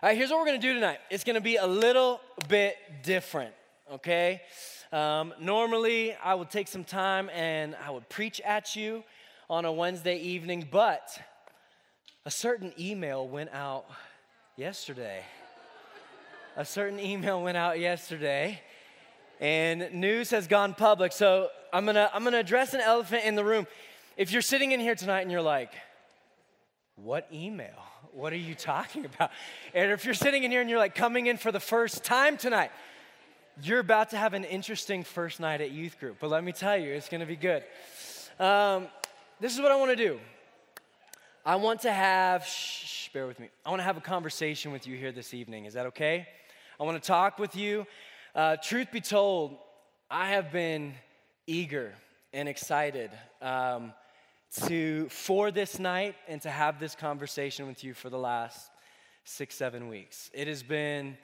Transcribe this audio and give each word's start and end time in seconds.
All 0.00 0.08
right, 0.08 0.16
here's 0.16 0.30
what 0.30 0.38
we're 0.38 0.46
gonna 0.46 0.58
do 0.58 0.74
tonight. 0.74 1.00
It's 1.10 1.24
gonna 1.24 1.40
be 1.40 1.56
a 1.56 1.66
little 1.66 2.20
bit 2.46 2.76
different, 3.02 3.52
okay? 3.94 4.42
Um, 4.92 5.34
normally, 5.40 6.14
I 6.14 6.36
would 6.36 6.52
take 6.52 6.68
some 6.68 6.84
time 6.84 7.28
and 7.30 7.74
I 7.84 7.90
would 7.90 8.08
preach 8.08 8.40
at 8.42 8.76
you 8.76 9.02
on 9.50 9.64
a 9.64 9.72
Wednesday 9.72 10.16
evening, 10.18 10.68
but 10.70 11.20
a 12.24 12.30
certain 12.30 12.72
email 12.78 13.26
went 13.26 13.50
out 13.52 13.86
yesterday. 14.56 15.24
A 16.54 16.64
certain 16.64 17.00
email 17.00 17.42
went 17.42 17.56
out 17.56 17.80
yesterday, 17.80 18.62
and 19.40 19.92
news 19.92 20.30
has 20.30 20.46
gone 20.46 20.74
public. 20.74 21.10
So 21.10 21.48
I'm 21.72 21.84
gonna, 21.84 22.08
I'm 22.14 22.22
gonna 22.22 22.38
address 22.38 22.72
an 22.72 22.80
elephant 22.82 23.24
in 23.24 23.34
the 23.34 23.44
room. 23.44 23.66
If 24.16 24.30
you're 24.30 24.42
sitting 24.42 24.70
in 24.70 24.78
here 24.78 24.94
tonight 24.94 25.22
and 25.22 25.32
you're 25.32 25.42
like, 25.42 25.72
what 26.94 27.26
email? 27.32 27.82
What 28.18 28.32
are 28.32 28.36
you 28.36 28.56
talking 28.56 29.04
about? 29.04 29.30
And 29.72 29.92
if 29.92 30.04
you're 30.04 30.12
sitting 30.12 30.42
in 30.42 30.50
here 30.50 30.60
and 30.60 30.68
you're 30.68 30.80
like 30.80 30.96
coming 30.96 31.28
in 31.28 31.36
for 31.36 31.52
the 31.52 31.60
first 31.60 32.02
time 32.02 32.36
tonight, 32.36 32.72
you're 33.62 33.78
about 33.78 34.10
to 34.10 34.16
have 34.16 34.34
an 34.34 34.42
interesting 34.42 35.04
first 35.04 35.38
night 35.38 35.60
at 35.60 35.70
youth 35.70 36.00
group. 36.00 36.16
But 36.18 36.30
let 36.30 36.42
me 36.42 36.50
tell 36.50 36.76
you, 36.76 36.92
it's 36.92 37.08
gonna 37.08 37.26
be 37.26 37.36
good. 37.36 37.62
Um, 38.40 38.88
this 39.38 39.54
is 39.54 39.60
what 39.60 39.70
I 39.70 39.76
wanna 39.76 39.94
do. 39.94 40.18
I 41.46 41.54
want 41.54 41.82
to 41.82 41.92
have, 41.92 42.44
shh, 42.44 43.08
bear 43.10 43.28
with 43.28 43.38
me. 43.38 43.50
I 43.64 43.70
wanna 43.70 43.84
have 43.84 43.96
a 43.96 44.00
conversation 44.00 44.72
with 44.72 44.84
you 44.88 44.96
here 44.96 45.12
this 45.12 45.32
evening. 45.32 45.66
Is 45.66 45.74
that 45.74 45.86
okay? 45.86 46.26
I 46.80 46.82
wanna 46.82 46.98
talk 46.98 47.38
with 47.38 47.54
you. 47.54 47.86
Uh, 48.34 48.56
truth 48.56 48.90
be 48.90 49.00
told, 49.00 49.58
I 50.10 50.30
have 50.30 50.50
been 50.50 50.94
eager 51.46 51.92
and 52.32 52.48
excited. 52.48 53.12
Um, 53.40 53.92
to 54.66 55.08
for 55.08 55.50
this 55.50 55.78
night 55.78 56.14
and 56.26 56.40
to 56.42 56.50
have 56.50 56.80
this 56.80 56.94
conversation 56.94 57.66
with 57.66 57.84
you 57.84 57.94
for 57.94 58.10
the 58.10 58.18
last 58.18 58.70
six 59.24 59.54
seven 59.54 59.88
weeks. 59.88 60.30
It 60.32 60.48
has 60.48 60.62
been 60.62 61.16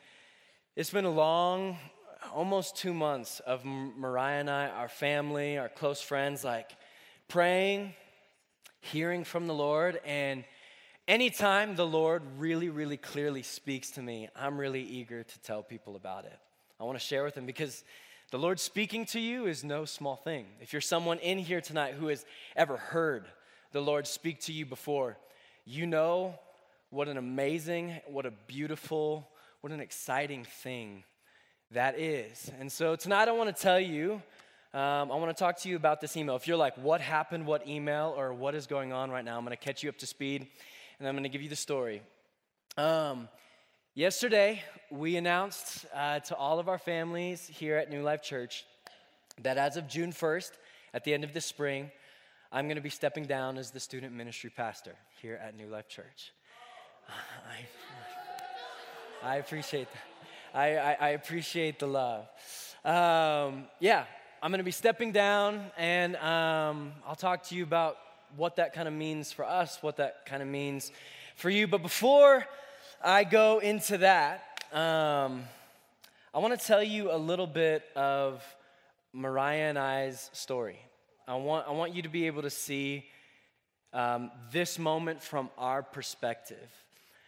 it's 0.77 0.91
been 0.91 1.05
a 1.05 1.11
long 1.11 1.77
almost 2.33 2.77
two 2.77 2.95
months 2.95 3.41
of 3.41 3.65
mariah 3.67 4.41
and 4.41 4.49
i 4.49 4.67
our 4.69 4.89
family 4.89 5.59
our 5.59 5.69
close 5.69 6.01
friends 6.01 6.43
like 6.43 6.71
praying 7.29 7.93
hearing 8.81 9.25
from 9.25 9.47
the 9.47 9.53
lord 9.53 10.01
and 10.07 10.43
anytime 11.07 11.77
the 11.77 11.87
lord 11.87 12.23
really 12.39 12.71
really 12.71 12.97
clearly 12.97 13.43
speaks 13.43 13.91
to 13.91 14.01
me 14.01 14.27
i'm 14.35 14.57
really 14.57 14.81
eager 14.81 15.23
to 15.23 15.39
tell 15.41 15.63
people 15.63 15.97
about 15.97 16.25
it. 16.25 16.39
I 16.81 16.85
want 16.85 16.99
to 16.99 17.05
share 17.05 17.25
with 17.25 17.35
them 17.35 17.47
because 17.47 17.85
the 18.35 18.41
Lord 18.41 18.59
speaking 18.59 19.05
to 19.07 19.21
you 19.21 19.47
is 19.47 19.63
no 19.63 19.85
small 19.85 20.17
thing. 20.17 20.47
If 20.61 20.73
you're 20.73 20.83
someone 20.83 21.21
in 21.21 21.39
here 21.39 21.61
tonight 21.61 21.95
who 21.95 22.09
has 22.09 22.27
ever 22.57 22.77
heard 22.77 23.27
the 23.71 23.81
Lord 23.81 24.09
speak 24.09 24.41
to 24.41 24.53
you 24.53 24.67
before, 24.67 25.17
you 25.65 25.87
know 25.87 26.37
what 26.91 27.07
an 27.07 27.17
amazing, 27.17 28.01
what 28.09 28.27
a 28.27 28.33
beautiful, 28.49 29.29
what 29.61 29.73
an 29.73 29.79
exciting 29.79 30.43
thing 30.43 31.05
that 31.71 31.97
is. 31.97 32.51
And 32.59 32.73
so 32.73 32.97
tonight 32.97 33.29
I 33.29 33.31
want 33.31 33.55
to 33.55 33.63
tell 33.63 33.79
you, 33.79 34.15
um, 34.73 35.13
I 35.13 35.15
want 35.15 35.29
to 35.29 35.41
talk 35.41 35.61
to 35.61 35.69
you 35.69 35.77
about 35.77 36.01
this 36.01 36.17
email. 36.17 36.35
If 36.35 36.49
you're 36.49 36.57
like, 36.57 36.77
what 36.77 37.01
happened, 37.01 37.47
what 37.47 37.69
email, 37.69 38.17
or 38.17 38.35
what 38.35 38.57
is 38.57 38.67
going 38.67 38.93
on 38.93 39.13
right 39.13 39.25
now, 39.25 39.39
I'm 39.39 39.45
going 39.45 39.57
to 39.57 39.65
catch 39.65 39.85
you 39.85 39.89
up 39.89 39.99
to 39.99 40.09
speed 40.09 40.49
and 40.99 41.07
I'm 41.07 41.15
going 41.15 41.23
to 41.23 41.29
give 41.29 41.43
you 41.43 41.51
the 41.51 41.55
story. 41.55 42.03
Um, 42.77 43.29
Yesterday, 43.97 44.61
we 44.91 45.15
announced 45.15 45.87
uh, 45.95 46.19
to 46.19 46.35
all 46.35 46.59
of 46.59 46.69
our 46.69 46.79
families 46.79 47.47
here 47.47 47.77
at 47.77 47.91
New 47.91 48.03
Life 48.03 48.25
Church 48.25 48.67
that 49.43 49.57
as 49.57 49.77
of 49.77 49.87
June 49.87 50.11
1st, 50.11 50.51
at 50.93 51.05
the 51.05 51.15
end 51.15 51.23
of 51.23 51.33
the 51.33 51.41
spring, 51.41 51.93
I'm 52.51 52.67
going 52.67 52.75
to 52.75 52.83
be 52.83 52.91
stepping 52.91 53.25
down 53.27 53.57
as 53.57 53.71
the 53.71 53.79
student 53.79 54.13
ministry 54.13 54.51
pastor 54.51 54.97
here 55.23 55.41
at 55.41 55.57
New 55.57 55.69
Life 55.69 55.87
Church. 55.87 56.33
I, 59.23 59.35
I 59.35 59.37
appreciate 59.37 59.87
that. 59.93 60.59
I, 60.59 60.77
I, 60.77 60.93
I, 60.95 61.09
appreciate 61.11 61.79
the 61.79 61.87
love. 61.87 62.27
Um, 62.85 63.67
yeah, 63.79 64.07
I'm 64.43 64.51
going 64.51 64.59
to 64.59 64.65
be 64.65 64.73
stepping 64.73 65.13
down, 65.13 65.71
and 65.79 66.17
um, 66.17 66.95
I'll 67.07 67.15
talk 67.15 67.45
to 67.45 67.55
you 67.55 67.63
about 67.63 67.97
what 68.35 68.57
that 68.57 68.73
kind 68.73 68.89
of 68.89 68.95
means 68.95 69.31
for 69.31 69.45
us, 69.45 69.79
what 69.83 69.99
that 69.99 70.27
kind 70.27 70.43
of 70.43 70.49
means 70.49 70.91
for 71.37 71.49
you. 71.49 71.69
But 71.69 71.83
before 71.83 72.45
I 73.07 73.25
go 73.25 73.59
into 73.59 73.99
that, 73.99 74.43
um, 74.73 75.45
I 76.33 76.39
want 76.39 76.59
to 76.59 76.67
tell 76.67 76.83
you 76.83 77.13
a 77.13 77.19
little 77.19 77.47
bit 77.47 77.85
of 77.95 78.43
Mariah 79.13 79.69
and 79.69 79.79
I's 79.79 80.31
story. 80.33 80.79
I 81.29 81.35
want, 81.35 81.69
I 81.69 81.73
want 81.73 81.95
you 81.95 82.01
to 82.01 82.09
be 82.09 82.27
able 82.27 82.41
to 82.43 82.51
see 82.51 83.05
um, 83.93 84.31
this 84.53 84.79
moment 84.79 85.23
from 85.23 85.51
our 85.59 85.83
perspective. 85.83 86.71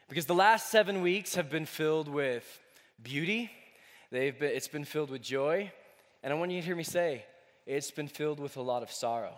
Because 0.09 0.25
the 0.25 0.35
last 0.35 0.71
seven 0.71 1.03
weeks 1.03 1.35
have 1.35 1.51
been 1.51 1.67
filled 1.67 2.09
with 2.09 2.45
beauty, 3.03 3.51
They've 4.11 4.39
been, 4.39 4.51
it's 4.51 4.69
been 4.69 4.85
filled 4.85 5.11
with 5.11 5.21
joy, 5.21 5.71
and 6.23 6.33
I 6.33 6.37
want 6.37 6.53
you 6.53 6.61
to 6.61 6.67
hear 6.67 6.77
me 6.77 6.85
say, 6.85 7.25
it's 7.67 7.91
been 7.91 8.09
filled 8.09 8.41
with 8.41 8.57
a 8.57 8.63
lot 8.63 8.83
of 8.83 8.91
sorrow. 8.91 9.35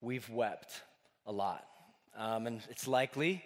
We've 0.00 0.28
wept 0.30 0.80
a 1.26 1.32
lot. 1.32 1.66
Um, 2.16 2.46
and 2.46 2.62
it's 2.70 2.88
likely 2.88 3.44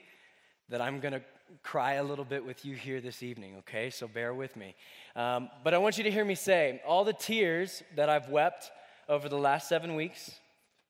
that 0.68 0.80
I'm 0.80 1.00
going 1.00 1.14
to 1.14 1.22
cry 1.62 1.94
a 1.94 2.04
little 2.04 2.24
bit 2.24 2.44
with 2.44 2.64
you 2.64 2.74
here 2.74 3.00
this 3.00 3.22
evening, 3.22 3.56
okay? 3.58 3.90
So 3.90 4.08
bear 4.08 4.34
with 4.34 4.56
me. 4.56 4.74
Um, 5.16 5.48
but 5.62 5.74
I 5.74 5.78
want 5.78 5.98
you 5.98 6.04
to 6.04 6.10
hear 6.10 6.24
me 6.24 6.34
say 6.34 6.82
all 6.86 7.04
the 7.04 7.12
tears 7.12 7.82
that 7.96 8.08
I've 8.08 8.28
wept 8.28 8.70
over 9.08 9.28
the 9.28 9.38
last 9.38 9.68
seven 9.68 9.94
weeks, 9.94 10.40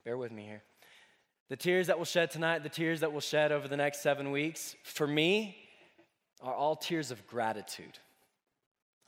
bear 0.04 0.16
with 0.16 0.32
me 0.32 0.44
here. 0.44 0.62
The 1.50 1.56
tears 1.56 1.88
that 1.88 1.98
we'll 1.98 2.04
shed 2.06 2.30
tonight, 2.30 2.62
the 2.62 2.68
tears 2.68 3.00
that 3.00 3.12
we'll 3.12 3.20
shed 3.20 3.52
over 3.52 3.68
the 3.68 3.76
next 3.76 4.02
seven 4.02 4.30
weeks, 4.30 4.74
for 4.82 5.06
me, 5.06 5.56
are 6.40 6.54
all 6.54 6.76
tears 6.76 7.10
of 7.10 7.26
gratitude. 7.26 7.98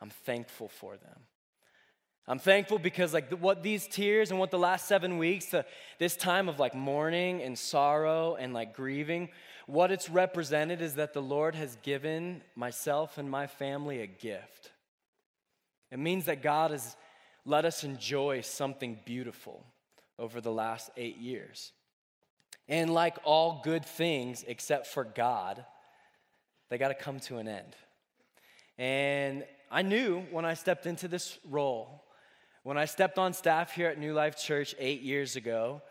I'm 0.00 0.10
thankful 0.10 0.68
for 0.68 0.96
them. 0.96 1.20
I'm 2.28 2.38
thankful 2.40 2.78
because, 2.78 3.14
like, 3.14 3.30
what 3.38 3.62
these 3.62 3.86
tears 3.86 4.30
and 4.30 4.40
what 4.40 4.50
the 4.50 4.58
last 4.58 4.88
seven 4.88 5.16
weeks, 5.16 5.46
the, 5.46 5.64
this 5.98 6.16
time 6.16 6.48
of 6.48 6.58
like 6.58 6.74
mourning 6.74 7.40
and 7.40 7.56
sorrow 7.56 8.34
and 8.34 8.52
like 8.52 8.74
grieving, 8.74 9.28
what 9.66 9.90
it's 9.90 10.08
represented 10.08 10.80
is 10.80 10.94
that 10.94 11.12
the 11.12 11.22
Lord 11.22 11.54
has 11.54 11.76
given 11.82 12.42
myself 12.54 13.18
and 13.18 13.30
my 13.30 13.46
family 13.46 14.00
a 14.00 14.06
gift. 14.06 14.70
It 15.90 15.98
means 15.98 16.24
that 16.26 16.42
God 16.42 16.70
has 16.70 16.96
let 17.44 17.64
us 17.64 17.84
enjoy 17.84 18.40
something 18.40 18.98
beautiful 19.04 19.64
over 20.18 20.40
the 20.40 20.52
last 20.52 20.90
eight 20.96 21.18
years. 21.18 21.72
And 22.68 22.92
like 22.92 23.18
all 23.24 23.60
good 23.62 23.84
things, 23.84 24.44
except 24.46 24.86
for 24.88 25.04
God, 25.04 25.64
they 26.70 26.78
got 26.78 26.88
to 26.88 26.94
come 26.94 27.20
to 27.20 27.38
an 27.38 27.46
end. 27.46 27.76
And 28.78 29.44
I 29.70 29.82
knew 29.82 30.22
when 30.30 30.44
I 30.44 30.54
stepped 30.54 30.86
into 30.86 31.06
this 31.06 31.38
role 31.48 32.06
when 32.66 32.76
I 32.76 32.86
stepped 32.86 33.16
on 33.16 33.32
staff 33.32 33.70
here 33.70 33.86
at 33.86 33.96
New 33.96 34.12
Life 34.12 34.36
Church 34.36 34.74
eight 34.80 35.00
years 35.00 35.36
ago, 35.36 35.82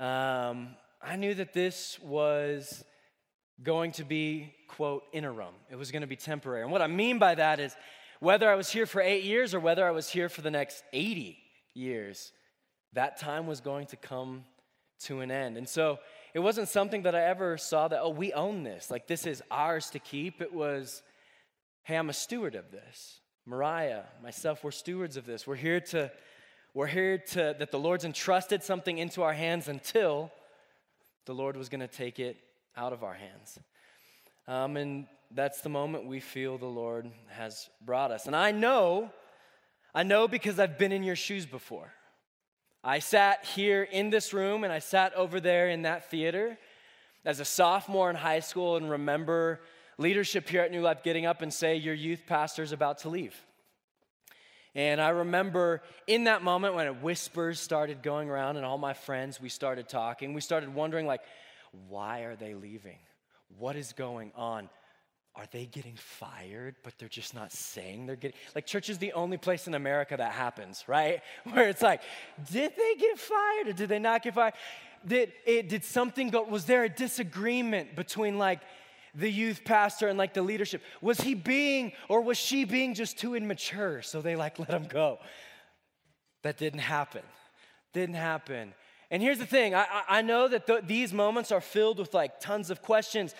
um, 0.00 0.68
I 1.02 1.16
knew 1.16 1.34
that 1.34 1.52
this 1.52 1.98
was 2.00 2.82
going 3.62 3.92
to 3.92 4.04
be, 4.04 4.52
quote, 4.68 5.04
interim. 5.12 5.54
It 5.70 5.76
was 5.76 5.90
going 5.90 6.02
to 6.02 6.08
be 6.08 6.16
temporary. 6.16 6.62
And 6.62 6.72
what 6.72 6.82
I 6.82 6.86
mean 6.86 7.18
by 7.18 7.34
that 7.36 7.60
is 7.60 7.74
whether 8.20 8.50
I 8.50 8.54
was 8.54 8.70
here 8.70 8.86
for 8.86 9.00
eight 9.00 9.24
years 9.24 9.54
or 9.54 9.60
whether 9.60 9.86
I 9.86 9.90
was 9.90 10.08
here 10.08 10.28
for 10.28 10.42
the 10.42 10.50
next 10.50 10.82
80 10.92 11.38
years, 11.74 12.32
that 12.94 13.18
time 13.18 13.46
was 13.46 13.60
going 13.60 13.86
to 13.88 13.96
come 13.96 14.44
to 15.00 15.20
an 15.20 15.30
end. 15.30 15.56
And 15.56 15.68
so 15.68 15.98
it 16.32 16.40
wasn't 16.40 16.68
something 16.68 17.02
that 17.02 17.14
I 17.14 17.24
ever 17.24 17.56
saw 17.58 17.88
that, 17.88 18.00
oh, 18.00 18.10
we 18.10 18.32
own 18.32 18.64
this. 18.64 18.90
Like, 18.90 19.06
this 19.06 19.26
is 19.26 19.42
ours 19.50 19.90
to 19.90 19.98
keep. 19.98 20.40
It 20.40 20.52
was, 20.52 21.02
hey, 21.84 21.96
I'm 21.96 22.10
a 22.10 22.14
steward 22.14 22.54
of 22.54 22.70
this. 22.70 23.20
Mariah, 23.46 24.02
myself, 24.22 24.64
we're 24.64 24.70
stewards 24.70 25.16
of 25.16 25.26
this. 25.26 25.46
We're 25.46 25.54
here 25.56 25.80
to, 25.80 26.10
we're 26.72 26.86
here 26.86 27.18
to, 27.18 27.54
that 27.58 27.70
the 27.70 27.78
Lord's 27.78 28.04
entrusted 28.04 28.62
something 28.62 28.98
into 28.98 29.22
our 29.22 29.34
hands 29.34 29.68
until 29.68 30.32
the 31.26 31.34
Lord 31.34 31.56
was 31.56 31.68
going 31.68 31.80
to 31.80 31.88
take 31.88 32.18
it 32.18 32.36
out 32.76 32.92
of 32.92 33.02
our 33.02 33.14
hands. 33.14 33.58
Um, 34.46 34.76
and 34.76 35.06
that's 35.30 35.60
the 35.60 35.68
moment 35.68 36.06
we 36.06 36.20
feel 36.20 36.58
the 36.58 36.66
Lord 36.66 37.10
has 37.28 37.68
brought 37.80 38.10
us. 38.10 38.26
And 38.26 38.36
I 38.36 38.52
know, 38.52 39.10
I 39.94 40.02
know 40.02 40.28
because 40.28 40.58
I've 40.58 40.78
been 40.78 40.92
in 40.92 41.02
your 41.02 41.16
shoes 41.16 41.46
before. 41.46 41.92
I 42.82 42.98
sat 42.98 43.44
here 43.44 43.82
in 43.82 44.10
this 44.10 44.34
room 44.34 44.64
and 44.64 44.72
I 44.72 44.78
sat 44.78 45.14
over 45.14 45.40
there 45.40 45.68
in 45.68 45.82
that 45.82 46.10
theater 46.10 46.58
as 47.24 47.40
a 47.40 47.44
sophomore 47.44 48.10
in 48.10 48.16
high 48.16 48.40
school 48.40 48.76
and 48.76 48.90
remember 48.90 49.60
leadership 49.96 50.48
here 50.48 50.60
at 50.60 50.70
New 50.70 50.82
Life 50.82 51.02
getting 51.02 51.24
up 51.24 51.40
and 51.40 51.52
say, 51.52 51.76
Your 51.76 51.94
youth 51.94 52.24
pastor 52.26 52.62
is 52.62 52.72
about 52.72 52.98
to 52.98 53.08
leave. 53.08 53.34
And 54.74 55.00
I 55.00 55.10
remember 55.10 55.82
in 56.06 56.24
that 56.24 56.42
moment 56.42 56.74
when 56.74 56.88
whispers 57.00 57.60
started 57.60 58.02
going 58.02 58.28
around 58.28 58.56
and 58.56 58.66
all 58.66 58.76
my 58.76 58.92
friends, 58.92 59.40
we 59.40 59.48
started 59.48 59.88
talking, 59.88 60.34
we 60.34 60.40
started 60.40 60.74
wondering, 60.74 61.06
like, 61.06 61.20
why 61.88 62.20
are 62.20 62.36
they 62.36 62.54
leaving? 62.54 62.98
What 63.58 63.76
is 63.76 63.92
going 63.92 64.32
on? 64.34 64.68
Are 65.36 65.46
they 65.50 65.66
getting 65.66 65.96
fired, 65.96 66.76
but 66.84 66.94
they're 66.96 67.08
just 67.08 67.34
not 67.34 67.50
saying 67.50 68.06
they're 68.06 68.14
getting 68.14 68.38
like 68.54 68.66
church 68.66 68.88
is 68.88 68.98
the 68.98 69.12
only 69.14 69.36
place 69.36 69.66
in 69.66 69.74
America 69.74 70.16
that 70.16 70.32
happens, 70.32 70.84
right? 70.86 71.22
Where 71.52 71.68
it's 71.68 71.82
like, 71.82 72.02
did 72.52 72.72
they 72.76 72.94
get 72.94 73.18
fired 73.18 73.68
or 73.68 73.72
did 73.72 73.88
they 73.88 73.98
not 73.98 74.22
get 74.22 74.34
fired? 74.34 74.54
Did 75.04 75.32
it 75.44 75.68
did 75.68 75.84
something 75.84 76.30
go 76.30 76.44
was 76.44 76.66
there 76.66 76.84
a 76.84 76.88
disagreement 76.88 77.96
between 77.96 78.38
like 78.38 78.60
the 79.14 79.30
youth 79.30 79.62
pastor 79.64 80.06
and 80.06 80.16
like 80.16 80.34
the 80.34 80.42
leadership? 80.42 80.82
Was 81.00 81.20
he 81.20 81.34
being 81.34 81.92
or 82.08 82.20
was 82.20 82.38
she 82.38 82.64
being 82.64 82.94
just 82.94 83.18
too 83.18 83.34
immature? 83.34 84.02
So 84.02 84.22
they 84.22 84.36
like 84.36 84.60
let 84.60 84.70
him 84.70 84.84
go. 84.84 85.18
That 86.42 86.58
didn't 86.58 86.80
happen. 86.80 87.22
Didn't 87.92 88.16
happen. 88.16 88.72
And 89.10 89.22
here's 89.22 89.38
the 89.38 89.46
thing 89.46 89.74
I, 89.74 89.86
I 90.08 90.22
know 90.22 90.48
that 90.48 90.66
th- 90.66 90.84
these 90.86 91.12
moments 91.12 91.52
are 91.52 91.60
filled 91.60 91.98
with 91.98 92.14
like 92.14 92.40
tons 92.40 92.70
of 92.70 92.82
questions. 92.82 93.34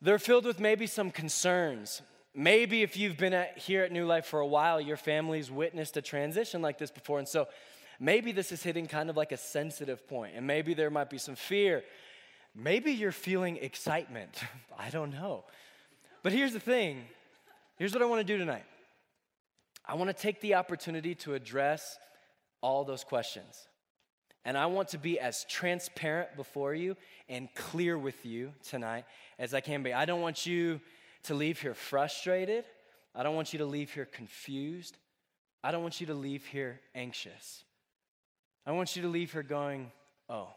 They're 0.00 0.18
filled 0.18 0.44
with 0.44 0.60
maybe 0.60 0.86
some 0.86 1.10
concerns. 1.10 2.02
Maybe 2.34 2.82
if 2.82 2.96
you've 2.96 3.16
been 3.16 3.32
at, 3.32 3.58
here 3.58 3.84
at 3.84 3.92
New 3.92 4.06
Life 4.06 4.26
for 4.26 4.40
a 4.40 4.46
while, 4.46 4.80
your 4.80 4.96
family's 4.96 5.50
witnessed 5.50 5.96
a 5.96 6.02
transition 6.02 6.62
like 6.62 6.78
this 6.78 6.90
before. 6.90 7.18
And 7.18 7.28
so 7.28 7.46
maybe 8.00 8.32
this 8.32 8.50
is 8.50 8.62
hitting 8.62 8.86
kind 8.86 9.08
of 9.08 9.16
like 9.16 9.32
a 9.32 9.36
sensitive 9.36 10.06
point, 10.08 10.34
and 10.36 10.46
maybe 10.46 10.74
there 10.74 10.90
might 10.90 11.10
be 11.10 11.18
some 11.18 11.36
fear. 11.36 11.84
Maybe 12.54 12.92
you're 12.92 13.12
feeling 13.12 13.56
excitement. 13.56 14.40
I 14.78 14.90
don't 14.90 15.12
know. 15.12 15.44
But 16.22 16.32
here's 16.32 16.52
the 16.52 16.60
thing 16.60 17.04
here's 17.76 17.92
what 17.92 18.02
I 18.02 18.06
want 18.06 18.20
to 18.20 18.32
do 18.32 18.38
tonight 18.38 18.64
I 19.86 19.94
want 19.94 20.08
to 20.08 20.14
take 20.14 20.40
the 20.40 20.54
opportunity 20.54 21.14
to 21.16 21.34
address 21.34 21.98
all 22.62 22.84
those 22.84 23.04
questions. 23.04 23.68
And 24.44 24.58
I 24.58 24.66
want 24.66 24.88
to 24.88 24.98
be 24.98 25.18
as 25.18 25.44
transparent 25.44 26.36
before 26.36 26.74
you 26.74 26.96
and 27.28 27.48
clear 27.54 27.96
with 27.96 28.26
you 28.26 28.52
tonight 28.62 29.04
as 29.38 29.54
I 29.54 29.60
can 29.60 29.82
be. 29.82 29.92
I 29.92 30.04
don't 30.04 30.20
want 30.20 30.44
you 30.44 30.80
to 31.24 31.34
leave 31.34 31.60
here 31.60 31.74
frustrated. 31.74 32.64
I 33.14 33.22
don't 33.22 33.34
want 33.34 33.52
you 33.52 33.60
to 33.60 33.66
leave 33.66 33.92
here 33.92 34.04
confused. 34.04 34.98
I 35.62 35.70
don't 35.70 35.82
want 35.82 36.00
you 36.00 36.08
to 36.08 36.14
leave 36.14 36.44
here 36.46 36.80
anxious. 36.94 37.64
I 38.66 38.72
want 38.72 38.96
you 38.96 39.02
to 39.02 39.08
leave 39.08 39.32
here 39.32 39.42
going, 39.42 39.90
Oh, 40.28 40.48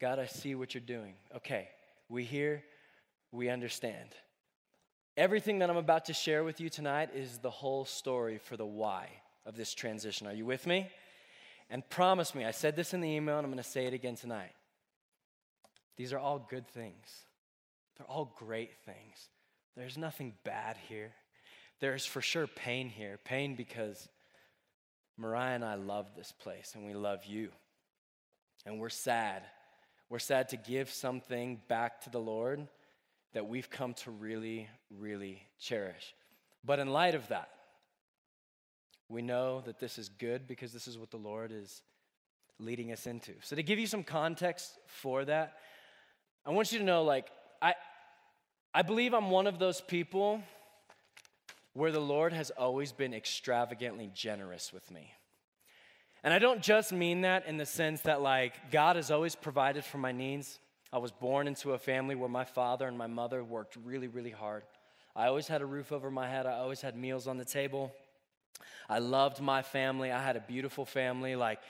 God, 0.00 0.18
I 0.18 0.26
see 0.26 0.54
what 0.54 0.74
you're 0.74 0.80
doing. 0.80 1.14
Okay, 1.36 1.68
we 2.08 2.24
hear, 2.24 2.62
we 3.30 3.48
understand. 3.48 4.08
Everything 5.16 5.58
that 5.60 5.70
I'm 5.70 5.76
about 5.76 6.06
to 6.06 6.12
share 6.12 6.42
with 6.42 6.60
you 6.60 6.68
tonight 6.68 7.10
is 7.14 7.38
the 7.38 7.50
whole 7.50 7.84
story 7.84 8.38
for 8.38 8.56
the 8.56 8.66
why 8.66 9.08
of 9.44 9.56
this 9.56 9.74
transition. 9.74 10.26
Are 10.26 10.32
you 10.32 10.46
with 10.46 10.66
me? 10.66 10.88
And 11.72 11.88
promise 11.88 12.34
me, 12.34 12.44
I 12.44 12.50
said 12.50 12.76
this 12.76 12.92
in 12.92 13.00
the 13.00 13.08
email 13.08 13.38
and 13.38 13.46
I'm 13.46 13.50
going 13.50 13.62
to 13.62 13.68
say 13.68 13.86
it 13.86 13.94
again 13.94 14.14
tonight. 14.14 14.52
These 15.96 16.12
are 16.12 16.18
all 16.18 16.46
good 16.50 16.68
things. 16.68 17.08
They're 17.96 18.06
all 18.06 18.36
great 18.38 18.74
things. 18.84 19.30
There's 19.74 19.96
nothing 19.96 20.34
bad 20.44 20.76
here. 20.86 21.12
There's 21.80 22.04
for 22.04 22.20
sure 22.20 22.46
pain 22.46 22.90
here. 22.90 23.18
Pain 23.24 23.54
because 23.54 24.06
Mariah 25.16 25.54
and 25.54 25.64
I 25.64 25.76
love 25.76 26.08
this 26.14 26.30
place 26.30 26.74
and 26.74 26.86
we 26.86 26.92
love 26.92 27.24
you. 27.24 27.48
And 28.66 28.78
we're 28.78 28.90
sad. 28.90 29.42
We're 30.10 30.18
sad 30.18 30.50
to 30.50 30.58
give 30.58 30.90
something 30.90 31.62
back 31.68 32.02
to 32.02 32.10
the 32.10 32.20
Lord 32.20 32.68
that 33.32 33.48
we've 33.48 33.70
come 33.70 33.94
to 33.94 34.10
really, 34.10 34.68
really 34.90 35.42
cherish. 35.58 36.14
But 36.62 36.80
in 36.80 36.88
light 36.88 37.14
of 37.14 37.28
that, 37.28 37.48
we 39.12 39.22
know 39.22 39.60
that 39.66 39.78
this 39.78 39.98
is 39.98 40.08
good 40.08 40.48
because 40.48 40.72
this 40.72 40.88
is 40.88 40.98
what 40.98 41.10
the 41.10 41.18
Lord 41.18 41.52
is 41.52 41.82
leading 42.58 42.92
us 42.92 43.06
into. 43.06 43.32
So, 43.42 43.54
to 43.54 43.62
give 43.62 43.78
you 43.78 43.86
some 43.86 44.02
context 44.02 44.72
for 44.86 45.24
that, 45.26 45.58
I 46.46 46.50
want 46.50 46.72
you 46.72 46.78
to 46.78 46.84
know 46.84 47.04
like, 47.04 47.30
I, 47.60 47.74
I 48.74 48.82
believe 48.82 49.12
I'm 49.12 49.30
one 49.30 49.46
of 49.46 49.58
those 49.58 49.80
people 49.80 50.42
where 51.74 51.92
the 51.92 52.00
Lord 52.00 52.32
has 52.32 52.50
always 52.50 52.92
been 52.92 53.14
extravagantly 53.14 54.10
generous 54.14 54.72
with 54.72 54.90
me. 54.90 55.12
And 56.24 56.32
I 56.32 56.38
don't 56.38 56.62
just 56.62 56.92
mean 56.92 57.22
that 57.22 57.46
in 57.46 57.56
the 57.56 57.66
sense 57.66 58.02
that, 58.02 58.22
like, 58.22 58.70
God 58.70 58.96
has 58.96 59.10
always 59.10 59.34
provided 59.34 59.84
for 59.84 59.98
my 59.98 60.12
needs. 60.12 60.58
I 60.92 60.98
was 60.98 61.10
born 61.10 61.48
into 61.48 61.72
a 61.72 61.78
family 61.78 62.14
where 62.14 62.28
my 62.28 62.44
father 62.44 62.86
and 62.86 62.96
my 62.96 63.08
mother 63.08 63.42
worked 63.42 63.76
really, 63.84 64.08
really 64.08 64.30
hard. 64.30 64.62
I 65.16 65.26
always 65.26 65.48
had 65.48 65.60
a 65.60 65.66
roof 65.66 65.92
over 65.92 66.10
my 66.10 66.28
head, 66.28 66.46
I 66.46 66.58
always 66.58 66.80
had 66.80 66.96
meals 66.96 67.26
on 67.26 67.36
the 67.36 67.44
table. 67.44 67.92
I 68.88 68.98
loved 68.98 69.40
my 69.40 69.62
family. 69.62 70.10
I 70.10 70.22
had 70.22 70.36
a 70.36 70.40
beautiful 70.40 70.84
family. 70.84 71.36
Like, 71.36 71.60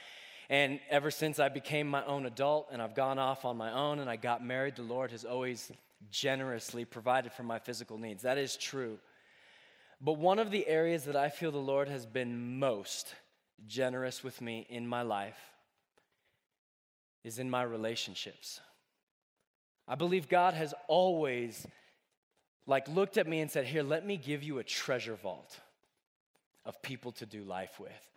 and 0.50 0.80
ever 0.90 1.10
since 1.10 1.38
I 1.38 1.48
became 1.48 1.88
my 1.88 2.04
own 2.04 2.26
adult 2.26 2.68
and 2.72 2.82
I've 2.82 2.94
gone 2.94 3.18
off 3.18 3.44
on 3.44 3.56
my 3.56 3.72
own 3.72 3.98
and 3.98 4.10
I 4.10 4.16
got 4.16 4.44
married, 4.44 4.76
the 4.76 4.82
Lord 4.82 5.10
has 5.12 5.24
always 5.24 5.70
generously 6.10 6.84
provided 6.84 7.32
for 7.32 7.42
my 7.42 7.58
physical 7.58 7.98
needs. 7.98 8.22
That 8.22 8.38
is 8.38 8.56
true. 8.56 8.98
But 10.00 10.18
one 10.18 10.38
of 10.38 10.50
the 10.50 10.66
areas 10.66 11.04
that 11.04 11.16
I 11.16 11.28
feel 11.28 11.52
the 11.52 11.58
Lord 11.58 11.88
has 11.88 12.06
been 12.06 12.58
most 12.58 13.14
generous 13.66 14.24
with 14.24 14.40
me 14.40 14.66
in 14.68 14.86
my 14.86 15.02
life 15.02 15.38
is 17.22 17.38
in 17.38 17.48
my 17.48 17.62
relationships. 17.62 18.60
I 19.86 19.94
believe 19.94 20.28
God 20.28 20.54
has 20.54 20.74
always 20.88 21.66
like 22.66 22.88
looked 22.88 23.16
at 23.16 23.26
me 23.26 23.40
and 23.40 23.50
said, 23.50 23.66
"Here, 23.66 23.82
let 23.82 24.04
me 24.04 24.16
give 24.16 24.42
you 24.42 24.58
a 24.58 24.64
treasure 24.64 25.14
vault 25.14 25.60
of 26.64 26.80
people 26.82 27.12
to 27.12 27.26
do 27.26 27.42
life 27.42 27.78
with." 27.80 28.08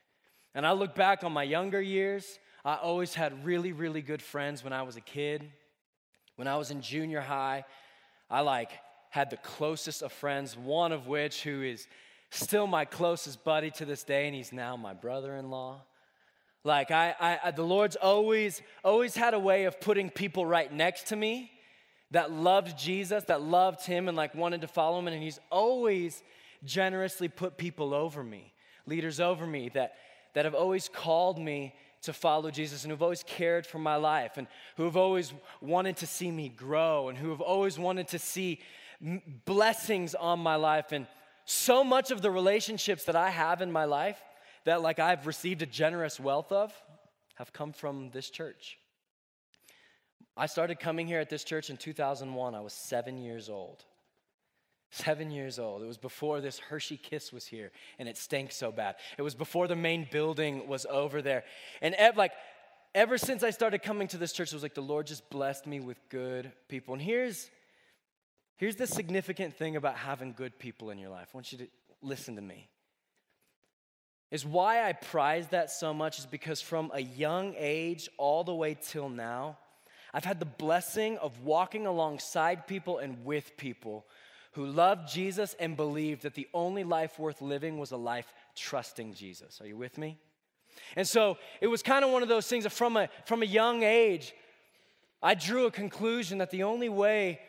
And 0.54 0.66
I 0.66 0.72
look 0.72 0.96
back 0.96 1.24
on 1.24 1.32
my 1.32 1.44
younger 1.44 1.82
years, 1.82 2.40
I 2.64 2.76
always 2.76 3.14
had 3.14 3.46
really 3.46 3.72
really 3.72 4.02
good 4.02 4.22
friends 4.22 4.64
when 4.64 4.74
I 4.74 4.84
was 4.84 4.96
a 4.96 5.02
kid. 5.02 5.52
When 6.36 6.48
I 6.48 6.58
was 6.58 6.72
in 6.72 6.82
junior 6.82 7.22
high, 7.22 7.64
I 8.30 8.42
like 8.42 8.72
had 9.10 9.30
the 9.30 9.38
closest 9.38 10.02
of 10.02 10.12
friends, 10.12 10.58
one 10.58 10.92
of 10.92 11.08
which 11.08 11.44
who 11.44 11.62
is 11.62 11.88
still 12.30 12.68
my 12.68 12.84
closest 12.84 13.44
buddy 13.46 13.72
to 13.72 13.86
this 13.86 14.04
day, 14.04 14.28
and 14.28 14.36
he's 14.36 14.52
now 14.52 14.76
my 14.76 14.94
brother-in-law. 14.94 15.82
Like 16.66 16.92
I, 16.92 17.40
I, 17.44 17.52
the 17.52 17.64
Lord's 17.64 17.96
always, 17.96 18.62
always 18.84 19.16
had 19.16 19.34
a 19.34 19.40
way 19.40 19.66
of 19.66 19.80
putting 19.80 20.10
people 20.10 20.46
right 20.46 20.72
next 20.72 21.08
to 21.08 21.16
me 21.16 21.52
that 22.12 22.32
loved 22.32 22.78
Jesus, 22.78 23.24
that 23.26 23.42
loved 23.42 23.86
Him, 23.86 24.08
and 24.08 24.18
like 24.18 24.36
wanted 24.36 24.62
to 24.62 24.68
follow 24.68 25.00
Him, 25.00 25.08
and 25.08 25.22
He's 25.22 25.40
always 25.52 26.24
generously 26.66 27.28
put 27.28 27.58
people 27.58 27.94
over 27.94 28.24
me, 28.24 28.54
leaders 28.86 29.20
over 29.20 29.46
me 29.46 29.70
that 29.70 29.96
that 30.36 30.46
have 30.46 30.54
always 30.54 30.90
called 30.90 31.40
me 31.40 31.74
to 32.04 32.14
follow 32.14 32.52
Jesus 32.52 32.84
and 32.84 32.92
who've 32.92 33.02
always 33.02 33.24
cared 33.24 33.66
for 33.66 33.80
my 33.80 33.96
life 33.96 34.38
and 34.38 34.48
who 34.78 34.84
have 34.84 34.98
always 34.98 35.34
wanted 35.62 35.98
to 35.98 36.06
see 36.06 36.30
me 36.30 36.50
grow 36.50 37.10
and 37.10 37.18
who 37.18 37.32
have 37.32 37.42
always 37.42 37.80
wanted 37.80 38.10
to 38.10 38.20
see 38.20 38.60
blessings 39.46 40.14
on 40.14 40.40
my 40.40 40.56
life. 40.56 40.92
And 40.92 41.08
so 41.46 41.84
much 41.84 42.12
of 42.12 42.22
the 42.22 42.30
relationships 42.30 43.06
that 43.06 43.16
I 43.16 43.30
have 43.30 43.62
in 43.62 43.72
my 43.72 43.86
life 43.86 44.22
that 44.66 44.82
like 44.82 45.00
I've 45.00 45.26
received 45.26 45.62
a 45.62 45.66
generous 45.66 46.20
wealth 46.20 46.52
of 46.52 46.74
have 47.36 47.54
come 47.54 47.72
from 47.72 48.10
this 48.12 48.30
church. 48.30 48.78
I 50.38 50.48
started 50.48 50.80
coming 50.80 51.08
here 51.08 51.22
at 51.22 51.30
this 51.30 51.46
church 51.46 51.70
in 51.70 51.78
2001. 51.78 52.56
I 52.56 52.60
was 52.60 52.74
seven 52.74 53.18
years 53.18 53.50
old. 53.50 53.86
Seven 54.92 55.32
years 55.32 55.60
old. 55.60 55.82
It 55.82 55.88
was 55.88 55.98
before 55.98 56.42
this 56.42 56.60
Hershey 56.60 56.98
Kiss 56.98 57.34
was 57.34 57.46
here 57.46 57.72
and 58.00 58.08
it 58.08 58.18
stank 58.18 58.52
so 58.52 58.72
bad. 58.72 58.96
It 59.18 59.24
was 59.24 59.36
before 59.36 59.68
the 59.68 59.76
main 59.76 60.08
building 60.10 60.68
was 60.68 60.86
over 60.86 61.22
there. 61.22 61.44
And 61.82 61.96
ev- 61.96 62.18
like 62.18 62.32
ever 62.94 63.18
since 63.18 63.44
I 63.44 63.50
started 63.50 63.84
coming 63.84 64.08
to 64.10 64.18
this 64.18 64.32
church, 64.32 64.52
it 64.52 64.56
was 64.56 64.64
like 64.64 64.74
the 64.74 64.82
Lord 64.82 65.08
just 65.08 65.30
blessed 65.30 65.68
me 65.68 65.80
with 65.80 65.98
good 66.10 66.52
people. 66.70 66.94
And 66.94 67.02
here's 67.02 67.50
here's 68.58 68.78
the 68.78 68.88
significant 68.88 69.56
thing 69.56 69.76
about 69.76 69.98
having 69.98 70.34
good 70.34 70.58
people 70.58 70.90
in 70.90 70.98
your 70.98 71.10
life. 71.10 71.30
I 71.34 71.38
want 71.38 71.52
you 71.52 71.58
to 71.60 71.68
listen 72.02 72.36
to 72.38 72.42
me. 72.42 72.70
Is 74.32 74.46
why 74.46 74.88
I 74.88 74.94
prize 74.94 75.50
that 75.50 75.70
so 75.70 75.94
much 75.94 76.20
is 76.20 76.26
because 76.26 76.62
from 76.62 76.92
a 76.94 77.02
young 77.02 77.54
age 77.58 78.10
all 78.18 78.44
the 78.44 78.56
way 78.56 78.76
till 78.82 79.08
now, 79.08 79.58
I've 80.14 80.26
had 80.26 80.40
the 80.40 80.46
blessing 80.46 81.18
of 81.18 81.42
walking 81.42 81.86
alongside 81.86 82.68
people 82.68 82.98
and 82.98 83.24
with 83.26 83.58
people 83.58 84.06
who 84.56 84.66
loved 84.66 85.08
Jesus 85.10 85.54
and 85.60 85.76
believed 85.76 86.24
that 86.24 86.34
the 86.34 86.48
only 86.54 86.84
life 86.84 87.20
worth 87.20 87.42
living 87.42 87.78
was 87.78 87.92
a 87.92 87.98
life 87.98 88.34
trusting 88.56 89.14
Jesus. 89.14 89.60
Are 89.62 89.68
you 89.68 89.76
with 89.76 89.98
me? 89.98 90.18
And 90.96 91.08
so 91.08 91.38
it 91.62 91.68
was 91.68 91.84
kind 91.84 92.06
of 92.06 92.12
one 92.12 92.24
of 92.24 92.30
those 92.30 92.48
things 92.48 92.64
that 92.64 92.72
from 92.72 92.96
a, 92.98 93.10
from 93.26 93.44
a 93.44 93.46
young 93.46 93.84
age, 93.84 94.34
I 95.22 95.36
drew 95.36 95.66
a 95.66 95.72
conclusion 95.72 96.38
that 96.38 96.52
the 96.52 96.64
only 96.64 96.90
way 96.90 97.40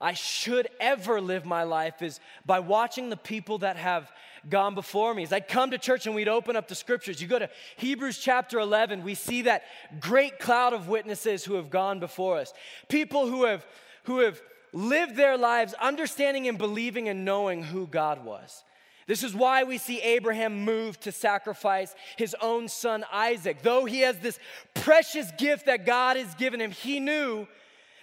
I 0.00 0.12
should 0.12 0.68
ever 0.80 1.20
live 1.20 1.44
my 1.44 1.62
life 1.62 2.02
is 2.02 2.20
by 2.44 2.60
watching 2.60 3.10
the 3.10 3.16
people 3.16 3.58
that 3.58 3.76
have 3.76 4.10
gone 4.48 4.74
before 4.74 5.14
me. 5.14 5.22
As 5.22 5.32
I'd 5.32 5.48
come 5.48 5.70
to 5.70 5.78
church 5.78 6.06
and 6.06 6.14
we'd 6.14 6.28
open 6.28 6.56
up 6.56 6.68
the 6.68 6.74
scriptures, 6.74 7.20
you 7.20 7.28
go 7.28 7.38
to 7.38 7.50
Hebrews 7.76 8.18
chapter 8.18 8.58
11, 8.58 9.02
we 9.02 9.14
see 9.14 9.42
that 9.42 9.62
great 9.98 10.38
cloud 10.38 10.72
of 10.72 10.88
witnesses 10.88 11.44
who 11.44 11.54
have 11.54 11.70
gone 11.70 12.00
before 12.00 12.38
us. 12.38 12.52
People 12.88 13.26
who 13.26 13.44
have, 13.44 13.66
who 14.04 14.20
have 14.20 14.40
lived 14.72 15.16
their 15.16 15.36
lives 15.36 15.74
understanding 15.74 16.48
and 16.48 16.58
believing 16.58 17.08
and 17.08 17.24
knowing 17.24 17.62
who 17.62 17.86
God 17.86 18.24
was. 18.24 18.64
This 19.06 19.24
is 19.24 19.34
why 19.34 19.64
we 19.64 19.78
see 19.78 20.00
Abraham 20.00 20.64
move 20.64 21.00
to 21.00 21.10
sacrifice 21.10 21.94
his 22.16 22.36
own 22.40 22.68
son 22.68 23.04
Isaac. 23.12 23.62
Though 23.62 23.84
he 23.84 24.00
has 24.00 24.18
this 24.18 24.38
precious 24.74 25.32
gift 25.36 25.66
that 25.66 25.84
God 25.84 26.16
has 26.16 26.32
given 26.34 26.60
him, 26.60 26.70
he 26.70 27.00
knew 27.00 27.48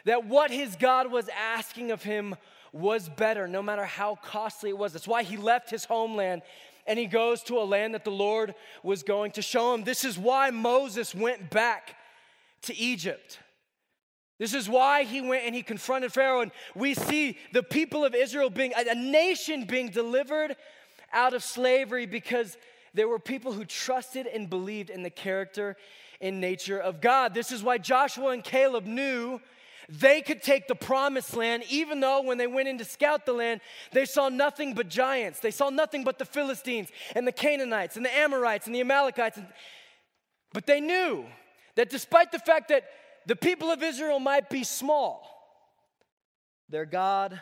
that 0.03 0.25
what 0.25 0.51
his 0.51 0.75
God 0.75 1.09
was 1.11 1.29
asking 1.29 1.91
of 1.91 2.03
him 2.03 2.35
was 2.73 3.07
better, 3.07 3.47
no 3.47 3.61
matter 3.61 3.85
how 3.85 4.15
costly 4.15 4.71
it 4.71 4.77
was. 4.77 4.93
That's 4.93 5.07
why 5.07 5.23
he 5.23 5.37
left 5.37 5.69
his 5.69 5.85
homeland 5.85 6.41
and 6.85 6.97
he 6.97 7.05
goes 7.05 7.43
to 7.43 7.57
a 7.57 7.63
land 7.63 7.93
that 7.93 8.05
the 8.05 8.11
Lord 8.11 8.55
was 8.81 9.03
going 9.03 9.31
to 9.31 9.41
show 9.41 9.73
him. 9.73 9.83
This 9.83 10.03
is 10.05 10.17
why 10.17 10.49
Moses 10.49 11.13
went 11.13 11.49
back 11.49 11.95
to 12.63 12.75
Egypt. 12.75 13.39
This 14.39 14.53
is 14.53 14.69
why 14.69 15.03
he 15.03 15.21
went 15.21 15.45
and 15.45 15.55
he 15.55 15.63
confronted 15.63 16.13
Pharaoh. 16.13 16.41
And 16.41 16.51
we 16.75 16.93
see 16.93 17.37
the 17.53 17.63
people 17.63 18.05
of 18.05 18.13
Israel 18.13 18.49
being, 18.49 18.73
a 18.75 18.93
nation 18.93 19.65
being 19.65 19.89
delivered 19.89 20.55
out 21.11 21.33
of 21.33 21.43
slavery 21.43 22.05
because 22.05 22.57
there 22.93 23.07
were 23.07 23.19
people 23.19 23.53
who 23.53 23.65
trusted 23.65 24.27
and 24.27 24.49
believed 24.49 24.89
in 24.89 25.03
the 25.03 25.09
character 25.09 25.75
and 26.21 26.39
nature 26.39 26.79
of 26.79 27.01
God. 27.01 27.33
This 27.33 27.51
is 27.51 27.63
why 27.63 27.77
Joshua 27.77 28.29
and 28.29 28.43
Caleb 28.43 28.85
knew 28.85 29.39
they 29.89 30.21
could 30.21 30.43
take 30.43 30.67
the 30.67 30.75
promised 30.75 31.35
land, 31.35 31.63
even 31.69 32.01
though 32.01 32.21
when 32.21 32.37
they 32.37 32.47
went 32.47 32.67
in 32.67 32.77
to 32.79 32.85
scout 32.85 33.25
the 33.25 33.31
land, 33.33 33.61
they 33.93 34.03
saw 34.03 34.27
nothing 34.27 34.73
but 34.73 34.89
giants. 34.89 35.39
They 35.39 35.51
saw 35.51 35.69
nothing 35.69 36.03
but 36.03 36.19
the 36.19 36.25
Philistines 36.25 36.89
and 37.15 37.25
the 37.25 37.31
Canaanites 37.31 37.95
and 37.95 38.05
the 38.05 38.15
Amorites 38.15 38.65
and 38.65 38.75
the 38.75 38.81
Amalekites. 38.81 39.39
But 40.53 40.65
they 40.65 40.81
knew 40.81 41.25
that 41.75 41.89
despite 41.89 42.31
the 42.31 42.39
fact 42.39 42.67
that 42.67 42.83
the 43.27 43.35
people 43.35 43.69
of 43.69 43.83
Israel 43.83 44.19
might 44.19 44.49
be 44.49 44.63
small, 44.63 45.29
their 46.69 46.85
God 46.85 47.39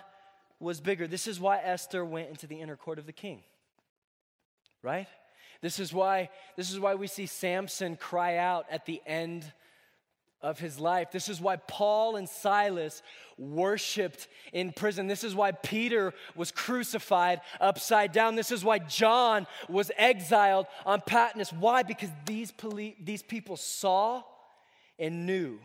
was 0.60 0.82
bigger. 0.82 1.08
This 1.08 1.28
is 1.28 1.40
why 1.40 1.60
Esther 1.60 2.04
went 2.04 2.30
into 2.30 2.48
the 2.48 2.60
inner 2.60 2.76
court 2.76 3.00
of 3.00 3.06
the 3.06 3.14
king. 3.14 3.44
Right? 4.82 5.08
This 5.62 5.80
is 5.80 5.94
why 5.94 6.30
this 6.58 6.72
is 6.72 6.80
why 6.80 6.96
we 6.96 7.08
see 7.08 7.28
Samson 7.28 7.96
cry 7.98 8.38
out 8.38 8.66
at 8.70 8.86
the 8.86 9.02
end 9.06 9.52
of 10.42 10.60
his 10.60 10.80
life. 10.80 11.12
This 11.12 11.30
is 11.30 11.40
why 11.40 11.56
Paul 11.56 12.16
and 12.16 12.28
Silas 12.28 13.02
worshiped 13.38 14.28
in 14.54 14.72
prison. 14.74 15.08
This 15.08 15.24
is 15.24 15.34
why 15.34 15.52
Peter 15.52 16.14
was 16.36 16.52
crucified 16.52 17.42
upside 17.60 18.12
down. 18.12 18.36
This 18.36 18.52
is 18.52 18.64
why 18.64 18.80
John 18.80 19.48
was 19.68 19.92
exiled 19.98 20.68
on 20.86 21.02
Patmos. 21.02 21.52
Why? 21.52 21.84
Because 21.84 22.10
these, 22.26 22.52
poli- 22.52 22.96
these 23.00 23.24
people 23.24 23.58
saw 23.58 24.24
and 25.00 25.26
knew 25.26 25.60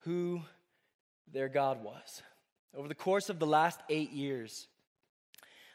who 0.00 0.42
their 1.32 1.48
God 1.48 1.82
was. 1.82 2.22
Over 2.76 2.88
the 2.88 2.94
course 2.94 3.28
of 3.28 3.38
the 3.38 3.46
last 3.46 3.80
eight 3.88 4.12
years, 4.12 4.66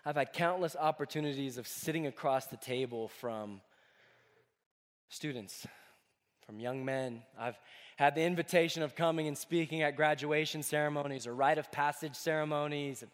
I've 0.06 0.16
had 0.16 0.34
countless 0.34 0.76
opportunities 0.76 1.58
of 1.58 1.68
sitting 1.68 2.08
across 2.08 2.46
the 2.46 2.58
table 2.58 3.08
from 3.08 3.62
students, 5.10 5.66
from 6.46 6.60
young 6.60 6.86
men. 6.86 7.24
I've 7.40 7.60
had 7.98 8.16
the 8.16 8.22
invitation 8.22 8.84
of 8.84 8.96
coming 8.96 9.28
and 9.28 9.38
speaking 9.38 9.82
at 9.82 9.96
graduation 9.96 10.64
ceremonies 10.64 11.28
or 11.28 11.34
rite 11.34 11.58
of 11.58 11.72
passage 11.72 12.16
ceremonies 12.16 13.02
and, 13.02 13.12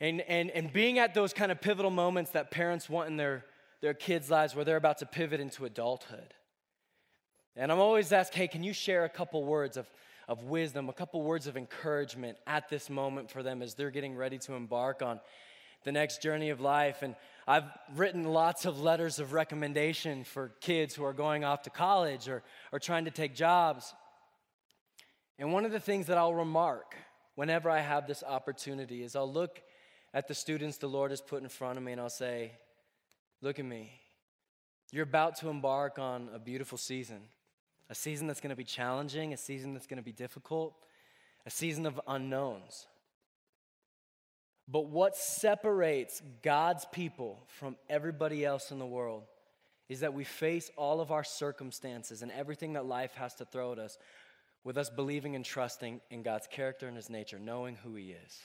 and, 0.00 0.20
and, 0.22 0.50
and 0.50 0.72
being 0.72 0.98
at 0.98 1.14
those 1.14 1.32
kind 1.32 1.50
of 1.50 1.60
pivotal 1.60 1.90
moments 1.90 2.30
that 2.32 2.50
parents 2.50 2.88
want 2.88 3.08
in 3.08 3.16
their, 3.16 3.44
their 3.80 3.94
kids' 3.94 4.30
lives 4.30 4.54
where 4.54 4.64
they're 4.64 4.76
about 4.76 4.98
to 4.98 5.06
pivot 5.06 5.40
into 5.40 5.64
adulthood. 5.64 6.34
And 7.56 7.70
I'm 7.70 7.78
always 7.78 8.12
asked, 8.12 8.34
hey, 8.34 8.48
can 8.48 8.62
you 8.62 8.72
share 8.72 9.04
a 9.04 9.08
couple 9.08 9.44
words 9.44 9.76
of, 9.76 9.90
of 10.28 10.44
wisdom, 10.44 10.88
a 10.88 10.92
couple 10.92 11.22
words 11.22 11.46
of 11.46 11.56
encouragement 11.56 12.38
at 12.46 12.68
this 12.68 12.88
moment 12.88 13.30
for 13.30 13.42
them 13.42 13.62
as 13.62 13.74
they're 13.74 13.90
getting 13.90 14.16
ready 14.16 14.38
to 14.38 14.54
embark 14.54 15.02
on 15.02 15.20
the 15.84 15.92
next 15.92 16.22
journey 16.22 16.50
of 16.50 16.60
life. 16.60 17.02
And 17.02 17.16
I've 17.46 17.64
written 17.94 18.24
lots 18.24 18.64
of 18.64 18.80
letters 18.80 19.18
of 19.18 19.32
recommendation 19.32 20.24
for 20.24 20.52
kids 20.60 20.94
who 20.94 21.04
are 21.04 21.12
going 21.12 21.44
off 21.44 21.62
to 21.62 21.70
college 21.70 22.28
or, 22.28 22.42
or 22.72 22.78
trying 22.78 23.04
to 23.06 23.10
take 23.10 23.34
jobs. 23.34 23.92
And 25.38 25.52
one 25.52 25.64
of 25.64 25.72
the 25.72 25.80
things 25.80 26.06
that 26.06 26.18
I'll 26.18 26.34
remark 26.34 26.94
whenever 27.34 27.68
I 27.70 27.80
have 27.80 28.06
this 28.06 28.22
opportunity 28.22 29.02
is 29.02 29.16
I'll 29.16 29.30
look 29.30 29.60
at 30.14 30.28
the 30.28 30.34
students 30.34 30.78
the 30.78 30.88
Lord 30.88 31.10
has 31.10 31.20
put 31.20 31.42
in 31.42 31.48
front 31.48 31.78
of 31.78 31.84
me 31.84 31.92
and 31.92 32.00
I'll 32.00 32.10
say, 32.10 32.52
Look 33.40 33.58
at 33.58 33.64
me. 33.64 33.90
You're 34.92 35.02
about 35.02 35.34
to 35.36 35.48
embark 35.48 35.98
on 35.98 36.28
a 36.32 36.38
beautiful 36.38 36.78
season, 36.78 37.22
a 37.92 37.94
season 37.94 38.26
that's 38.26 38.40
going 38.40 38.48
to 38.48 38.56
be 38.56 38.64
challenging, 38.64 39.34
a 39.34 39.36
season 39.36 39.74
that's 39.74 39.86
going 39.86 39.98
to 39.98 40.02
be 40.02 40.12
difficult, 40.12 40.74
a 41.44 41.50
season 41.50 41.84
of 41.84 42.00
unknowns. 42.08 42.86
But 44.66 44.86
what 44.86 45.14
separates 45.14 46.22
God's 46.42 46.86
people 46.86 47.42
from 47.48 47.76
everybody 47.90 48.46
else 48.46 48.70
in 48.70 48.78
the 48.78 48.86
world 48.86 49.24
is 49.90 50.00
that 50.00 50.14
we 50.14 50.24
face 50.24 50.70
all 50.78 51.02
of 51.02 51.12
our 51.12 51.22
circumstances 51.22 52.22
and 52.22 52.32
everything 52.32 52.72
that 52.72 52.86
life 52.86 53.12
has 53.16 53.34
to 53.34 53.44
throw 53.44 53.72
at 53.72 53.78
us 53.78 53.98
with 54.64 54.78
us 54.78 54.88
believing 54.88 55.36
and 55.36 55.44
trusting 55.44 56.00
in 56.10 56.22
God's 56.22 56.46
character 56.46 56.88
and 56.88 56.96
His 56.96 57.10
nature, 57.10 57.38
knowing 57.38 57.76
who 57.76 57.94
He 57.94 58.12
is. 58.12 58.38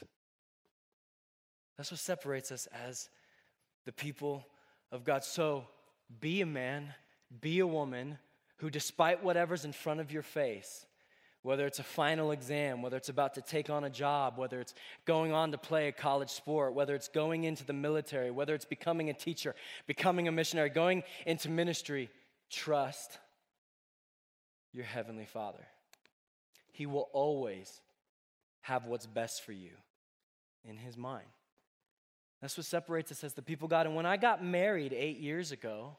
That's 1.77 1.91
what 1.91 2.01
separates 2.01 2.51
us 2.51 2.67
as 2.85 3.07
the 3.85 3.93
people 3.93 4.45
of 4.91 5.05
God. 5.05 5.23
So 5.23 5.67
be 6.19 6.41
a 6.41 6.45
man, 6.45 6.93
be 7.39 7.59
a 7.59 7.67
woman 7.67 8.17
who, 8.57 8.69
despite 8.69 9.23
whatever's 9.23 9.65
in 9.65 9.71
front 9.71 9.99
of 9.99 10.11
your 10.11 10.23
face, 10.23 10.85
whether 11.43 11.65
it's 11.65 11.79
a 11.79 11.83
final 11.83 12.31
exam, 12.31 12.81
whether 12.81 12.97
it's 12.97 13.09
about 13.09 13.35
to 13.35 13.41
take 13.41 13.69
on 13.69 13.83
a 13.83 13.89
job, 13.89 14.37
whether 14.37 14.59
it's 14.59 14.73
going 15.05 15.31
on 15.31 15.51
to 15.51 15.57
play 15.57 15.87
a 15.87 15.91
college 15.91 16.29
sport, 16.29 16.73
whether 16.73 16.95
it's 16.95 17.07
going 17.07 17.45
into 17.45 17.63
the 17.63 17.73
military, 17.73 18.31
whether 18.31 18.53
it's 18.53 18.65
becoming 18.65 19.09
a 19.09 19.13
teacher, 19.13 19.55
becoming 19.85 20.27
a 20.27 20.31
missionary, 20.31 20.69
going 20.69 21.03
into 21.25 21.49
ministry, 21.49 22.09
trust 22.49 23.19
your 24.73 24.85
Heavenly 24.85 25.25
Father. 25.25 25.65
He 26.71 26.85
will 26.85 27.07
always 27.13 27.81
have 28.61 28.85
what's 28.85 29.07
best 29.07 29.43
for 29.43 29.53
you 29.53 29.71
in 30.65 30.77
His 30.77 30.97
mind. 30.97 31.27
That's 32.41 32.57
what 32.57 32.65
separates 32.65 33.11
us 33.11 33.23
as 33.23 33.33
the 33.33 33.41
people 33.41 33.67
God. 33.67 33.85
And 33.85 33.95
when 33.95 34.05
I 34.05 34.17
got 34.17 34.43
married 34.43 34.93
eight 34.93 35.19
years 35.19 35.51
ago, 35.51 35.95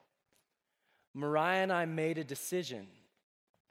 Mariah 1.19 1.63
and 1.65 1.73
I 1.73 1.85
made 1.85 2.17
a 2.17 2.25
decision 2.25 2.87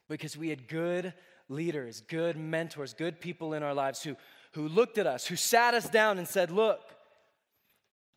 because 0.10 0.36
we 0.36 0.50
had 0.50 0.68
good 0.68 1.14
leaders, 1.48 2.02
good 2.02 2.36
mentors, 2.36 2.94
good 2.94 3.22
people 3.22 3.54
in 3.54 3.64
our 3.64 3.74
lives 3.74 4.04
who, 4.04 4.18
who 4.52 4.68
looked 4.68 4.98
at 4.98 5.08
us, 5.08 5.26
who 5.26 5.38
sat 5.38 5.74
us 5.74 5.90
down 5.90 6.18
and 6.18 6.28
said, 6.28 6.52
Look, 6.52 6.82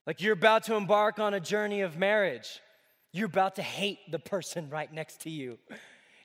like 0.05 0.21
you're 0.21 0.33
about 0.33 0.65
to 0.65 0.75
embark 0.75 1.21
on 1.21 1.33
a 1.33 1.41
journey 1.41 1.83
of 1.83 1.97
marriage. 1.97 2.61
You're 3.13 3.27
about 3.27 3.57
to 3.57 3.63
hate 3.63 3.99
the 4.11 4.19
person 4.19 4.69
right 4.69 4.93
next 4.93 5.21
to 5.23 5.31
you. 5.31 5.59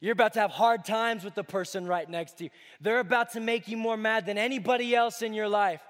You're 0.01 0.13
about 0.13 0.33
to 0.33 0.39
have 0.39 0.51
hard 0.51 0.83
times 0.83 1.23
with 1.23 1.35
the 1.35 1.43
person 1.43 1.85
right 1.85 2.09
next 2.09 2.39
to 2.39 2.45
you. 2.45 2.49
They're 2.81 2.99
about 2.99 3.33
to 3.33 3.39
make 3.39 3.67
you 3.67 3.77
more 3.77 3.97
mad 3.97 4.25
than 4.25 4.37
anybody 4.37 4.95
else 4.95 5.21
in 5.21 5.33
your 5.33 5.47
life. 5.47 5.81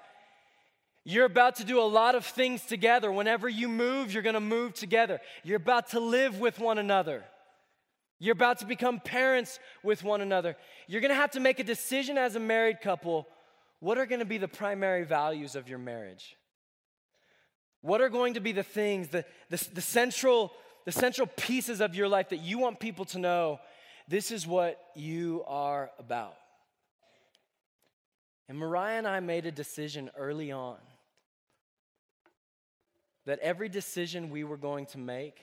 You're 1.08 1.24
about 1.24 1.54
to 1.56 1.64
do 1.64 1.80
a 1.80 1.86
lot 1.86 2.16
of 2.16 2.26
things 2.26 2.62
together. 2.62 3.12
Whenever 3.12 3.48
you 3.48 3.68
move, 3.68 4.12
you're 4.12 4.24
going 4.24 4.34
to 4.34 4.40
move 4.40 4.74
together. 4.74 5.20
You're 5.44 5.58
about 5.58 5.90
to 5.90 6.00
live 6.00 6.40
with 6.40 6.58
one 6.58 6.78
another. 6.78 7.22
You're 8.18 8.32
about 8.32 8.58
to 8.58 8.66
become 8.66 8.98
parents 8.98 9.60
with 9.84 10.02
one 10.02 10.20
another. 10.20 10.56
You're 10.88 11.00
going 11.00 11.12
to 11.12 11.14
have 11.14 11.30
to 11.32 11.40
make 11.40 11.60
a 11.60 11.64
decision 11.64 12.18
as 12.18 12.34
a 12.34 12.40
married 12.40 12.80
couple. 12.80 13.28
What 13.78 13.98
are 13.98 14.06
going 14.06 14.18
to 14.18 14.24
be 14.24 14.38
the 14.38 14.48
primary 14.48 15.04
values 15.04 15.54
of 15.54 15.68
your 15.68 15.78
marriage? 15.78 16.34
What 17.82 18.00
are 18.00 18.08
going 18.08 18.34
to 18.34 18.40
be 18.40 18.50
the 18.50 18.64
things, 18.64 19.06
the, 19.06 19.24
the, 19.48 19.64
the, 19.74 19.80
central, 19.80 20.50
the 20.86 20.92
central 20.92 21.28
pieces 21.36 21.80
of 21.80 21.94
your 21.94 22.08
life 22.08 22.30
that 22.30 22.40
you 22.40 22.58
want 22.58 22.80
people 22.80 23.04
to 23.04 23.20
know 23.20 23.60
this 24.08 24.32
is 24.32 24.44
what 24.44 24.76
you 24.96 25.44
are 25.46 25.92
about? 26.00 26.34
And 28.48 28.58
Mariah 28.58 28.98
and 28.98 29.06
I 29.06 29.20
made 29.20 29.46
a 29.46 29.52
decision 29.52 30.10
early 30.16 30.50
on 30.50 30.78
that 33.26 33.38
every 33.40 33.68
decision 33.68 34.30
we 34.30 34.44
were 34.44 34.56
going 34.56 34.86
to 34.86 34.98
make 34.98 35.40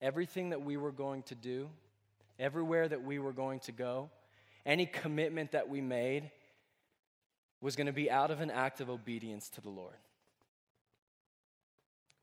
everything 0.00 0.50
that 0.50 0.62
we 0.62 0.76
were 0.76 0.92
going 0.92 1.22
to 1.22 1.34
do, 1.34 1.68
everywhere 2.38 2.86
that 2.86 3.02
we 3.02 3.18
were 3.18 3.32
going 3.32 3.58
to 3.60 3.72
go, 3.72 4.10
any 4.66 4.86
commitment 4.86 5.52
that 5.52 5.68
we 5.68 5.80
made 5.80 6.30
was 7.60 7.76
going 7.76 7.86
to 7.86 7.92
be 7.92 8.10
out 8.10 8.30
of 8.30 8.40
an 8.40 8.50
act 8.50 8.80
of 8.80 8.90
obedience 8.90 9.48
to 9.48 9.60
the 9.60 9.70
Lord. 9.70 9.94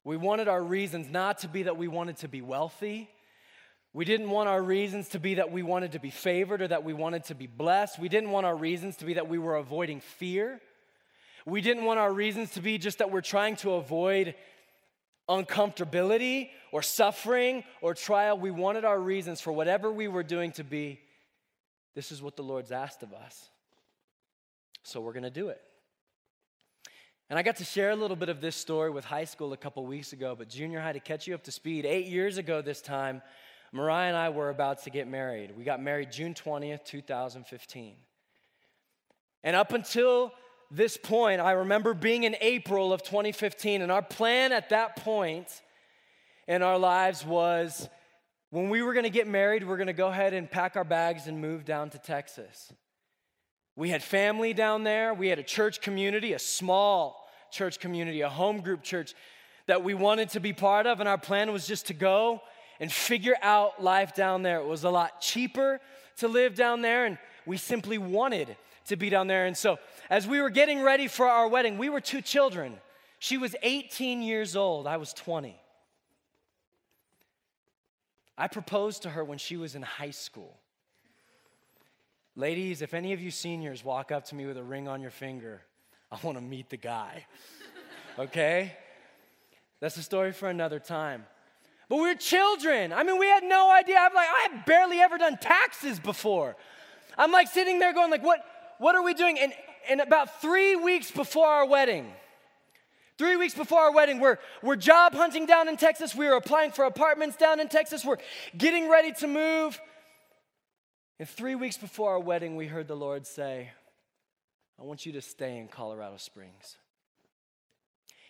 We 0.04 0.18
wanted 0.18 0.48
our 0.48 0.64
reasons 0.64 1.10
not 1.10 1.40
to 1.40 1.48
be 1.48 1.64
that 1.64 1.78
we 1.78 1.88
wanted 1.88 2.18
to 2.18 2.28
be 2.28 2.42
wealthy. 2.42 3.10
We 3.94 4.06
didn't 4.06 4.30
want 4.30 4.48
our 4.48 4.62
reasons 4.62 5.10
to 5.10 5.20
be 5.20 5.36
that 5.36 5.52
we 5.52 5.64
wanted 5.64 5.92
to 5.94 6.00
be 6.00 6.12
favored 6.12 6.62
or 6.62 6.68
that 6.68 6.84
we 6.84 6.94
wanted 6.94 7.26
to 7.26 7.36
be 7.36 7.48
blessed. 7.48 8.00
We 8.00 8.10
didn't 8.10 8.32
want 8.32 8.46
our 8.46 8.56
reasons 8.56 8.98
to 8.98 9.06
be 9.06 9.16
that 9.16 9.28
we 9.28 9.38
were 9.38 9.56
avoiding 9.56 10.02
fear. 10.02 10.60
We 11.46 11.62
didn't 11.62 11.86
want 11.86 12.00
our 12.00 12.14
reasons 12.14 12.52
to 12.52 12.62
be 12.62 12.78
just 12.78 13.00
that 13.00 13.12
we're 13.12 13.22
trying 13.22 13.56
to 13.58 13.74
avoid 13.74 14.36
uncomfortability 15.30 16.50
or 16.72 16.82
suffering 16.82 17.64
or 17.82 17.94
trial. 17.94 18.38
We 18.38 18.52
wanted 18.52 18.86
our 18.86 19.00
reasons 19.00 19.42
for 19.42 19.52
whatever 19.52 19.92
we 19.92 20.08
were 20.08 20.24
doing 20.24 20.52
to 20.54 20.64
be 20.64 21.00
this 21.94 22.12
is 22.12 22.22
what 22.22 22.36
the 22.36 22.44
Lord's 22.44 22.72
asked 22.72 23.04
of 23.04 23.14
us. 23.14 23.50
So 24.84 25.02
we're 25.02 25.14
going 25.14 25.24
to 25.24 25.30
do 25.30 25.50
it. 25.50 25.62
And 27.30 27.38
I 27.38 27.44
got 27.44 27.58
to 27.58 27.64
share 27.64 27.92
a 27.92 27.96
little 27.96 28.16
bit 28.16 28.30
of 28.30 28.42
this 28.42 28.56
story 28.56 28.90
with 28.90 29.06
high 29.06 29.26
school 29.26 29.54
a 29.54 29.58
couple 29.58 29.86
weeks 29.86 30.12
ago, 30.12 30.36
but 30.38 30.50
junior 30.50 30.82
high, 30.82 30.94
to 30.94 31.00
catch 31.00 31.28
you 31.28 31.34
up 31.34 31.44
to 31.44 31.52
speed, 31.52 31.86
eight 31.86 32.08
years 32.08 32.38
ago 32.38 32.62
this 32.62 32.82
time, 32.82 33.22
Mariah 33.72 34.10
and 34.10 34.18
I 34.18 34.30
were 34.30 34.50
about 34.50 34.84
to 34.84 34.90
get 34.90 35.08
married. 35.08 35.56
We 35.56 35.64
got 35.64 35.82
married 35.82 36.12
June 36.12 36.34
20th, 36.34 36.84
2015. 36.84 37.96
And 39.44 39.56
up 39.56 39.72
until 39.72 40.34
this 40.72 40.98
point, 40.98 41.42
I 41.42 41.52
remember 41.52 41.94
being 41.94 42.24
in 42.24 42.36
April 42.40 42.94
of 42.94 43.04
2015, 43.04 43.82
and 43.82 43.92
our 43.92 44.02
plan 44.02 44.54
at 44.54 44.70
that 44.70 44.96
point 44.96 45.62
in 46.48 46.64
our 46.64 46.78
lives 46.78 47.26
was 47.26 47.90
when 48.50 48.70
we 48.70 48.82
were 48.82 48.94
gonna 48.94 49.10
get 49.10 49.28
married, 49.28 49.68
we're 49.68 49.78
gonna 49.78 49.94
go 49.94 50.08
ahead 50.08 50.34
and 50.34 50.50
pack 50.50 50.76
our 50.76 50.84
bags 50.84 51.28
and 51.28 51.42
move 51.42 51.66
down 51.66 51.90
to 51.92 51.98
Texas. 51.98 52.74
We 53.76 53.90
had 53.90 54.04
family 54.04 54.54
down 54.54 54.84
there. 54.84 55.14
We 55.14 55.28
had 55.28 55.40
a 55.40 55.44
church 55.44 55.82
community, 55.82 56.34
a 56.34 56.40
small 56.40 57.28
church 57.52 57.80
community, 57.80 58.22
a 58.22 58.30
home 58.30 58.62
group 58.62 58.84
church 58.84 59.14
that 59.68 59.84
we 59.84 59.94
wanted 59.94 60.30
to 60.30 60.40
be 60.40 60.54
part 60.54 60.86
of. 60.86 61.00
And 61.00 61.08
our 61.08 61.18
plan 61.18 61.52
was 61.52 61.68
just 61.68 61.88
to 61.88 61.94
go 61.94 62.42
and 62.80 62.92
figure 62.92 63.36
out 63.42 63.82
life 63.82 64.14
down 64.14 64.42
there. 64.42 64.60
It 64.60 64.66
was 64.66 64.84
a 64.84 64.90
lot 64.90 65.22
cheaper 65.22 65.80
to 66.18 66.28
live 66.28 66.56
down 66.56 66.82
there, 66.82 67.06
and 67.06 67.18
we 67.46 67.58
simply 67.58 67.98
wanted 67.98 68.56
to 68.86 68.96
be 68.96 69.10
down 69.10 69.28
there. 69.28 69.46
And 69.46 69.56
so, 69.56 69.80
as 70.10 70.28
we 70.28 70.42
were 70.42 70.50
getting 70.50 70.82
ready 70.82 71.08
for 71.08 71.28
our 71.28 71.48
wedding, 71.48 71.78
we 71.78 71.90
were 71.90 72.02
two 72.02 72.22
children. 72.22 72.78
She 73.20 73.38
was 73.38 73.56
18 73.62 74.22
years 74.22 74.56
old, 74.56 74.88
I 74.88 74.98
was 74.98 75.14
20. 75.14 75.56
I 78.38 78.48
proposed 78.48 79.04
to 79.04 79.10
her 79.10 79.24
when 79.24 79.38
she 79.38 79.58
was 79.58 79.76
in 79.76 79.84
high 79.84 80.12
school. 80.12 80.58
Ladies, 82.36 82.82
if 82.82 82.94
any 82.94 83.14
of 83.14 83.22
you 83.22 83.30
seniors 83.30 83.84
walk 83.84 84.12
up 84.12 84.26
to 84.26 84.36
me 84.36 84.46
with 84.46 84.58
a 84.58 84.64
ring 84.64 84.88
on 84.88 85.02
your 85.02 85.12
finger, 85.12 85.62
I 86.12 86.18
want 86.24 86.38
to 86.38 86.44
meet 86.44 86.70
the 86.70 86.78
guy. 86.78 87.26
Okay? 88.18 88.76
That's 89.80 89.98
a 89.98 90.04
story 90.04 90.32
for 90.32 90.50
another 90.50 90.80
time. 90.80 91.26
But 91.90 91.98
we're 91.98 92.16
children. 92.16 92.94
I 92.94 93.04
mean, 93.04 93.20
we 93.20 93.28
had 93.28 93.44
no 93.44 93.70
idea. 93.70 93.98
I'm 94.00 94.14
like, 94.14 94.28
I 94.30 94.48
have 94.50 94.66
barely 94.66 95.00
ever 95.00 95.18
done 95.18 95.38
taxes 95.38 96.00
before. 96.00 96.56
I'm 97.18 97.32
like 97.32 97.48
sitting 97.48 97.80
there 97.80 97.94
going, 97.94 98.10
like, 98.10 98.24
what, 98.24 98.40
what 98.82 98.96
are 98.96 99.04
we 99.04 99.14
doing? 99.14 99.38
And, 99.40 99.54
and 99.90 100.02
about 100.02 100.42
three 100.42 100.76
weeks 100.76 101.12
before 101.12 101.48
our 101.48 101.68
wedding, 101.68 102.12
Three 103.18 103.36
weeks 103.36 103.54
before 103.54 103.82
our 103.82 103.94
wedding, 103.94 104.20
we're, 104.20 104.40
we're 104.64 104.76
job 104.76 105.14
hunting 105.14 105.46
down 105.46 105.70
in 105.70 105.78
Texas. 105.78 106.16
We 106.16 106.26
are 106.26 106.36
applying 106.36 106.72
for 106.72 106.86
apartments 106.86 107.38
down 107.38 107.60
in 107.60 107.68
Texas. 107.68 108.04
We're 108.04 108.18
getting 108.58 108.90
ready 108.90 109.12
to 109.20 109.28
move. 109.28 109.80
And 111.20 111.30
three 111.30 111.54
weeks 111.54 111.78
before 111.78 112.14
our 112.14 112.20
wedding, 112.20 112.56
we 112.56 112.66
heard 112.66 112.88
the 112.88 112.96
Lord 112.96 113.28
say, 113.28 113.70
I 114.80 114.84
want 114.84 115.06
you 115.06 115.12
to 115.12 115.22
stay 115.22 115.60
in 115.60 115.68
Colorado 115.68 116.18
Springs. 116.18 116.78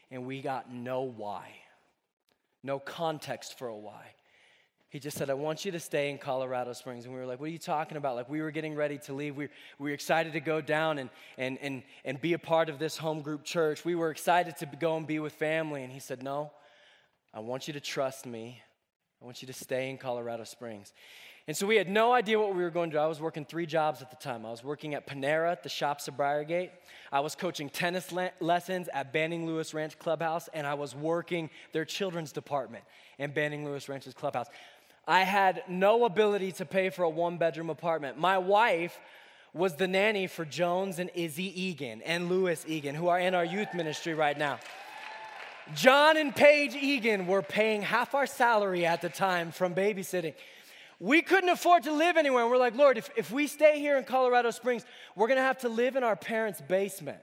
And 0.09 0.25
we 0.25 0.41
got 0.41 0.73
no 0.73 1.03
why, 1.03 1.47
no 2.61 2.77
context 2.77 3.57
for 3.57 3.69
a 3.69 3.77
why. 3.77 4.07
He 4.91 4.99
just 4.99 5.17
said, 5.17 5.29
I 5.29 5.35
want 5.35 5.63
you 5.63 5.71
to 5.71 5.79
stay 5.79 6.09
in 6.09 6.17
Colorado 6.17 6.73
Springs. 6.73 7.05
And 7.05 7.13
we 7.13 7.19
were 7.21 7.25
like, 7.25 7.39
What 7.39 7.47
are 7.47 7.51
you 7.53 7.57
talking 7.57 7.95
about? 7.95 8.17
Like, 8.17 8.29
we 8.29 8.41
were 8.41 8.51
getting 8.51 8.75
ready 8.75 8.97
to 8.99 9.13
leave. 9.13 9.37
We, 9.37 9.47
we 9.79 9.89
were 9.89 9.93
excited 9.93 10.33
to 10.33 10.41
go 10.41 10.59
down 10.59 10.99
and, 10.99 11.09
and, 11.37 11.57
and, 11.61 11.83
and 12.03 12.19
be 12.19 12.33
a 12.33 12.39
part 12.39 12.67
of 12.67 12.77
this 12.77 12.97
home 12.97 13.21
group 13.21 13.45
church. 13.45 13.85
We 13.85 13.95
were 13.95 14.11
excited 14.11 14.57
to 14.57 14.65
go 14.65 14.97
and 14.97 15.07
be 15.07 15.19
with 15.19 15.31
family. 15.31 15.83
And 15.83 15.93
he 15.93 15.99
said, 15.99 16.21
No, 16.21 16.51
I 17.33 17.39
want 17.39 17.67
you 17.67 17.73
to 17.73 17.79
trust 17.79 18.25
me. 18.25 18.61
I 19.21 19.25
want 19.25 19.41
you 19.41 19.47
to 19.47 19.53
stay 19.53 19.89
in 19.89 19.97
Colorado 19.97 20.43
Springs. 20.43 20.91
And 21.47 21.57
so 21.57 21.65
we 21.65 21.75
had 21.75 21.89
no 21.89 22.13
idea 22.13 22.39
what 22.39 22.55
we 22.55 22.61
were 22.61 22.69
going 22.69 22.91
to 22.91 22.97
do. 22.97 22.99
I 22.99 23.07
was 23.07 23.19
working 23.19 23.45
three 23.45 23.65
jobs 23.65 24.01
at 24.01 24.09
the 24.09 24.15
time. 24.17 24.45
I 24.45 24.51
was 24.51 24.63
working 24.63 24.93
at 24.93 25.07
Panera 25.07 25.51
at 25.51 25.63
the 25.63 25.69
shops 25.69 26.07
of 26.07 26.15
Briargate. 26.15 26.69
I 27.11 27.19
was 27.21 27.33
coaching 27.33 27.69
tennis 27.69 28.11
le- 28.11 28.31
lessons 28.39 28.89
at 28.93 29.11
Banning 29.11 29.47
Lewis 29.47 29.73
Ranch 29.73 29.97
Clubhouse, 29.97 30.49
and 30.53 30.67
I 30.67 30.75
was 30.75 30.95
working 30.95 31.49
their 31.71 31.85
children's 31.85 32.31
department 32.31 32.83
in 33.17 33.31
Banning 33.31 33.65
Lewis 33.65 33.89
Ranch's 33.89 34.13
clubhouse. 34.13 34.47
I 35.07 35.23
had 35.23 35.63
no 35.67 36.05
ability 36.05 36.53
to 36.53 36.65
pay 36.65 36.89
for 36.89 37.03
a 37.03 37.09
one 37.09 37.37
bedroom 37.37 37.69
apartment. 37.69 38.17
My 38.17 38.37
wife 38.37 38.99
was 39.53 39.75
the 39.75 39.87
nanny 39.87 40.27
for 40.27 40.45
Jones 40.45 40.99
and 40.99 41.09
Izzy 41.13 41.61
Egan 41.61 42.01
and 42.03 42.29
Lewis 42.29 42.63
Egan, 42.67 42.95
who 42.95 43.07
are 43.09 43.19
in 43.19 43.35
our 43.35 43.43
youth 43.43 43.73
ministry 43.73 44.13
right 44.13 44.37
now. 44.37 44.59
John 45.75 46.17
and 46.17 46.35
Paige 46.35 46.75
Egan 46.75 47.27
were 47.27 47.41
paying 47.41 47.81
half 47.81 48.15
our 48.15 48.25
salary 48.25 48.85
at 48.85 49.01
the 49.01 49.09
time 49.09 49.51
from 49.51 49.73
babysitting. 49.75 50.33
We 50.99 51.21
couldn't 51.21 51.49
afford 51.49 51.83
to 51.83 51.91
live 51.91 52.17
anywhere. 52.17 52.43
And 52.43 52.51
we're 52.51 52.57
like, 52.57 52.75
Lord, 52.75 52.97
if, 52.97 53.09
if 53.15 53.31
we 53.31 53.47
stay 53.47 53.79
here 53.79 53.97
in 53.97 54.03
Colorado 54.03 54.51
Springs, 54.51 54.85
we're 55.15 55.27
going 55.27 55.37
to 55.37 55.43
have 55.43 55.59
to 55.59 55.69
live 55.69 55.95
in 55.95 56.03
our 56.03 56.15
parents' 56.15 56.61
basement. 56.61 57.19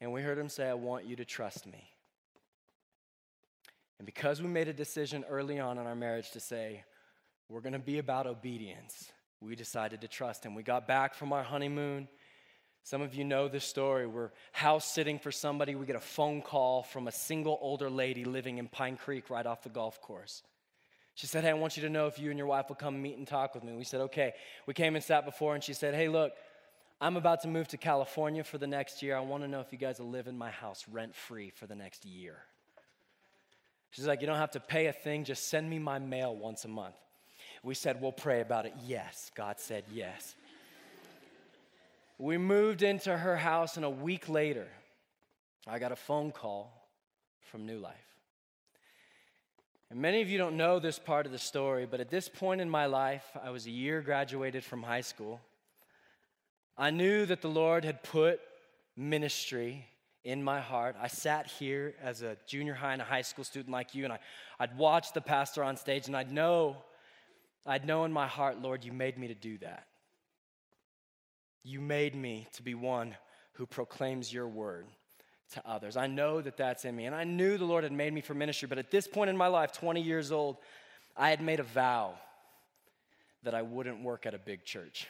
And 0.00 0.12
we 0.12 0.22
heard 0.22 0.38
him 0.38 0.48
say, 0.48 0.68
I 0.68 0.74
want 0.74 1.04
you 1.04 1.16
to 1.16 1.24
trust 1.24 1.66
me. 1.66 1.90
And 3.98 4.06
because 4.06 4.40
we 4.40 4.48
made 4.48 4.68
a 4.68 4.72
decision 4.72 5.24
early 5.28 5.58
on 5.58 5.78
in 5.78 5.86
our 5.86 5.96
marriage 5.96 6.30
to 6.32 6.40
say, 6.40 6.84
we're 7.48 7.60
going 7.60 7.72
to 7.72 7.78
be 7.78 7.98
about 7.98 8.26
obedience, 8.26 9.10
we 9.40 9.56
decided 9.56 10.00
to 10.02 10.08
trust 10.08 10.44
him. 10.44 10.54
We 10.54 10.62
got 10.62 10.86
back 10.86 11.14
from 11.14 11.32
our 11.32 11.42
honeymoon. 11.42 12.08
Some 12.82 13.02
of 13.02 13.14
you 13.14 13.24
know 13.24 13.48
this 13.48 13.64
story. 13.64 14.06
We're 14.06 14.30
house 14.52 14.90
sitting 14.90 15.18
for 15.18 15.32
somebody. 15.32 15.74
We 15.74 15.86
get 15.86 15.96
a 15.96 16.00
phone 16.00 16.42
call 16.42 16.82
from 16.82 17.08
a 17.08 17.12
single 17.12 17.58
older 17.60 17.90
lady 17.90 18.24
living 18.24 18.58
in 18.58 18.68
Pine 18.68 18.96
Creek 18.96 19.30
right 19.30 19.44
off 19.44 19.62
the 19.62 19.68
golf 19.68 20.00
course. 20.00 20.42
She 21.14 21.26
said, 21.26 21.42
Hey, 21.42 21.50
I 21.50 21.54
want 21.54 21.76
you 21.76 21.82
to 21.82 21.90
know 21.90 22.06
if 22.06 22.18
you 22.18 22.30
and 22.30 22.38
your 22.38 22.46
wife 22.46 22.68
will 22.68 22.76
come 22.76 23.02
meet 23.02 23.18
and 23.18 23.26
talk 23.26 23.54
with 23.54 23.64
me. 23.64 23.72
We 23.74 23.84
said, 23.84 24.00
Okay. 24.02 24.32
We 24.66 24.74
came 24.74 24.94
and 24.94 25.04
sat 25.04 25.24
before, 25.24 25.54
and 25.54 25.62
she 25.64 25.72
said, 25.72 25.94
Hey, 25.94 26.08
look, 26.08 26.32
I'm 27.00 27.16
about 27.16 27.42
to 27.42 27.48
move 27.48 27.68
to 27.68 27.76
California 27.76 28.44
for 28.44 28.58
the 28.58 28.66
next 28.66 29.02
year. 29.02 29.16
I 29.16 29.20
want 29.20 29.42
to 29.42 29.48
know 29.48 29.60
if 29.60 29.72
you 29.72 29.78
guys 29.78 29.98
will 29.98 30.10
live 30.10 30.26
in 30.26 30.38
my 30.38 30.50
house 30.50 30.84
rent 30.90 31.14
free 31.14 31.50
for 31.50 31.66
the 31.66 31.74
next 31.74 32.04
year. 32.04 32.38
She's 33.90 34.06
like, 34.06 34.20
You 34.20 34.26
don't 34.26 34.36
have 34.36 34.52
to 34.52 34.60
pay 34.60 34.86
a 34.86 34.92
thing, 34.92 35.24
just 35.24 35.48
send 35.48 35.68
me 35.68 35.78
my 35.78 35.98
mail 35.98 36.34
once 36.34 36.64
a 36.64 36.68
month. 36.68 36.96
We 37.62 37.74
said, 37.74 38.00
We'll 38.00 38.12
pray 38.12 38.40
about 38.40 38.66
it. 38.66 38.74
Yes. 38.86 39.30
God 39.34 39.58
said 39.58 39.84
yes. 39.92 40.34
We 42.18 42.36
moved 42.36 42.82
into 42.82 43.16
her 43.16 43.36
house, 43.36 43.76
and 43.76 43.84
a 43.84 43.90
week 43.90 44.28
later, 44.28 44.66
I 45.68 45.78
got 45.78 45.92
a 45.92 45.96
phone 45.96 46.32
call 46.32 46.72
from 47.40 47.64
New 47.64 47.78
Life. 47.78 47.94
And 49.90 50.00
many 50.00 50.20
of 50.20 50.28
you 50.28 50.36
don't 50.36 50.56
know 50.56 50.78
this 50.78 50.98
part 50.98 51.26
of 51.26 51.32
the 51.32 51.38
story, 51.38 51.86
but 51.86 52.00
at 52.00 52.10
this 52.10 52.28
point 52.28 52.60
in 52.60 52.68
my 52.68 52.86
life, 52.86 53.24
I 53.42 53.50
was 53.50 53.66
a 53.66 53.70
year 53.70 54.02
graduated 54.02 54.64
from 54.64 54.82
high 54.82 55.00
school. 55.00 55.40
I 56.76 56.90
knew 56.90 57.24
that 57.26 57.40
the 57.40 57.48
Lord 57.48 57.84
had 57.84 58.02
put 58.02 58.40
ministry 58.96 59.86
in 60.28 60.44
my 60.44 60.60
heart. 60.60 60.94
I 61.00 61.08
sat 61.08 61.46
here 61.46 61.94
as 62.02 62.20
a 62.20 62.36
junior 62.46 62.74
high 62.74 62.92
and 62.92 63.00
a 63.00 63.04
high 63.04 63.22
school 63.22 63.44
student 63.44 63.72
like 63.72 63.94
you, 63.94 64.04
and 64.04 64.12
I, 64.12 64.18
I'd 64.60 64.76
watch 64.76 65.14
the 65.14 65.22
pastor 65.22 65.64
on 65.64 65.78
stage, 65.78 66.06
and 66.06 66.14
I'd 66.14 66.30
know, 66.30 66.76
I'd 67.64 67.86
know 67.86 68.04
in 68.04 68.12
my 68.12 68.26
heart, 68.26 68.60
Lord, 68.60 68.84
you 68.84 68.92
made 68.92 69.16
me 69.16 69.28
to 69.28 69.34
do 69.34 69.56
that. 69.58 69.86
You 71.64 71.80
made 71.80 72.14
me 72.14 72.46
to 72.52 72.62
be 72.62 72.74
one 72.74 73.16
who 73.54 73.64
proclaims 73.64 74.30
your 74.30 74.46
word 74.46 74.86
to 75.54 75.66
others. 75.66 75.96
I 75.96 76.08
know 76.08 76.42
that 76.42 76.58
that's 76.58 76.84
in 76.84 76.94
me, 76.94 77.06
and 77.06 77.14
I 77.14 77.24
knew 77.24 77.56
the 77.56 77.64
Lord 77.64 77.84
had 77.84 77.92
made 77.92 78.12
me 78.12 78.20
for 78.20 78.34
ministry, 78.34 78.68
but 78.68 78.76
at 78.76 78.90
this 78.90 79.08
point 79.08 79.30
in 79.30 79.36
my 79.36 79.46
life, 79.46 79.72
20 79.72 80.02
years 80.02 80.30
old, 80.30 80.58
I 81.16 81.30
had 81.30 81.40
made 81.40 81.58
a 81.58 81.62
vow 81.64 82.12
that 83.44 83.54
I 83.54 83.62
wouldn't 83.62 84.02
work 84.02 84.26
at 84.26 84.34
a 84.34 84.38
big 84.38 84.66
church. 84.66 85.08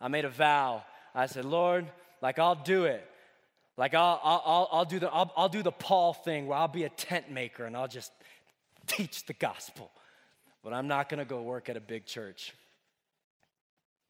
I 0.00 0.08
made 0.08 0.24
a 0.24 0.30
vow. 0.30 0.84
I 1.14 1.26
said, 1.26 1.44
Lord, 1.44 1.86
like, 2.20 2.38
I'll 2.38 2.54
do 2.54 2.84
it. 2.84 3.06
Like, 3.76 3.94
I'll, 3.94 4.20
I'll, 4.22 4.68
I'll, 4.72 4.84
do 4.84 4.98
the, 4.98 5.12
I'll, 5.12 5.32
I'll 5.36 5.48
do 5.48 5.62
the 5.62 5.72
Paul 5.72 6.14
thing 6.14 6.46
where 6.46 6.56
I'll 6.58 6.68
be 6.68 6.84
a 6.84 6.88
tent 6.88 7.30
maker 7.30 7.64
and 7.64 7.76
I'll 7.76 7.88
just 7.88 8.10
teach 8.86 9.26
the 9.26 9.34
gospel. 9.34 9.90
But 10.64 10.72
I'm 10.72 10.88
not 10.88 11.08
going 11.08 11.18
to 11.18 11.24
go 11.24 11.42
work 11.42 11.68
at 11.68 11.76
a 11.76 11.80
big 11.80 12.06
church. 12.06 12.54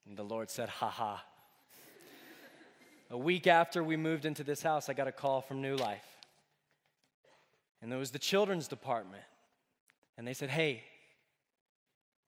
And 0.09 0.17
the 0.17 0.23
Lord 0.23 0.51
said, 0.51 0.69
ha 0.69 0.89
ha. 0.89 1.25
a 3.11 3.19
week 3.19 3.47
after 3.47 3.83
we 3.83 3.97
moved 3.97 4.25
into 4.25 4.45
this 4.45 4.63
house, 4.63 4.89
I 4.89 4.93
got 4.93 5.09
a 5.09 5.13
call 5.13 5.41
from 5.41 5.61
New 5.61 5.77
Life. 5.77 6.07
And 7.83 7.91
there 7.91 7.99
was 7.99 8.13
the 8.13 8.19
children's 8.19 8.69
department. 8.69 9.23
And 10.17 10.27
they 10.27 10.33
said, 10.33 10.49
hey, 10.49 10.83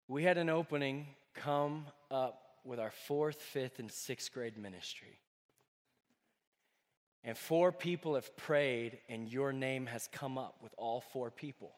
we 0.08 0.24
had 0.24 0.38
an 0.38 0.50
opening 0.50 1.06
come 1.34 1.86
up 2.10 2.42
with 2.64 2.80
our 2.80 2.90
fourth, 2.90 3.40
fifth, 3.40 3.78
and 3.78 3.90
sixth 3.90 4.32
grade 4.32 4.58
ministry. 4.58 5.18
And 7.24 7.36
four 7.36 7.72
people 7.72 8.14
have 8.14 8.36
prayed, 8.36 8.98
and 9.08 9.28
your 9.28 9.52
name 9.52 9.86
has 9.86 10.08
come 10.12 10.38
up 10.38 10.56
with 10.62 10.72
all 10.78 11.00
four 11.00 11.30
people. 11.30 11.72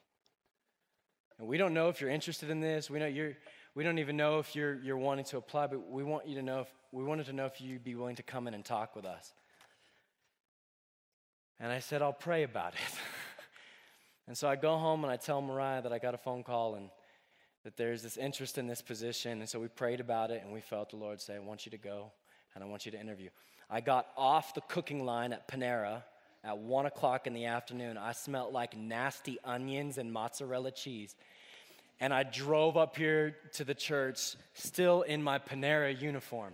And 1.39 1.47
we 1.47 1.57
don't 1.57 1.73
know 1.73 1.89
if 1.89 1.99
you're 1.99 2.11
interested 2.11 2.49
in 2.49 2.59
this. 2.59 2.89
We, 2.89 2.99
know 2.99 3.07
you're, 3.07 3.33
we 3.73 3.83
don't 3.83 3.97
even 3.97 4.15
know 4.15 4.39
if 4.39 4.55
you're, 4.55 4.75
you're 4.75 4.97
wanting 4.97 5.25
to 5.25 5.37
apply, 5.37 5.67
but 5.67 5.89
we 5.89 6.03
want 6.03 6.27
you 6.27 6.35
to 6.35 6.43
know 6.43 6.61
if, 6.61 6.67
we 6.91 7.03
wanted 7.03 7.25
to 7.25 7.33
know 7.33 7.45
if 7.45 7.59
you'd 7.59 7.83
be 7.83 7.95
willing 7.95 8.17
to 8.17 8.23
come 8.23 8.47
in 8.47 8.53
and 8.53 8.63
talk 8.63 8.95
with 8.95 9.05
us. 9.05 9.33
And 11.59 11.71
I 11.71 11.79
said, 11.79 12.01
I'll 12.01 12.13
pray 12.13 12.43
about 12.43 12.73
it. 12.73 12.79
and 14.27 14.37
so 14.37 14.47
I 14.47 14.55
go 14.55 14.77
home 14.77 15.03
and 15.03 15.11
I 15.11 15.17
tell 15.17 15.41
Mariah 15.41 15.81
that 15.81 15.91
I 15.91 15.99
got 15.99 16.13
a 16.13 16.17
phone 16.17 16.43
call 16.43 16.75
and 16.75 16.89
that 17.63 17.77
there's 17.77 18.01
this 18.01 18.17
interest 18.17 18.57
in 18.57 18.67
this 18.67 18.81
position. 18.81 19.39
And 19.39 19.49
so 19.49 19.59
we 19.59 19.67
prayed 19.67 19.99
about 19.99 20.31
it 20.31 20.41
and 20.43 20.51
we 20.51 20.61
felt 20.61 20.89
the 20.91 20.97
Lord 20.97 21.21
say, 21.21 21.35
I 21.35 21.39
want 21.39 21.65
you 21.65 21.71
to 21.71 21.77
go 21.77 22.11
and 22.53 22.63
I 22.63 22.67
want 22.67 22.85
you 22.85 22.91
to 22.91 22.99
interview. 22.99 23.29
I 23.73 23.79
got 23.79 24.07
off 24.17 24.53
the 24.53 24.61
cooking 24.61 25.05
line 25.05 25.31
at 25.31 25.47
Panera 25.47 26.03
at 26.43 26.57
one 26.57 26.85
o'clock 26.85 27.25
in 27.25 27.33
the 27.33 27.45
afternoon. 27.45 27.97
I 27.97 28.11
smelled 28.11 28.53
like 28.53 28.75
nasty 28.75 29.39
onions 29.45 29.97
and 29.97 30.11
mozzarella 30.11 30.71
cheese. 30.71 31.15
And 32.01 32.13
I 32.13 32.23
drove 32.23 32.75
up 32.75 32.97
here 32.97 33.37
to 33.53 33.63
the 33.63 33.73
church 33.73 34.35
still 34.55 35.03
in 35.03 35.23
my 35.23 35.39
Panera 35.39 35.99
uniform. 35.99 36.53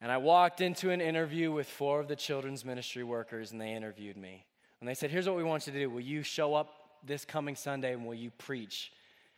And 0.00 0.10
I 0.10 0.16
walked 0.16 0.60
into 0.60 0.90
an 0.90 1.00
interview 1.00 1.52
with 1.52 1.68
four 1.68 2.00
of 2.00 2.08
the 2.08 2.16
children's 2.16 2.64
ministry 2.64 3.04
workers, 3.04 3.52
and 3.52 3.60
they 3.60 3.74
interviewed 3.74 4.16
me. 4.16 4.44
And 4.80 4.88
they 4.88 4.94
said, 4.94 5.10
Here's 5.12 5.28
what 5.28 5.36
we 5.36 5.44
want 5.44 5.68
you 5.68 5.72
to 5.74 5.78
do. 5.78 5.90
Will 5.90 6.00
you 6.00 6.24
show 6.24 6.54
up 6.54 6.74
this 7.06 7.24
coming 7.24 7.54
Sunday 7.54 7.92
and 7.92 8.04
will 8.04 8.14
you 8.14 8.30
preach 8.30 8.90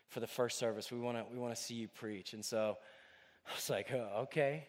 for 0.09 0.21
the 0.21 0.27
first 0.27 0.59
service. 0.59 0.91
We 0.91 1.01
want 1.01 1.19
to 1.19 1.25
we 1.31 1.39
want 1.39 1.55
to 1.55 1.61
see 1.61 1.75
you 1.75 1.89
preach." 1.89 2.33
And 2.33 2.45
so 2.45 2.79
I 3.47 3.55
was 3.55 3.69
like, 3.69 3.93
oh, 3.93 4.23
"Okay." 4.23 4.69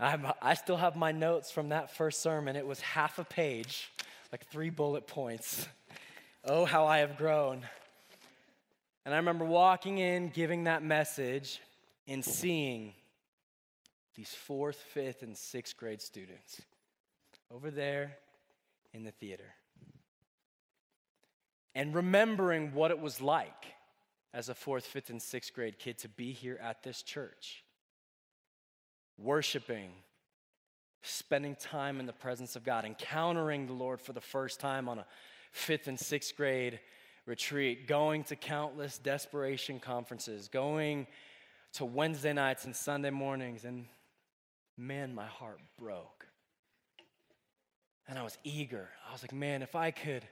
I'm, 0.00 0.26
I 0.40 0.54
still 0.54 0.76
have 0.76 0.94
my 0.94 1.10
notes 1.10 1.50
from 1.50 1.70
that 1.70 1.90
first 1.96 2.22
sermon. 2.22 2.54
It 2.54 2.66
was 2.66 2.80
half 2.80 3.18
a 3.18 3.24
page, 3.24 3.90
like 4.30 4.46
three 4.46 4.70
bullet 4.70 5.06
points. 5.06 5.66
Oh, 6.44 6.64
how 6.64 6.86
I 6.86 6.98
have 6.98 7.16
grown. 7.16 7.62
And 9.04 9.12
I 9.12 9.16
remember 9.16 9.44
walking 9.44 9.98
in, 9.98 10.28
giving 10.28 10.64
that 10.64 10.82
message, 10.82 11.60
and 12.06 12.24
seeing 12.24 12.92
these 14.14 14.30
fourth, 14.30 14.76
fifth, 14.76 15.22
and 15.22 15.36
sixth 15.36 15.76
grade 15.76 16.00
students 16.00 16.62
over 17.52 17.70
there 17.70 18.16
in 18.92 19.04
the 19.04 19.10
theater. 19.10 19.54
And 21.74 21.94
remembering 21.94 22.72
what 22.72 22.90
it 22.90 23.00
was 23.00 23.20
like 23.20 23.66
as 24.32 24.48
a 24.48 24.54
fourth, 24.54 24.84
fifth, 24.86 25.10
and 25.10 25.20
sixth 25.20 25.52
grade 25.52 25.78
kid 25.78 25.98
to 25.98 26.08
be 26.08 26.32
here 26.32 26.58
at 26.62 26.82
this 26.82 27.02
church, 27.02 27.64
worshiping, 29.18 29.90
spending 31.02 31.56
time 31.56 32.00
in 32.00 32.06
the 32.06 32.12
presence 32.12 32.56
of 32.56 32.64
God, 32.64 32.84
encountering 32.84 33.66
the 33.66 33.72
Lord 33.72 34.00
for 34.00 34.12
the 34.12 34.20
first 34.20 34.60
time 34.60 34.88
on 34.88 34.98
a 34.98 35.06
fifth 35.52 35.88
and 35.88 35.98
sixth 35.98 36.36
grade 36.36 36.80
retreat, 37.26 37.86
going 37.86 38.24
to 38.24 38.36
countless 38.36 38.98
desperation 38.98 39.80
conferences, 39.80 40.48
going 40.48 41.06
to 41.74 41.84
Wednesday 41.84 42.32
nights 42.32 42.64
and 42.64 42.74
Sunday 42.74 43.10
mornings, 43.10 43.64
and 43.64 43.86
man, 44.76 45.14
my 45.14 45.26
heart 45.26 45.60
broke. 45.78 46.26
And 48.08 48.18
I 48.18 48.22
was 48.22 48.38
eager. 48.42 48.88
I 49.08 49.12
was 49.12 49.22
like, 49.22 49.34
man, 49.34 49.60
if 49.60 49.74
I 49.74 49.90
could 49.90 50.24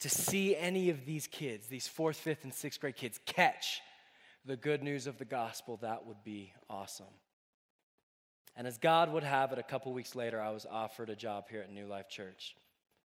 to 0.00 0.08
see 0.08 0.56
any 0.56 0.90
of 0.90 1.04
these 1.04 1.26
kids, 1.26 1.66
these 1.66 1.88
fourth, 1.88 2.16
fifth, 2.16 2.44
and 2.44 2.54
sixth 2.54 2.80
grade 2.80 2.96
kids, 2.96 3.18
catch 3.26 3.80
the 4.46 4.56
good 4.56 4.82
news 4.82 5.06
of 5.06 5.18
the 5.18 5.24
gospel, 5.24 5.78
that 5.82 6.06
would 6.06 6.22
be 6.24 6.52
awesome. 6.68 7.06
And 8.56 8.66
as 8.66 8.78
God 8.78 9.12
would 9.12 9.22
have 9.22 9.52
it, 9.52 9.58
a 9.58 9.62
couple 9.62 9.92
weeks 9.92 10.14
later, 10.14 10.40
I 10.40 10.50
was 10.50 10.66
offered 10.70 11.10
a 11.10 11.16
job 11.16 11.44
here 11.48 11.60
at 11.62 11.72
New 11.72 11.86
Life 11.86 12.08
Church 12.08 12.56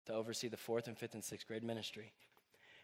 to 0.06 0.12
oversee 0.12 0.48
the 0.48 0.56
fourth 0.56 0.88
and 0.88 0.98
fifth 0.98 1.14
and 1.14 1.24
sixth 1.24 1.46
grade 1.46 1.62
ministry. 1.62 2.12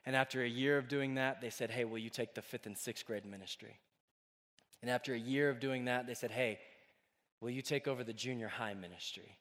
And 0.07 0.17
after 0.17 0.43
a 0.43 0.49
year 0.49 0.79
of 0.79 0.89
doing 0.89 1.15
that, 1.15 1.41
they 1.41 1.51
said, 1.51 1.71
Hey, 1.71 1.85
will 1.85 1.99
you 1.99 2.11
take 2.11 2.35
the 2.35 2.43
fifth 2.43 2.67
and 2.67 2.77
sixth 2.77 3.07
grade 3.07 3.27
ministry? 3.27 3.79
And 4.83 4.91
after 4.91 5.15
a 5.15 5.19
year 5.19 5.51
of 5.51 5.61
doing 5.61 5.87
that, 5.87 6.07
they 6.07 6.15
said, 6.15 6.31
Hey, 6.31 6.59
will 7.41 7.51
you 7.51 7.63
take 7.63 7.87
over 7.87 8.05
the 8.05 8.13
junior 8.13 8.49
high 8.49 8.75
ministry? 8.75 9.37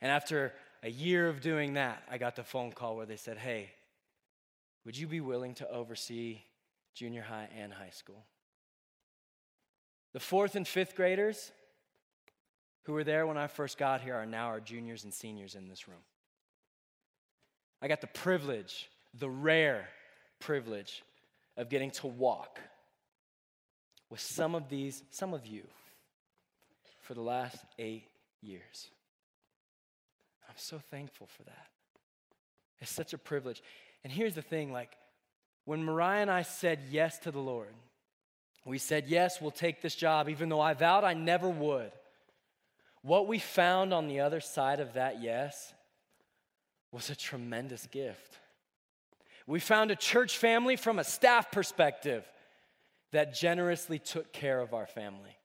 And 0.00 0.10
after 0.10 0.52
a 0.82 0.90
year 0.90 1.28
of 1.28 1.40
doing 1.40 1.74
that, 1.74 2.02
I 2.10 2.18
got 2.18 2.34
the 2.34 2.42
phone 2.42 2.72
call 2.72 2.96
where 2.96 3.06
they 3.06 3.16
said, 3.16 3.38
Hey, 3.38 3.70
would 4.84 4.96
you 4.96 5.06
be 5.06 5.20
willing 5.20 5.54
to 5.54 5.70
oversee 5.70 6.40
junior 6.94 7.22
high 7.22 7.48
and 7.56 7.72
high 7.72 7.90
school? 7.90 8.24
The 10.12 10.20
fourth 10.20 10.56
and 10.56 10.66
fifth 10.66 10.96
graders 10.96 11.52
who 12.84 12.92
were 12.92 13.04
there 13.04 13.26
when 13.26 13.36
I 13.36 13.46
first 13.46 13.78
got 13.78 14.00
here 14.00 14.14
are 14.14 14.26
now 14.26 14.46
our 14.46 14.60
juniors 14.60 15.04
and 15.04 15.14
seniors 15.14 15.54
in 15.54 15.68
this 15.68 15.86
room. 15.86 16.00
I 17.80 17.88
got 17.88 18.00
the 18.00 18.06
privilege, 18.06 18.88
the 19.18 19.30
rare 19.30 19.88
privilege 20.38 21.02
of 21.56 21.68
getting 21.68 21.90
to 21.90 22.06
walk 22.06 22.60
with 24.10 24.20
some 24.20 24.54
of 24.54 24.68
these, 24.68 25.02
some 25.10 25.34
of 25.34 25.46
you, 25.46 25.62
for 27.00 27.14
the 27.14 27.22
last 27.22 27.56
eight 27.78 28.04
years. 28.40 28.90
I'm 30.48 30.54
so 30.56 30.78
thankful 30.90 31.28
for 31.28 31.44
that. 31.44 31.66
It's 32.80 32.90
such 32.90 33.12
a 33.12 33.18
privilege. 33.18 33.62
And 34.04 34.12
here's 34.12 34.34
the 34.34 34.42
thing 34.42 34.72
like, 34.72 34.96
when 35.64 35.84
Mariah 35.84 36.22
and 36.22 36.30
I 36.30 36.42
said 36.42 36.80
yes 36.90 37.18
to 37.20 37.30
the 37.30 37.38
Lord, 37.38 37.72
we 38.64 38.78
said, 38.78 39.06
Yes, 39.08 39.40
we'll 39.40 39.50
take 39.50 39.82
this 39.82 39.94
job, 39.94 40.28
even 40.28 40.48
though 40.48 40.60
I 40.60 40.74
vowed 40.74 41.04
I 41.04 41.14
never 41.14 41.48
would. 41.48 41.92
What 43.02 43.26
we 43.26 43.38
found 43.38 43.92
on 43.92 44.06
the 44.06 44.20
other 44.20 44.40
side 44.40 44.80
of 44.80 44.94
that 44.94 45.20
yes 45.20 45.74
was 46.92 47.10
a 47.10 47.16
tremendous 47.16 47.86
gift. 47.86 48.38
We 49.46 49.58
found 49.58 49.90
a 49.90 49.96
church 49.96 50.38
family 50.38 50.76
from 50.76 50.98
a 50.98 51.04
staff 51.04 51.50
perspective 51.50 52.24
that 53.10 53.34
generously 53.34 53.98
took 53.98 54.32
care 54.32 54.60
of 54.60 54.72
our 54.72 54.86
family. 54.86 55.36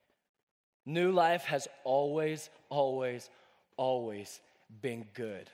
New 0.86 1.12
life 1.12 1.46
has 1.46 1.68
always, 1.84 2.50
always, 2.70 3.30
always 3.76 4.40
been 4.82 5.06
good 5.14 5.50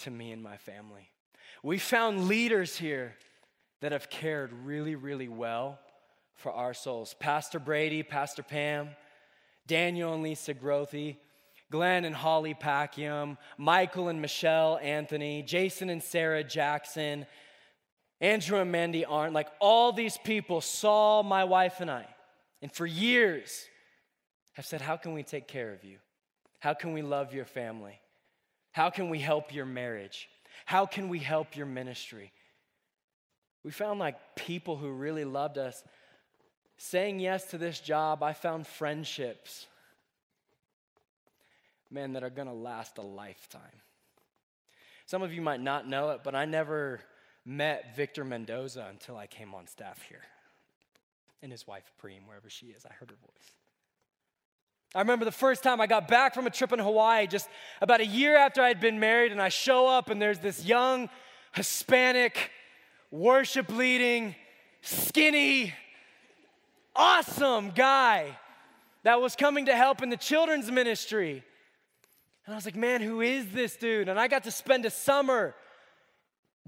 to 0.00 0.10
me 0.10 0.32
and 0.32 0.42
my 0.42 0.56
family. 0.56 1.10
We 1.62 1.78
found 1.78 2.28
leaders 2.28 2.76
here 2.76 3.14
that 3.80 3.92
have 3.92 4.08
cared 4.08 4.52
really, 4.64 4.94
really 4.94 5.28
well 5.28 5.78
for 6.34 6.52
our 6.52 6.72
souls. 6.72 7.14
Pastor 7.18 7.58
Brady, 7.58 8.02
Pastor 8.02 8.42
Pam, 8.42 8.90
Daniel 9.66 10.14
and 10.14 10.22
Lisa 10.22 10.54
Grothe, 10.54 11.16
Glenn 11.72 12.04
and 12.04 12.14
Holly 12.14 12.54
Packiam, 12.54 13.36
Michael 13.58 14.08
and 14.08 14.20
Michelle 14.20 14.78
Anthony, 14.80 15.42
Jason 15.42 15.90
and 15.90 16.02
Sarah 16.02 16.44
Jackson, 16.44 17.26
Andrew 18.20 18.60
and 18.60 18.70
Mandy 18.70 19.04
Arndt. 19.04 19.34
Like 19.34 19.48
all 19.58 19.92
these 19.92 20.16
people 20.18 20.60
saw 20.60 21.24
my 21.24 21.42
wife 21.42 21.80
and 21.80 21.90
I, 21.90 22.06
and 22.60 22.72
for 22.72 22.86
years 22.86 23.64
have 24.52 24.66
said, 24.66 24.80
How 24.80 24.96
can 24.96 25.14
we 25.14 25.24
take 25.24 25.48
care 25.48 25.72
of 25.72 25.82
you? 25.82 25.98
How 26.60 26.74
can 26.74 26.92
we 26.92 27.02
love 27.02 27.34
your 27.34 27.46
family? 27.46 27.98
How 28.70 28.90
can 28.90 29.10
we 29.10 29.18
help 29.18 29.52
your 29.52 29.66
marriage? 29.66 30.28
How 30.66 30.86
can 30.86 31.08
we 31.08 31.18
help 31.18 31.56
your 31.56 31.66
ministry? 31.66 32.32
We 33.64 33.70
found 33.70 33.98
like 33.98 34.36
people 34.36 34.76
who 34.76 34.90
really 34.90 35.24
loved 35.24 35.58
us. 35.58 35.82
Saying 36.76 37.20
yes 37.20 37.46
to 37.50 37.58
this 37.58 37.80
job, 37.80 38.22
I 38.22 38.32
found 38.32 38.66
friendships, 38.66 39.66
man, 41.92 42.14
that 42.14 42.24
are 42.24 42.30
gonna 42.30 42.54
last 42.54 42.98
a 42.98 43.02
lifetime. 43.02 43.82
Some 45.06 45.22
of 45.22 45.32
you 45.32 45.42
might 45.42 45.60
not 45.60 45.86
know 45.86 46.10
it, 46.10 46.20
but 46.24 46.34
I 46.34 46.44
never 46.44 47.00
met 47.44 47.96
Victor 47.96 48.24
Mendoza 48.24 48.86
until 48.88 49.16
I 49.16 49.26
came 49.26 49.54
on 49.54 49.66
staff 49.66 50.00
here. 50.08 50.22
And 51.42 51.50
his 51.50 51.66
wife, 51.66 51.90
Preem, 52.02 52.26
wherever 52.26 52.48
she 52.48 52.66
is, 52.66 52.86
I 52.86 52.92
heard 52.92 53.10
her 53.10 53.16
voice. 53.16 53.52
I 54.94 55.00
remember 55.00 55.24
the 55.24 55.32
first 55.32 55.62
time 55.62 55.80
I 55.80 55.86
got 55.86 56.06
back 56.06 56.34
from 56.34 56.46
a 56.46 56.50
trip 56.50 56.72
in 56.72 56.78
Hawaii, 56.78 57.26
just 57.26 57.48
about 57.80 58.00
a 58.00 58.06
year 58.06 58.36
after 58.36 58.62
I'd 58.62 58.80
been 58.80 59.00
married, 59.00 59.32
and 59.32 59.40
I 59.40 59.48
show 59.48 59.88
up, 59.88 60.10
and 60.10 60.20
there's 60.20 60.38
this 60.38 60.64
young 60.64 61.08
Hispanic, 61.54 62.50
worship 63.10 63.70
leading, 63.70 64.34
skinny, 64.82 65.74
awesome 66.94 67.70
guy 67.70 68.38
that 69.02 69.20
was 69.20 69.34
coming 69.34 69.66
to 69.66 69.74
help 69.74 70.02
in 70.02 70.10
the 70.10 70.16
children's 70.16 70.70
ministry. 70.70 71.42
And 72.46 72.54
I 72.54 72.56
was 72.56 72.64
like, 72.64 72.76
man, 72.76 73.00
who 73.00 73.20
is 73.20 73.48
this 73.52 73.76
dude? 73.76 74.08
And 74.08 74.18
I 74.18 74.28
got 74.28 74.44
to 74.44 74.50
spend 74.50 74.84
a 74.84 74.90
summer 74.90 75.54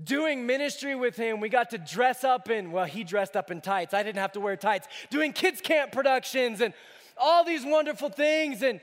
doing 0.02 0.46
ministry 0.46 0.94
with 0.94 1.16
him. 1.16 1.40
We 1.40 1.48
got 1.48 1.70
to 1.70 1.78
dress 1.78 2.24
up 2.24 2.48
in, 2.48 2.72
well, 2.72 2.84
he 2.84 3.04
dressed 3.04 3.36
up 3.36 3.50
in 3.50 3.60
tights. 3.60 3.94
I 3.94 4.02
didn't 4.02 4.18
have 4.18 4.32
to 4.32 4.40
wear 4.40 4.56
tights. 4.56 4.88
Doing 5.10 5.32
kids' 5.32 5.60
camp 5.60 5.92
productions 5.92 6.60
and 6.60 6.74
all 7.16 7.44
these 7.44 7.64
wonderful 7.64 8.08
things. 8.08 8.62
And 8.62 8.80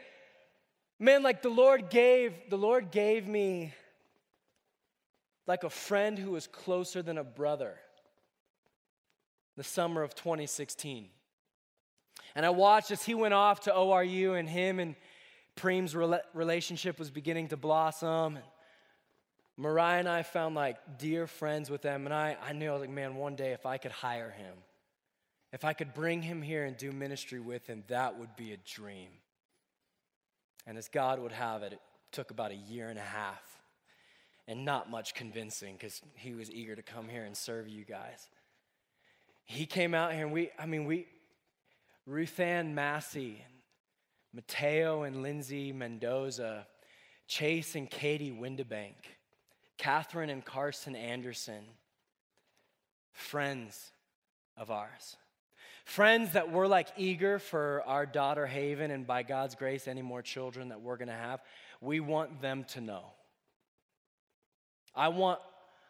man, 0.99 1.23
like 1.23 1.41
the 1.41 1.49
Lord 1.49 1.89
gave, 1.89 2.33
the 2.49 2.57
Lord 2.57 2.91
gave 2.91 3.27
me 3.27 3.73
like 5.47 5.63
a 5.63 5.69
friend 5.69 6.17
who 6.17 6.31
was 6.31 6.47
closer 6.47 7.01
than 7.01 7.17
a 7.17 7.23
brother 7.23 7.75
the 9.57 9.63
summer 9.63 10.01
of 10.01 10.15
2016. 10.15 11.09
And 12.35 12.45
I 12.45 12.49
watched 12.49 12.91
as 12.91 13.03
he 13.03 13.13
went 13.13 13.33
off 13.33 13.61
to 13.61 13.71
ORU 13.71 14.39
and 14.39 14.47
him 14.47 14.79
and 14.79 14.95
Preem's 15.55 15.95
relationship 15.95 16.97
was 16.97 17.09
beginning 17.09 17.49
to 17.49 17.57
blossom. 17.57 18.37
And 18.37 18.45
Mariah 19.57 19.99
and 19.99 20.09
I 20.09 20.23
found 20.23 20.55
like 20.55 20.77
dear 20.97 21.27
friends 21.27 21.69
with 21.69 21.81
them. 21.81 22.05
And 22.05 22.13
I, 22.13 22.37
I 22.43 22.53
knew, 22.53 22.69
I 22.69 22.73
was 22.73 22.81
like, 22.81 22.89
man, 22.89 23.15
one 23.15 23.35
day 23.35 23.51
if 23.51 23.65
I 23.65 23.77
could 23.77 23.91
hire 23.91 24.31
him, 24.31 24.53
if 25.53 25.65
I 25.65 25.73
could 25.73 25.93
bring 25.93 26.21
him 26.21 26.41
here 26.41 26.63
and 26.63 26.77
do 26.77 26.91
ministry 26.91 27.39
with 27.39 27.67
him, 27.67 27.83
that 27.87 28.17
would 28.17 28.35
be 28.35 28.53
a 28.53 28.57
dream. 28.57 29.09
And 30.65 30.77
as 30.77 30.87
God 30.87 31.19
would 31.19 31.33
have 31.33 31.63
it, 31.63 31.73
it 31.73 31.81
took 32.11 32.31
about 32.31 32.51
a 32.51 32.55
year 32.55 32.89
and 32.89 32.97
a 32.97 33.03
half 33.03 33.41
and 34.47 34.65
not 34.65 34.89
much 34.89 35.13
convincing 35.13 35.75
because 35.75 36.01
he 36.15 36.33
was 36.33 36.49
eager 36.51 36.75
to 36.75 36.81
come 36.81 37.07
here 37.09 37.23
and 37.23 37.35
serve 37.35 37.67
you 37.67 37.83
guys. 37.83 38.29
He 39.43 39.65
came 39.65 39.93
out 39.93 40.13
here 40.13 40.23
and 40.23 40.31
we, 40.31 40.51
I 40.57 40.65
mean, 40.65 40.85
we, 40.85 41.07
Ruth 42.05 42.39
Ann 42.39 42.73
Massey, 42.73 43.43
and 43.45 43.60
Mateo 44.33 45.03
and 45.03 45.21
Lindsay 45.21 45.71
Mendoza, 45.71 46.67
Chase 47.27 47.75
and 47.75 47.89
Katie 47.89 48.31
Windebank, 48.31 48.95
Catherine 49.77 50.29
and 50.29 50.43
Carson 50.43 50.95
Anderson, 50.95 51.63
friends 53.11 53.91
of 54.55 54.71
ours. 54.71 55.17
Friends 55.85 56.33
that 56.33 56.51
we're 56.51 56.67
like 56.67 56.87
eager 56.95 57.39
for 57.39 57.83
our 57.85 58.05
daughter 58.05 58.45
Haven 58.45 58.91
and 58.91 59.05
by 59.05 59.23
God's 59.23 59.55
grace, 59.55 59.87
any 59.87 60.01
more 60.01 60.21
children 60.21 60.69
that 60.69 60.81
we're 60.81 60.97
gonna 60.97 61.11
have, 61.11 61.41
we 61.81 61.99
want 61.99 62.41
them 62.41 62.63
to 62.69 62.81
know. 62.81 63.03
I 64.95 65.07
want, 65.07 65.39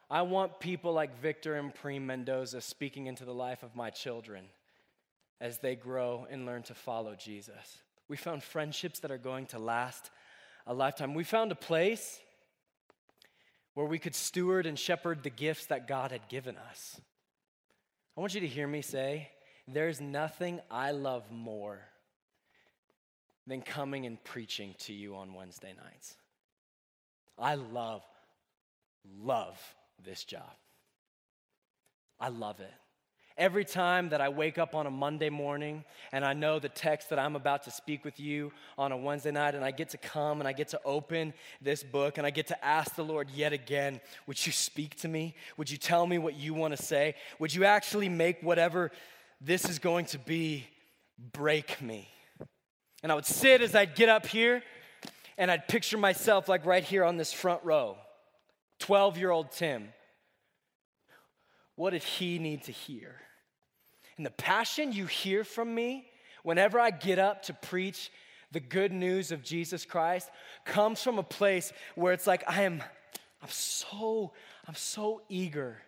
I 0.10 0.22
want 0.22 0.60
people 0.60 0.94
like 0.94 1.20
Victor 1.20 1.56
and 1.56 1.74
Preem 1.74 2.04
Mendoza 2.04 2.62
speaking 2.62 3.08
into 3.08 3.26
the 3.26 3.34
life 3.34 3.64
of 3.64 3.76
my 3.76 3.90
children 3.90 4.46
as 5.40 5.58
they 5.58 5.76
grow 5.76 6.28
and 6.30 6.46
learn 6.46 6.64
to 6.64 6.74
follow 6.74 7.16
Jesus. 7.16 7.82
We 8.12 8.18
found 8.18 8.44
friendships 8.44 9.00
that 9.00 9.12
are 9.12 9.18
going 9.18 9.46
to 9.48 9.58
last 9.58 10.12
a 10.68 10.74
lifetime. 10.74 11.14
We 11.14 11.24
found 11.24 11.54
a 11.54 11.56
place 11.56 12.20
where 13.74 13.86
we 13.86 14.00
could 14.00 14.16
steward 14.16 14.66
and 14.66 14.78
shepherd 14.78 15.24
the 15.24 15.30
gifts 15.30 15.68
that 15.68 15.88
God 15.88 16.12
had 16.12 16.28
given 16.28 16.58
us. 16.58 17.00
I 18.18 18.20
want 18.20 18.34
you 18.34 18.42
to 18.42 18.48
hear 18.48 18.68
me 18.68 18.82
say, 18.82 19.30
there's 19.66 20.02
nothing 20.02 20.60
I 20.70 20.92
love 20.92 21.32
more 21.32 21.80
than 23.48 23.62
coming 23.62 24.06
and 24.06 24.22
preaching 24.22 24.76
to 24.80 24.94
you 24.94 25.16
on 25.16 25.34
Wednesday 25.34 25.74
nights. 25.82 26.18
I 27.40 27.56
love, 27.56 28.04
love 29.22 29.58
this 30.04 30.26
job. 30.26 30.52
I 32.20 32.28
love 32.28 32.60
it. 32.60 32.74
Every 33.38 33.66
time 33.66 34.10
that 34.10 34.22
I 34.22 34.30
wake 34.30 34.58
up 34.58 34.76
on 34.76 34.86
a 34.86 34.92
Monday 34.92 35.30
morning 35.30 35.84
and 36.12 36.26
I 36.26 36.34
know 36.34 36.60
the 36.60 36.70
text 36.70 37.10
that 37.10 37.20
I'm 37.20 37.36
about 37.36 37.64
to 37.64 37.72
speak 37.72 38.04
with 38.04 38.20
you 38.20 38.52
on 38.78 38.92
a 38.92 38.98
Wednesday 38.98 39.32
night, 39.32 39.56
and 39.56 39.64
I 39.64 39.72
get 39.72 39.90
to 39.90 39.98
come 39.98 40.40
and 40.40 40.48
I 40.48 40.54
get 40.54 40.70
to 40.70 40.82
open 40.84 41.34
this 41.62 41.84
book 41.84 42.18
and 42.18 42.28
I 42.28 42.30
get 42.30 42.48
to 42.48 42.66
ask 42.66 42.96
the 42.96 43.04
Lord 43.04 43.30
yet 43.32 43.54
again, 43.54 44.02
Would 44.28 44.46
you 44.46 44.52
speak 44.52 44.96
to 44.98 45.08
me? 45.08 45.36
Would 45.58 45.72
you 45.72 45.78
tell 45.78 46.06
me 46.06 46.18
what 46.18 46.36
you 46.36 46.54
want 46.54 46.76
to 46.76 46.84
say? 46.84 47.16
Would 47.40 47.54
you 47.54 47.66
actually 47.66 48.10
make 48.10 48.42
whatever 48.42 48.92
this 49.40 49.66
is 49.66 49.80
going 49.80 50.06
to 50.08 50.20
be 50.20 50.68
break 51.34 51.82
me? 51.82 52.10
And 53.04 53.12
I 53.12 53.16
would 53.16 53.26
sit 53.26 53.62
as 53.62 53.76
I'd 53.76 53.96
get 53.96 54.10
up 54.10 54.28
here 54.28 54.62
and 55.38 55.50
I'd 55.50 55.68
picture 55.68 55.98
myself 55.98 56.48
like 56.48 56.66
right 56.66 56.84
here 56.84 57.04
on 57.04 57.18
this 57.18 57.34
front 57.34 57.64
row 57.64 57.98
12 58.80 59.18
year 59.18 59.32
old 59.32 59.52
Tim 59.52 59.90
what 61.82 61.94
did 61.94 62.04
he 62.04 62.38
need 62.38 62.62
to 62.66 62.72
hear? 62.72 63.16
And 64.16 64.24
the 64.24 64.30
passion 64.30 64.94
you 64.94 65.08
hear 65.08 65.44
from 65.44 65.74
me 65.74 66.06
whenever 66.44 66.80
I 66.80 66.92
get 66.92 67.18
up 67.18 67.42
to 67.46 67.56
preach 67.56 68.12
the 68.52 68.60
good 68.60 68.92
news 68.92 69.32
of 69.32 69.42
Jesus 69.42 69.84
Christ 69.84 70.30
comes 70.64 71.02
from 71.02 71.18
a 71.18 71.24
place 71.24 71.74
where 71.96 72.14
it's 72.14 72.28
like 72.28 72.44
I 72.48 72.62
am 72.62 72.84
I'm 73.42 73.50
so 73.50 74.32
I'm 74.68 74.76
so 74.76 75.24
eager 75.28 75.82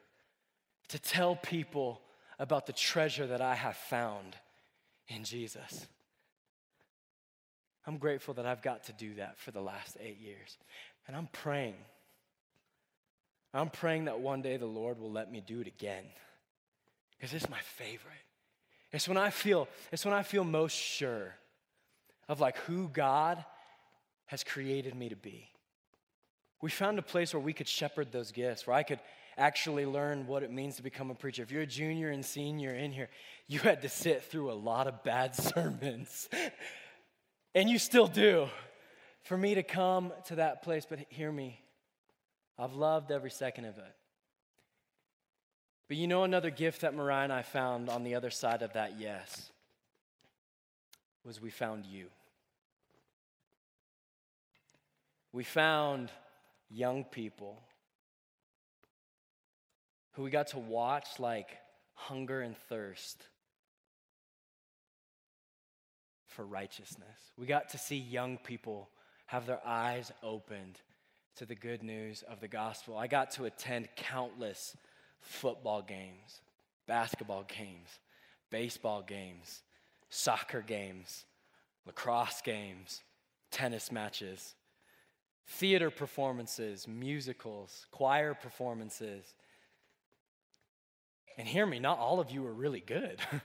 to 0.88 0.98
tell 0.98 1.36
people 1.36 2.02
about 2.40 2.66
the 2.66 2.74
treasure 2.74 3.28
that 3.28 3.42
I 3.42 3.54
have 3.54 3.78
found 3.78 4.36
in 5.08 5.24
Jesus. 5.24 5.86
I'm 7.86 8.00
grateful 8.00 8.34
that 8.34 8.48
I've 8.48 8.64
got 8.64 8.86
to 8.86 8.94
do 8.94 9.14
that 9.16 9.38
for 9.38 9.52
the 9.52 9.62
last 9.62 9.98
8 10.02 10.20
years. 10.20 10.58
And 11.06 11.16
I'm 11.16 11.28
praying 11.32 11.76
I'm 13.54 13.70
praying 13.70 14.06
that 14.06 14.20
one 14.20 14.42
day 14.42 14.58
the 14.58 14.66
Lord 14.66 15.00
will 15.00 15.12
let 15.12 15.32
me 15.32 15.42
do 15.46 15.62
it 15.62 15.68
again. 15.68 16.06
Because 17.18 17.34
it's 17.34 17.50
my 17.50 17.60
favorite. 17.60 18.14
It's 18.92 19.08
when 19.08 19.18
I 19.18 19.30
feel, 19.30 19.68
it's 19.92 20.06
when 20.06 20.14
I 20.14 20.24
feel 20.24 20.44
most 20.44 20.76
sure 20.76 21.36
of 22.28 22.40
like 22.40 22.58
who 22.60 22.88
God 22.88 23.44
has 24.28 24.44
created 24.44 24.96
me 24.96 25.10
to 25.10 25.16
be. 25.16 25.50
We 26.62 26.70
found 26.70 26.98
a 26.98 27.04
place 27.04 27.34
where 27.34 27.42
we 27.42 27.54
could 27.54 27.68
shepherd 27.68 28.12
those 28.12 28.32
gifts, 28.32 28.66
where 28.66 28.76
I 28.76 28.84
could 28.84 29.00
actually 29.38 29.86
learn 29.86 30.28
what 30.28 30.44
it 30.44 30.52
means 30.52 30.78
to 30.78 30.84
become 30.84 31.12
a 31.12 31.16
preacher. 31.16 31.44
If 31.44 31.52
you're 31.52 31.64
a 31.64 31.68
junior 31.68 32.10
and 32.10 32.24
senior 32.26 32.74
in 32.74 32.92
here, 32.92 33.10
you 33.48 33.60
had 33.60 33.82
to 33.82 33.90
sit 33.90 34.24
through 34.24 34.52
a 34.52 34.54
lot 34.54 34.88
of 34.88 35.04
bad 35.04 35.36
sermons. 35.54 36.30
and 37.54 37.70
you 37.70 37.80
still 37.80 38.08
do. 38.08 38.48
For 39.24 39.38
me 39.38 39.56
to 39.56 39.64
come 39.64 40.12
to 40.26 40.36
that 40.36 40.64
place, 40.64 40.86
but 40.90 41.00
hear 41.10 41.32
me. 41.32 41.63
I've 42.58 42.74
loved 42.74 43.12
every 43.12 43.32
second 43.32 43.66
of 43.66 43.78
it. 43.78 43.96
But 45.88 45.98
you 45.98 46.08
know, 46.08 46.24
another 46.24 46.50
gift 46.50 46.82
that 46.82 46.94
Mariah 46.94 47.26
and 47.26 47.34
I 47.34 47.42
found 47.42 47.90
on 47.90 48.04
the 48.04 48.16
other 48.16 48.30
side 48.30 48.62
of 48.62 48.74
that 48.74 49.00
yes 49.00 49.52
was 51.26 51.42
we 51.42 51.50
found 51.50 51.86
you. 51.86 52.08
We 55.32 55.44
found 55.44 56.12
young 56.70 57.04
people 57.04 57.60
who 60.14 60.24
we 60.24 60.30
got 60.30 60.48
to 60.48 60.60
watch 60.60 61.20
like 61.20 61.58
hunger 61.94 62.42
and 62.42 62.56
thirst 62.70 63.26
for 66.28 66.46
righteousness. 66.46 67.08
We 67.38 67.46
got 67.46 67.70
to 67.70 67.78
see 67.78 67.98
young 67.98 68.38
people 68.38 68.90
have 69.28 69.46
their 69.46 69.62
eyes 69.66 70.12
opened 70.22 70.80
to 71.38 71.46
the 71.46 71.56
good 71.56 71.84
news 71.84 72.24
of 72.24 72.40
the 72.40 72.48
gospel. 72.48 72.98
I 72.98 73.08
got 73.08 73.32
to 73.32 73.46
attend 73.46 73.90
countless 73.96 74.78
football 75.20 75.82
games, 75.82 76.42
basketball 76.88 77.44
games, 77.44 77.90
baseball 78.50 79.02
games, 79.02 79.64
soccer 80.10 80.62
games, 80.62 81.26
lacrosse 81.86 82.42
games, 82.42 83.02
tennis 83.52 83.92
matches, 83.92 84.56
theater 85.48 85.90
performances, 85.90 86.88
musicals, 86.88 87.88
choir 87.92 88.34
performances. 88.34 89.34
And 91.38 91.48
hear 91.48 91.66
me, 91.66 91.80
not 91.80 91.98
all 91.98 92.20
of 92.20 92.30
you 92.30 92.46
are 92.46 92.54
really 92.54 92.80
good. 92.80 93.20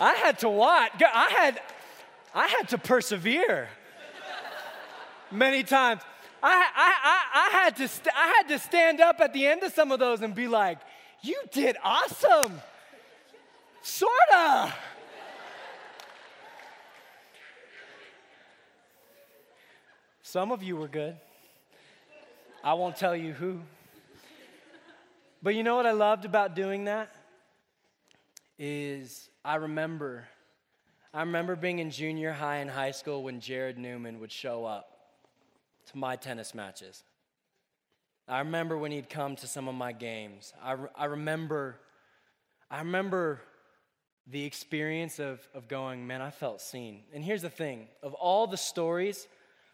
I 0.00 0.14
had 0.14 0.38
to 0.40 0.48
watch. 0.48 0.92
I 1.02 1.30
had, 1.30 1.60
I 2.34 2.46
had 2.46 2.68
to 2.70 2.78
persevere 2.78 3.68
many 5.30 5.62
times. 5.62 6.00
I, 6.42 6.66
I, 6.74 6.94
I, 7.04 7.48
I, 7.48 7.50
had 7.50 7.76
to 7.76 7.86
st- 7.88 8.14
I 8.16 8.26
had 8.38 8.48
to 8.48 8.58
stand 8.58 9.00
up 9.00 9.20
at 9.20 9.34
the 9.34 9.46
end 9.46 9.62
of 9.62 9.72
some 9.72 9.92
of 9.92 9.98
those 9.98 10.22
and 10.22 10.34
be 10.34 10.48
like, 10.48 10.78
You 11.22 11.36
did 11.52 11.76
awesome. 11.84 12.60
Sorta. 13.82 14.74
Some 20.22 20.52
of 20.52 20.62
you 20.62 20.76
were 20.76 20.88
good. 20.88 21.16
I 22.62 22.74
won't 22.74 22.96
tell 22.96 23.16
you 23.16 23.32
who. 23.32 23.60
But 25.42 25.54
you 25.54 25.62
know 25.62 25.76
what 25.76 25.86
I 25.86 25.92
loved 25.92 26.24
about 26.24 26.54
doing 26.54 26.84
that? 26.84 27.14
Is 28.58 29.29
I 29.44 29.56
remember, 29.56 30.28
I 31.14 31.20
remember 31.20 31.56
being 31.56 31.78
in 31.78 31.90
junior 31.90 32.32
high 32.32 32.56
and 32.56 32.70
high 32.70 32.90
school 32.90 33.22
when 33.22 33.40
Jared 33.40 33.78
Newman 33.78 34.20
would 34.20 34.30
show 34.30 34.66
up 34.66 34.90
to 35.90 35.96
my 35.96 36.16
tennis 36.16 36.54
matches. 36.54 37.02
I 38.28 38.40
remember 38.40 38.76
when 38.76 38.92
he'd 38.92 39.08
come 39.08 39.36
to 39.36 39.46
some 39.46 39.66
of 39.66 39.74
my 39.74 39.92
games. 39.92 40.52
I, 40.62 40.76
I 40.94 41.06
remember, 41.06 41.76
I 42.70 42.78
remember 42.80 43.40
the 44.26 44.44
experience 44.44 45.18
of, 45.18 45.40
of 45.54 45.68
going, 45.68 46.06
man, 46.06 46.20
I 46.20 46.30
felt 46.30 46.60
seen. 46.60 47.02
And 47.12 47.24
here's 47.24 47.42
the 47.42 47.50
thing 47.50 47.88
of 48.02 48.12
all 48.14 48.46
the 48.46 48.58
stories 48.58 49.26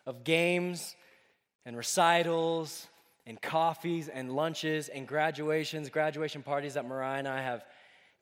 of 0.07 0.23
games 0.23 0.95
and 1.67 1.77
recitals 1.77 2.87
and 3.27 3.43
coffees 3.43 4.09
and 4.09 4.31
lunches 4.31 4.89
and 4.89 5.09
graduations, 5.09 5.91
graduation 5.91 6.43
parties 6.43 6.75
that 6.75 6.87
Mariah 6.87 7.19
and 7.19 7.29
I 7.29 7.43
have 7.43 7.65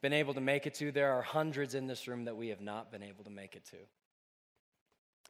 been 0.04 0.12
able 0.12 0.34
to 0.34 0.40
make 0.42 0.66
it 0.66 0.74
to, 0.74 0.92
there 0.92 1.14
are 1.14 1.22
hundreds 1.22 1.74
in 1.74 1.86
this 1.86 2.06
room 2.06 2.26
that 2.26 2.36
we 2.36 2.48
have 2.48 2.60
not 2.60 2.92
been 2.92 3.02
able 3.02 3.24
to 3.24 3.30
make 3.30 3.56
it 3.56 3.64
to. 3.64 3.78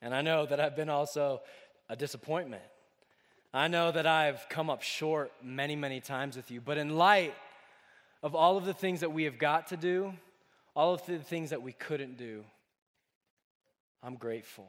And 0.03 0.13
I 0.13 0.21
know 0.21 0.47
that 0.47 0.59
I've 0.59 0.75
been 0.75 0.89
also 0.89 1.43
a 1.89 1.95
disappointment. 1.95 2.65
I 3.53 3.69
know 3.69 3.93
that 3.93 4.05
I've 4.05 4.45
come 4.49 4.71
up 4.71 4.83
short 4.83 5.31
many, 5.41 5.77
many 5.77 6.01
times 6.01 6.35
with 6.35 6.51
you. 6.51 6.61
But 6.61 6.77
in 6.77 6.97
light 6.97 7.37
of 8.21 8.35
all 8.35 8.57
of 8.57 8.65
the 8.65 8.75
things 8.75 8.99
that 8.99 9.13
we 9.13 9.23
have 9.23 9.39
got 9.39 9.69
to 9.69 9.77
do, 9.77 10.13
all 10.75 10.93
of 10.93 11.07
the 11.07 11.21
things 11.21 11.51
that 11.51 11.63
we 11.63 11.71
couldn't 11.71 12.19
do, 12.19 12.43
I'm 14.03 14.17
grateful. 14.17 14.69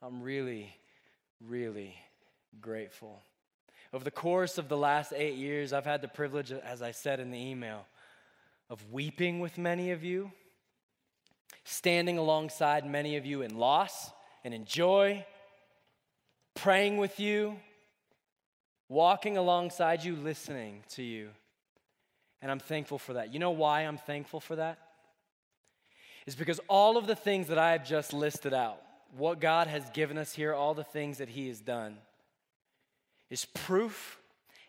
I'm 0.00 0.22
really, 0.22 0.74
really 1.46 1.94
grateful. 2.58 3.20
Over 3.92 4.02
the 4.02 4.10
course 4.10 4.56
of 4.56 4.70
the 4.70 4.78
last 4.78 5.12
eight 5.14 5.34
years, 5.34 5.74
I've 5.74 5.84
had 5.84 6.00
the 6.00 6.08
privilege, 6.08 6.52
as 6.52 6.80
I 6.80 6.92
said 6.92 7.20
in 7.20 7.30
the 7.30 7.38
email, 7.38 7.84
of 8.72 8.90
weeping 8.90 9.38
with 9.38 9.58
many 9.58 9.90
of 9.90 10.02
you, 10.02 10.32
standing 11.62 12.16
alongside 12.16 12.86
many 12.86 13.18
of 13.18 13.26
you 13.26 13.42
in 13.42 13.58
loss 13.58 14.10
and 14.44 14.54
in 14.54 14.64
joy, 14.64 15.22
praying 16.54 16.96
with 16.96 17.20
you, 17.20 17.54
walking 18.88 19.36
alongside 19.36 20.02
you, 20.02 20.16
listening 20.16 20.82
to 20.88 21.02
you. 21.02 21.28
And 22.40 22.50
I'm 22.50 22.58
thankful 22.58 22.96
for 22.96 23.12
that. 23.12 23.34
You 23.34 23.38
know 23.38 23.50
why 23.50 23.82
I'm 23.82 23.98
thankful 23.98 24.40
for 24.40 24.56
that? 24.56 24.78
Is 26.24 26.34
because 26.34 26.58
all 26.66 26.96
of 26.96 27.06
the 27.06 27.14
things 27.14 27.48
that 27.48 27.58
I 27.58 27.72
have 27.72 27.86
just 27.86 28.14
listed 28.14 28.54
out, 28.54 28.80
what 29.14 29.38
God 29.38 29.66
has 29.66 29.82
given 29.90 30.16
us 30.16 30.32
here, 30.32 30.54
all 30.54 30.72
the 30.72 30.82
things 30.82 31.18
that 31.18 31.28
He 31.28 31.48
has 31.48 31.60
done, 31.60 31.98
is 33.28 33.44
proof 33.44 34.18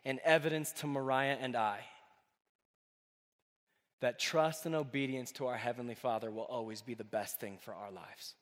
and 0.03 0.19
evidence 0.25 0.73
to 0.73 0.87
Mariah 0.87 1.37
and 1.39 1.55
I 1.55 1.79
that 4.03 4.19
trust 4.19 4.65
and 4.65 4.75
obedience 4.75 5.31
to 5.31 5.47
our 5.47 5.55
Heavenly 5.55 5.95
Father 5.95 6.29
will 6.29 6.43
always 6.43 6.81
be 6.81 6.93
the 6.93 7.05
best 7.05 7.39
thing 7.39 7.57
for 7.61 7.73
our 7.73 7.89
lives, 7.89 8.35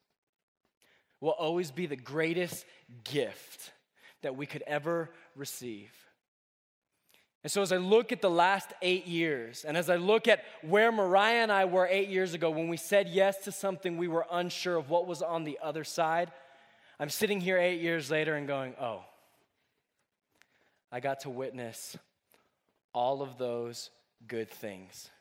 will 1.19 1.29
always 1.29 1.69
be 1.69 1.85
the 1.85 1.95
greatest 1.95 2.65
gift 3.03 3.71
that 4.23 4.35
we 4.35 4.47
could 4.47 4.63
ever 4.65 5.11
receive. 5.35 5.91
And 7.43 7.51
so, 7.51 7.61
as 7.61 7.71
I 7.71 7.77
look 7.77 8.11
at 8.11 8.23
the 8.23 8.29
last 8.29 8.73
eight 8.81 9.05
years, 9.05 9.63
and 9.63 9.77
as 9.77 9.87
I 9.87 9.97
look 9.97 10.27
at 10.27 10.43
where 10.63 10.91
Mariah 10.91 11.43
and 11.43 11.51
I 11.51 11.65
were 11.65 11.87
eight 11.87 12.09
years 12.09 12.33
ago 12.33 12.49
when 12.49 12.67
we 12.67 12.77
said 12.77 13.07
yes 13.07 13.37
to 13.43 13.51
something 13.51 13.97
we 13.97 14.07
were 14.07 14.25
unsure 14.31 14.77
of 14.77 14.89
what 14.89 15.05
was 15.05 15.21
on 15.21 15.43
the 15.43 15.59
other 15.61 15.83
side, 15.83 16.31
I'm 16.99 17.11
sitting 17.11 17.39
here 17.39 17.59
eight 17.59 17.81
years 17.81 18.09
later 18.09 18.33
and 18.33 18.47
going, 18.47 18.73
oh, 18.81 19.03
I 20.91 21.01
got 21.01 21.19
to 21.19 21.29
witness 21.29 21.95
all 22.95 23.21
of 23.21 23.37
those 23.37 23.91
good 24.27 24.49
things, 24.49 25.11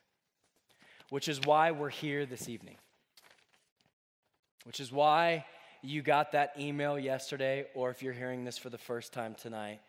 which 1.11 1.27
is 1.27 1.39
why 1.41 1.69
we're 1.69 1.89
here 1.89 2.25
this 2.25 2.49
evening, 2.49 2.77
which 4.63 4.79
is 4.79 4.91
why 4.91 5.45
you 5.83 6.01
got 6.01 6.31
that 6.31 6.53
email 6.59 6.97
yesterday, 6.97 7.67
or 7.75 7.91
if 7.91 8.01
you're 8.01 8.13
hearing 8.13 8.43
this 8.43 8.57
for 8.57 8.71
the 8.71 8.79
first 8.79 9.13
time 9.13 9.35
tonight 9.35 9.79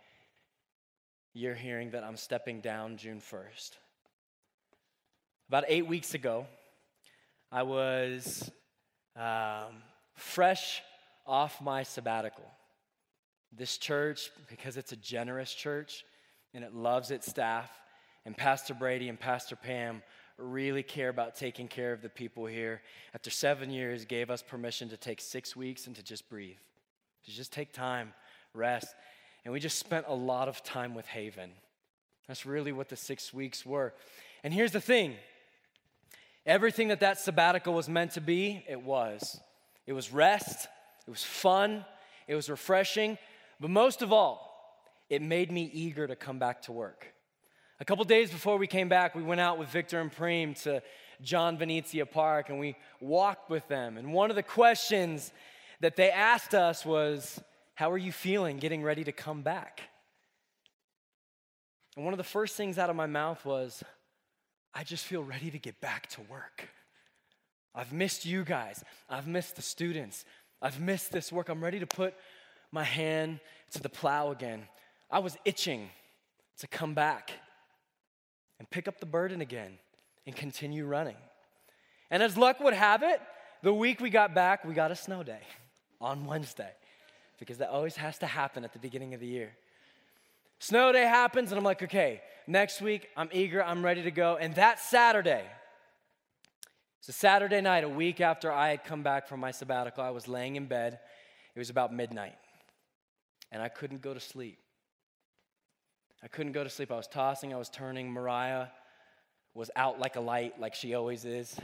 you're 1.34 1.54
hearing 1.54 1.90
that 1.92 2.04
I'm 2.04 2.16
stepping 2.16 2.60
down 2.60 2.96
June 2.96 3.20
1st. 3.20 3.70
About 5.48 5.64
eight 5.66 5.86
weeks 5.86 6.14
ago, 6.14 6.46
I 7.50 7.62
was 7.62 8.50
um, 9.16 9.82
fresh 10.14 10.82
off 11.26 11.60
my 11.62 11.84
sabbatical. 11.84 12.44
This 13.50 13.78
church, 13.78 14.30
because 14.48 14.76
it's 14.76 14.92
a 14.92 14.96
generous 14.96 15.52
church 15.52 16.04
and 16.54 16.64
it 16.64 16.74
loves 16.74 17.10
its 17.10 17.26
staff, 17.26 17.70
and 18.26 18.36
Pastor 18.36 18.74
Brady 18.74 19.08
and 19.08 19.18
Pastor 19.18 19.56
Pam 19.56 20.02
really 20.42 20.82
care 20.82 21.08
about 21.08 21.36
taking 21.36 21.68
care 21.68 21.92
of 21.92 22.02
the 22.02 22.08
people 22.08 22.46
here. 22.46 22.82
After 23.14 23.30
seven 23.30 23.70
years, 23.70 24.04
gave 24.04 24.30
us 24.30 24.42
permission 24.42 24.88
to 24.90 24.96
take 24.96 25.20
six 25.20 25.56
weeks 25.56 25.86
and 25.86 25.96
to 25.96 26.02
just 26.02 26.28
breathe, 26.28 26.58
to 27.24 27.30
just 27.30 27.52
take 27.52 27.72
time, 27.72 28.12
rest 28.54 28.94
and 29.44 29.52
we 29.52 29.60
just 29.60 29.78
spent 29.78 30.06
a 30.08 30.14
lot 30.14 30.48
of 30.48 30.62
time 30.62 30.94
with 30.94 31.06
Haven. 31.06 31.50
That's 32.28 32.46
really 32.46 32.72
what 32.72 32.88
the 32.88 32.96
six 32.96 33.34
weeks 33.34 33.66
were. 33.66 33.92
And 34.44 34.54
here's 34.54 34.72
the 34.72 34.80
thing 34.80 35.16
everything 36.46 36.88
that 36.88 37.00
that 37.00 37.18
sabbatical 37.18 37.74
was 37.74 37.88
meant 37.88 38.12
to 38.12 38.20
be, 38.20 38.64
it 38.68 38.82
was. 38.82 39.40
It 39.86 39.92
was 39.92 40.12
rest, 40.12 40.68
it 41.06 41.10
was 41.10 41.24
fun, 41.24 41.84
it 42.28 42.36
was 42.36 42.48
refreshing, 42.48 43.18
but 43.60 43.70
most 43.70 44.00
of 44.00 44.12
all, 44.12 44.48
it 45.10 45.20
made 45.20 45.50
me 45.50 45.68
eager 45.72 46.06
to 46.06 46.14
come 46.14 46.38
back 46.38 46.62
to 46.62 46.72
work. 46.72 47.08
A 47.80 47.84
couple 47.84 48.04
days 48.04 48.30
before 48.30 48.58
we 48.58 48.66
came 48.66 48.88
back, 48.88 49.14
we 49.14 49.22
went 49.22 49.40
out 49.40 49.58
with 49.58 49.68
Victor 49.68 50.00
and 50.00 50.12
Preem 50.12 50.54
to 50.62 50.82
John 51.20 51.58
Venezia 51.58 52.06
Park 52.06 52.48
and 52.48 52.58
we 52.58 52.76
walked 53.00 53.50
with 53.50 53.66
them. 53.68 53.96
And 53.96 54.12
one 54.12 54.30
of 54.30 54.36
the 54.36 54.42
questions 54.42 55.32
that 55.80 55.96
they 55.96 56.10
asked 56.10 56.54
us 56.54 56.86
was, 56.86 57.40
how 57.74 57.90
are 57.90 57.98
you 57.98 58.12
feeling 58.12 58.58
getting 58.58 58.82
ready 58.82 59.02
to 59.04 59.12
come 59.12 59.42
back? 59.42 59.80
And 61.96 62.04
one 62.04 62.14
of 62.14 62.18
the 62.18 62.24
first 62.24 62.56
things 62.56 62.78
out 62.78 62.90
of 62.90 62.96
my 62.96 63.06
mouth 63.06 63.44
was, 63.44 63.82
I 64.74 64.84
just 64.84 65.04
feel 65.04 65.22
ready 65.22 65.50
to 65.50 65.58
get 65.58 65.80
back 65.80 66.08
to 66.10 66.20
work. 66.22 66.68
I've 67.74 67.92
missed 67.92 68.24
you 68.24 68.44
guys. 68.44 68.84
I've 69.08 69.26
missed 69.26 69.56
the 69.56 69.62
students. 69.62 70.24
I've 70.60 70.80
missed 70.80 71.10
this 71.10 71.32
work. 71.32 71.48
I'm 71.48 71.62
ready 71.62 71.80
to 71.80 71.86
put 71.86 72.14
my 72.70 72.84
hand 72.84 73.40
to 73.72 73.82
the 73.82 73.88
plow 73.88 74.30
again. 74.30 74.68
I 75.10 75.18
was 75.18 75.36
itching 75.44 75.90
to 76.58 76.66
come 76.66 76.94
back 76.94 77.32
and 78.62 78.70
pick 78.70 78.86
up 78.86 79.00
the 79.00 79.06
burden 79.06 79.40
again 79.40 79.72
and 80.24 80.36
continue 80.36 80.86
running. 80.86 81.16
And 82.12 82.22
as 82.22 82.36
luck 82.36 82.60
would 82.60 82.74
have 82.74 83.02
it, 83.02 83.20
the 83.64 83.74
week 83.74 84.00
we 84.00 84.08
got 84.08 84.36
back, 84.36 84.64
we 84.64 84.72
got 84.72 84.92
a 84.92 84.94
snow 84.94 85.24
day 85.24 85.40
on 86.00 86.26
Wednesday 86.26 86.70
because 87.40 87.58
that 87.58 87.70
always 87.70 87.96
has 87.96 88.18
to 88.18 88.26
happen 88.28 88.62
at 88.62 88.72
the 88.72 88.78
beginning 88.78 89.14
of 89.14 89.20
the 89.20 89.26
year. 89.26 89.56
Snow 90.60 90.92
day 90.92 91.02
happens, 91.02 91.50
and 91.50 91.58
I'm 91.58 91.64
like, 91.64 91.82
okay, 91.82 92.22
next 92.46 92.80
week 92.80 93.08
I'm 93.16 93.28
eager, 93.32 93.64
I'm 93.64 93.84
ready 93.84 94.04
to 94.04 94.12
go. 94.12 94.36
And 94.36 94.54
that 94.54 94.78
Saturday, 94.78 95.42
it's 97.00 97.08
a 97.08 97.12
Saturday 97.12 97.60
night, 97.60 97.82
a 97.82 97.88
week 97.88 98.20
after 98.20 98.52
I 98.52 98.68
had 98.68 98.84
come 98.84 99.02
back 99.02 99.26
from 99.26 99.40
my 99.40 99.50
sabbatical, 99.50 100.04
I 100.04 100.10
was 100.10 100.28
laying 100.28 100.54
in 100.54 100.66
bed. 100.66 101.00
It 101.56 101.58
was 101.58 101.68
about 101.68 101.92
midnight, 101.92 102.38
and 103.50 103.60
I 103.60 103.68
couldn't 103.68 104.02
go 104.02 104.14
to 104.14 104.20
sleep. 104.20 104.61
I 106.22 106.28
couldn't 106.28 106.52
go 106.52 106.62
to 106.62 106.70
sleep. 106.70 106.92
I 106.92 106.96
was 106.96 107.08
tossing, 107.08 107.52
I 107.52 107.56
was 107.56 107.68
turning. 107.68 108.10
Mariah 108.10 108.66
was 109.54 109.70
out 109.76 109.98
like 109.98 110.16
a 110.16 110.20
light, 110.20 110.60
like 110.60 110.74
she 110.74 110.94
always 110.94 111.24
is. 111.24 111.58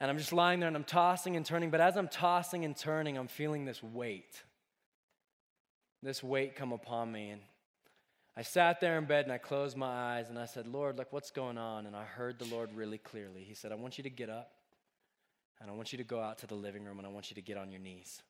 And 0.00 0.10
I'm 0.10 0.18
just 0.18 0.32
lying 0.32 0.60
there 0.60 0.68
and 0.68 0.76
I'm 0.76 0.84
tossing 0.84 1.36
and 1.36 1.44
turning. 1.44 1.70
But 1.70 1.80
as 1.80 1.96
I'm 1.96 2.08
tossing 2.08 2.64
and 2.64 2.76
turning, 2.76 3.16
I'm 3.16 3.26
feeling 3.26 3.64
this 3.64 3.82
weight. 3.82 4.42
This 6.02 6.22
weight 6.22 6.54
come 6.54 6.72
upon 6.72 7.10
me. 7.10 7.30
And 7.30 7.40
I 8.36 8.42
sat 8.42 8.80
there 8.80 8.96
in 8.98 9.06
bed 9.06 9.24
and 9.24 9.32
I 9.32 9.38
closed 9.38 9.76
my 9.76 9.88
eyes 9.88 10.28
and 10.28 10.38
I 10.38 10.44
said, 10.44 10.68
Lord, 10.68 10.96
like, 10.98 11.12
what's 11.12 11.32
going 11.32 11.58
on? 11.58 11.86
And 11.86 11.96
I 11.96 12.04
heard 12.04 12.38
the 12.38 12.44
Lord 12.44 12.70
really 12.72 12.98
clearly. 12.98 13.42
He 13.42 13.54
said, 13.54 13.72
I 13.72 13.74
want 13.74 13.98
you 13.98 14.04
to 14.04 14.10
get 14.10 14.30
up 14.30 14.52
and 15.60 15.68
I 15.68 15.74
want 15.74 15.92
you 15.92 15.98
to 15.98 16.04
go 16.04 16.20
out 16.20 16.38
to 16.38 16.46
the 16.46 16.54
living 16.54 16.84
room 16.84 16.98
and 16.98 17.06
I 17.06 17.10
want 17.10 17.30
you 17.30 17.34
to 17.34 17.42
get 17.42 17.56
on 17.56 17.72
your 17.72 17.80
knees. 17.80 18.22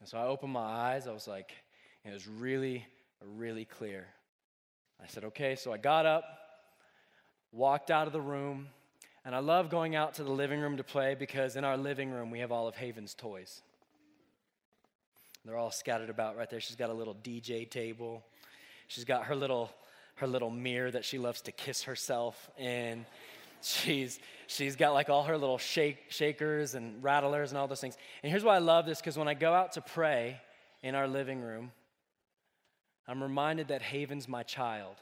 And 0.00 0.08
so 0.08 0.18
I 0.18 0.26
opened 0.26 0.52
my 0.52 0.60
eyes. 0.60 1.06
I 1.06 1.12
was 1.12 1.26
like, 1.26 1.52
it 2.04 2.12
was 2.12 2.26
really, 2.26 2.86
really 3.36 3.64
clear. 3.64 4.06
I 5.02 5.06
said, 5.06 5.24
okay. 5.24 5.54
So 5.56 5.72
I 5.72 5.76
got 5.76 6.06
up, 6.06 6.24
walked 7.52 7.90
out 7.90 8.06
of 8.06 8.12
the 8.12 8.20
room, 8.20 8.68
and 9.24 9.34
I 9.34 9.40
love 9.40 9.70
going 9.70 9.94
out 9.94 10.14
to 10.14 10.24
the 10.24 10.32
living 10.32 10.60
room 10.60 10.76
to 10.78 10.84
play 10.84 11.14
because 11.14 11.56
in 11.56 11.64
our 11.64 11.76
living 11.76 12.10
room 12.10 12.30
we 12.30 12.40
have 12.40 12.52
all 12.52 12.66
of 12.66 12.74
Haven's 12.74 13.14
toys. 13.14 13.62
They're 15.44 15.56
all 15.56 15.70
scattered 15.70 16.10
about 16.10 16.36
right 16.36 16.48
there. 16.50 16.60
She's 16.60 16.76
got 16.76 16.90
a 16.90 16.94
little 16.94 17.14
DJ 17.14 17.68
table. 17.68 18.24
She's 18.86 19.04
got 19.04 19.24
her 19.24 19.36
little 19.36 19.70
her 20.16 20.26
little 20.26 20.50
mirror 20.50 20.90
that 20.90 21.04
she 21.04 21.16
loves 21.16 21.42
to 21.42 21.52
kiss 21.52 21.84
herself 21.84 22.50
in. 22.58 23.06
She's 23.62 24.18
she's 24.46 24.76
got 24.76 24.94
like 24.94 25.08
all 25.08 25.24
her 25.24 25.38
little 25.38 25.58
shake 25.58 25.98
shakers 26.10 26.74
and 26.74 27.02
rattlers 27.02 27.50
and 27.50 27.58
all 27.58 27.68
those 27.68 27.80
things. 27.80 27.96
And 28.22 28.30
here's 28.30 28.44
why 28.44 28.56
I 28.56 28.58
love 28.58 28.86
this 28.86 28.98
because 28.98 29.16
when 29.16 29.28
I 29.28 29.34
go 29.34 29.52
out 29.52 29.72
to 29.72 29.80
pray 29.80 30.40
in 30.82 30.94
our 30.94 31.08
living 31.08 31.40
room, 31.40 31.72
I'm 33.08 33.22
reminded 33.22 33.68
that 33.68 33.80
Haven's 33.80 34.28
my 34.28 34.42
child. 34.42 34.96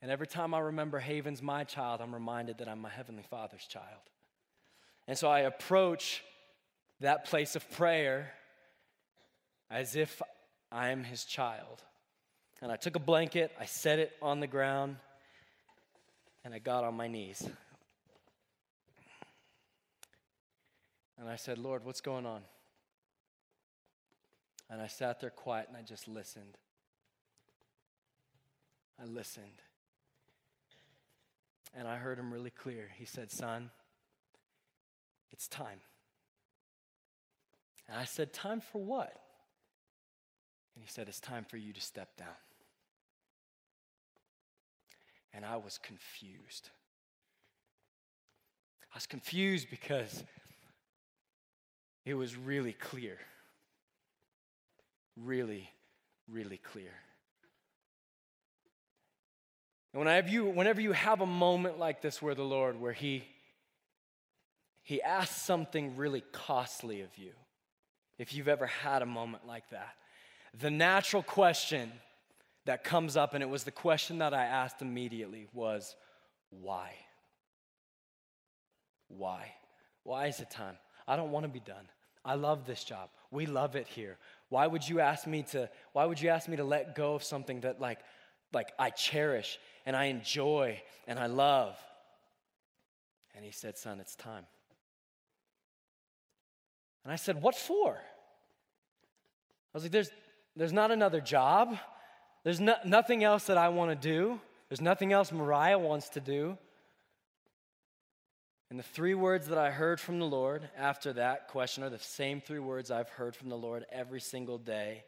And 0.00 0.10
every 0.10 0.28
time 0.28 0.54
I 0.54 0.60
remember 0.60 1.00
Haven's 1.00 1.42
my 1.42 1.64
child, 1.64 2.00
I'm 2.00 2.14
reminded 2.14 2.58
that 2.58 2.68
I'm 2.68 2.80
my 2.80 2.88
Heavenly 2.88 3.24
Father's 3.28 3.66
child. 3.66 3.84
And 5.08 5.18
so 5.18 5.28
I 5.28 5.40
approach 5.40 6.22
that 7.00 7.24
place 7.24 7.56
of 7.56 7.68
prayer 7.72 8.32
as 9.70 9.96
if 9.96 10.22
I 10.70 10.90
am 10.90 11.02
his 11.02 11.24
child. 11.24 11.82
And 12.62 12.70
I 12.70 12.76
took 12.76 12.94
a 12.94 13.00
blanket, 13.00 13.50
I 13.60 13.66
set 13.66 13.98
it 13.98 14.12
on 14.22 14.40
the 14.40 14.46
ground, 14.46 14.96
and 16.44 16.54
I 16.54 16.58
got 16.58 16.84
on 16.84 16.94
my 16.94 17.08
knees. 17.08 17.46
And 21.18 21.28
I 21.28 21.36
said, 21.36 21.58
Lord, 21.58 21.84
what's 21.84 22.00
going 22.00 22.24
on? 22.24 22.42
And 24.70 24.80
I 24.80 24.86
sat 24.86 25.20
there 25.20 25.30
quiet 25.30 25.66
and 25.68 25.76
I 25.76 25.82
just 25.82 26.08
listened. 26.08 26.56
I 29.00 29.04
listened. 29.04 29.62
And 31.76 31.86
I 31.86 31.96
heard 31.96 32.18
him 32.18 32.32
really 32.32 32.50
clear. 32.50 32.88
He 32.98 33.04
said, 33.04 33.30
Son, 33.30 33.70
it's 35.30 35.46
time. 35.46 35.80
And 37.88 37.98
I 37.98 38.04
said, 38.04 38.32
Time 38.32 38.60
for 38.60 38.82
what? 38.82 39.12
And 40.74 40.82
he 40.82 40.90
said, 40.90 41.08
It's 41.08 41.20
time 41.20 41.44
for 41.44 41.58
you 41.58 41.72
to 41.72 41.80
step 41.80 42.16
down. 42.16 42.28
And 45.34 45.44
I 45.44 45.56
was 45.56 45.78
confused. 45.78 46.70
I 48.92 48.96
was 48.96 49.06
confused 49.06 49.68
because 49.70 50.24
it 52.06 52.14
was 52.14 52.36
really 52.36 52.72
clear. 52.72 53.18
Really, 55.16 55.68
really 56.28 56.56
clear. 56.56 56.92
And 59.96 60.04
whenever 60.04 60.28
you, 60.28 60.44
whenever 60.44 60.78
you 60.78 60.92
have 60.92 61.22
a 61.22 61.26
moment 61.26 61.78
like 61.78 62.02
this 62.02 62.20
where 62.20 62.34
the 62.34 62.44
Lord, 62.44 62.78
where 62.78 62.92
He 62.92 63.24
He 64.82 65.00
asks 65.00 65.40
something 65.40 65.96
really 65.96 66.22
costly 66.32 67.00
of 67.00 67.16
you, 67.16 67.32
if 68.18 68.34
you've 68.34 68.46
ever 68.46 68.66
had 68.66 69.00
a 69.00 69.06
moment 69.06 69.46
like 69.46 69.70
that, 69.70 69.94
the 70.60 70.70
natural 70.70 71.22
question 71.22 71.90
that 72.66 72.84
comes 72.84 73.16
up, 73.16 73.32
and 73.32 73.42
it 73.42 73.48
was 73.48 73.64
the 73.64 73.70
question 73.70 74.18
that 74.18 74.34
I 74.34 74.44
asked 74.44 74.82
immediately, 74.82 75.46
was 75.54 75.96
why? 76.50 76.90
Why? 79.08 79.50
Why 80.02 80.26
is 80.26 80.40
it 80.40 80.50
time? 80.50 80.76
I 81.08 81.16
don't 81.16 81.30
want 81.30 81.44
to 81.44 81.50
be 81.50 81.60
done. 81.60 81.88
I 82.22 82.34
love 82.34 82.66
this 82.66 82.84
job. 82.84 83.08
We 83.30 83.46
love 83.46 83.76
it 83.76 83.88
here. 83.88 84.18
Why 84.50 84.66
would 84.66 84.86
you 84.86 85.00
ask 85.00 85.26
me 85.26 85.44
to 85.52 85.70
why 85.94 86.04
would 86.04 86.20
you 86.20 86.28
ask 86.28 86.50
me 86.50 86.58
to 86.58 86.64
let 86.64 86.94
go 86.94 87.14
of 87.14 87.24
something 87.24 87.60
that 87.60 87.80
like 87.80 88.00
like 88.52 88.72
I 88.78 88.90
cherish 88.90 89.58
and 89.84 89.96
I 89.96 90.06
enjoy 90.06 90.80
and 91.06 91.18
I 91.18 91.26
love. 91.26 91.76
And 93.34 93.44
he 93.44 93.50
said, 93.50 93.76
Son, 93.76 94.00
it's 94.00 94.16
time. 94.16 94.46
And 97.04 97.12
I 97.12 97.16
said, 97.16 97.42
What 97.42 97.54
for? 97.54 97.96
I 97.96 99.74
was 99.74 99.82
like, 99.84 99.92
There's, 99.92 100.10
there's 100.56 100.72
not 100.72 100.90
another 100.90 101.20
job. 101.20 101.76
There's 102.44 102.60
no, 102.60 102.76
nothing 102.84 103.24
else 103.24 103.44
that 103.44 103.58
I 103.58 103.68
want 103.68 103.90
to 103.90 103.96
do. 103.96 104.40
There's 104.68 104.80
nothing 104.80 105.12
else 105.12 105.32
Mariah 105.32 105.78
wants 105.78 106.08
to 106.10 106.20
do. 106.20 106.56
And 108.70 108.78
the 108.78 108.84
three 108.84 109.14
words 109.14 109.46
that 109.48 109.58
I 109.58 109.70
heard 109.70 110.00
from 110.00 110.18
the 110.18 110.26
Lord 110.26 110.68
after 110.76 111.12
that 111.12 111.48
question 111.48 111.84
are 111.84 111.90
the 111.90 111.98
same 111.98 112.40
three 112.40 112.58
words 112.58 112.90
I've 112.90 113.08
heard 113.10 113.36
from 113.36 113.48
the 113.48 113.56
Lord 113.56 113.86
every 113.92 114.20
single 114.20 114.58
day 114.58 115.04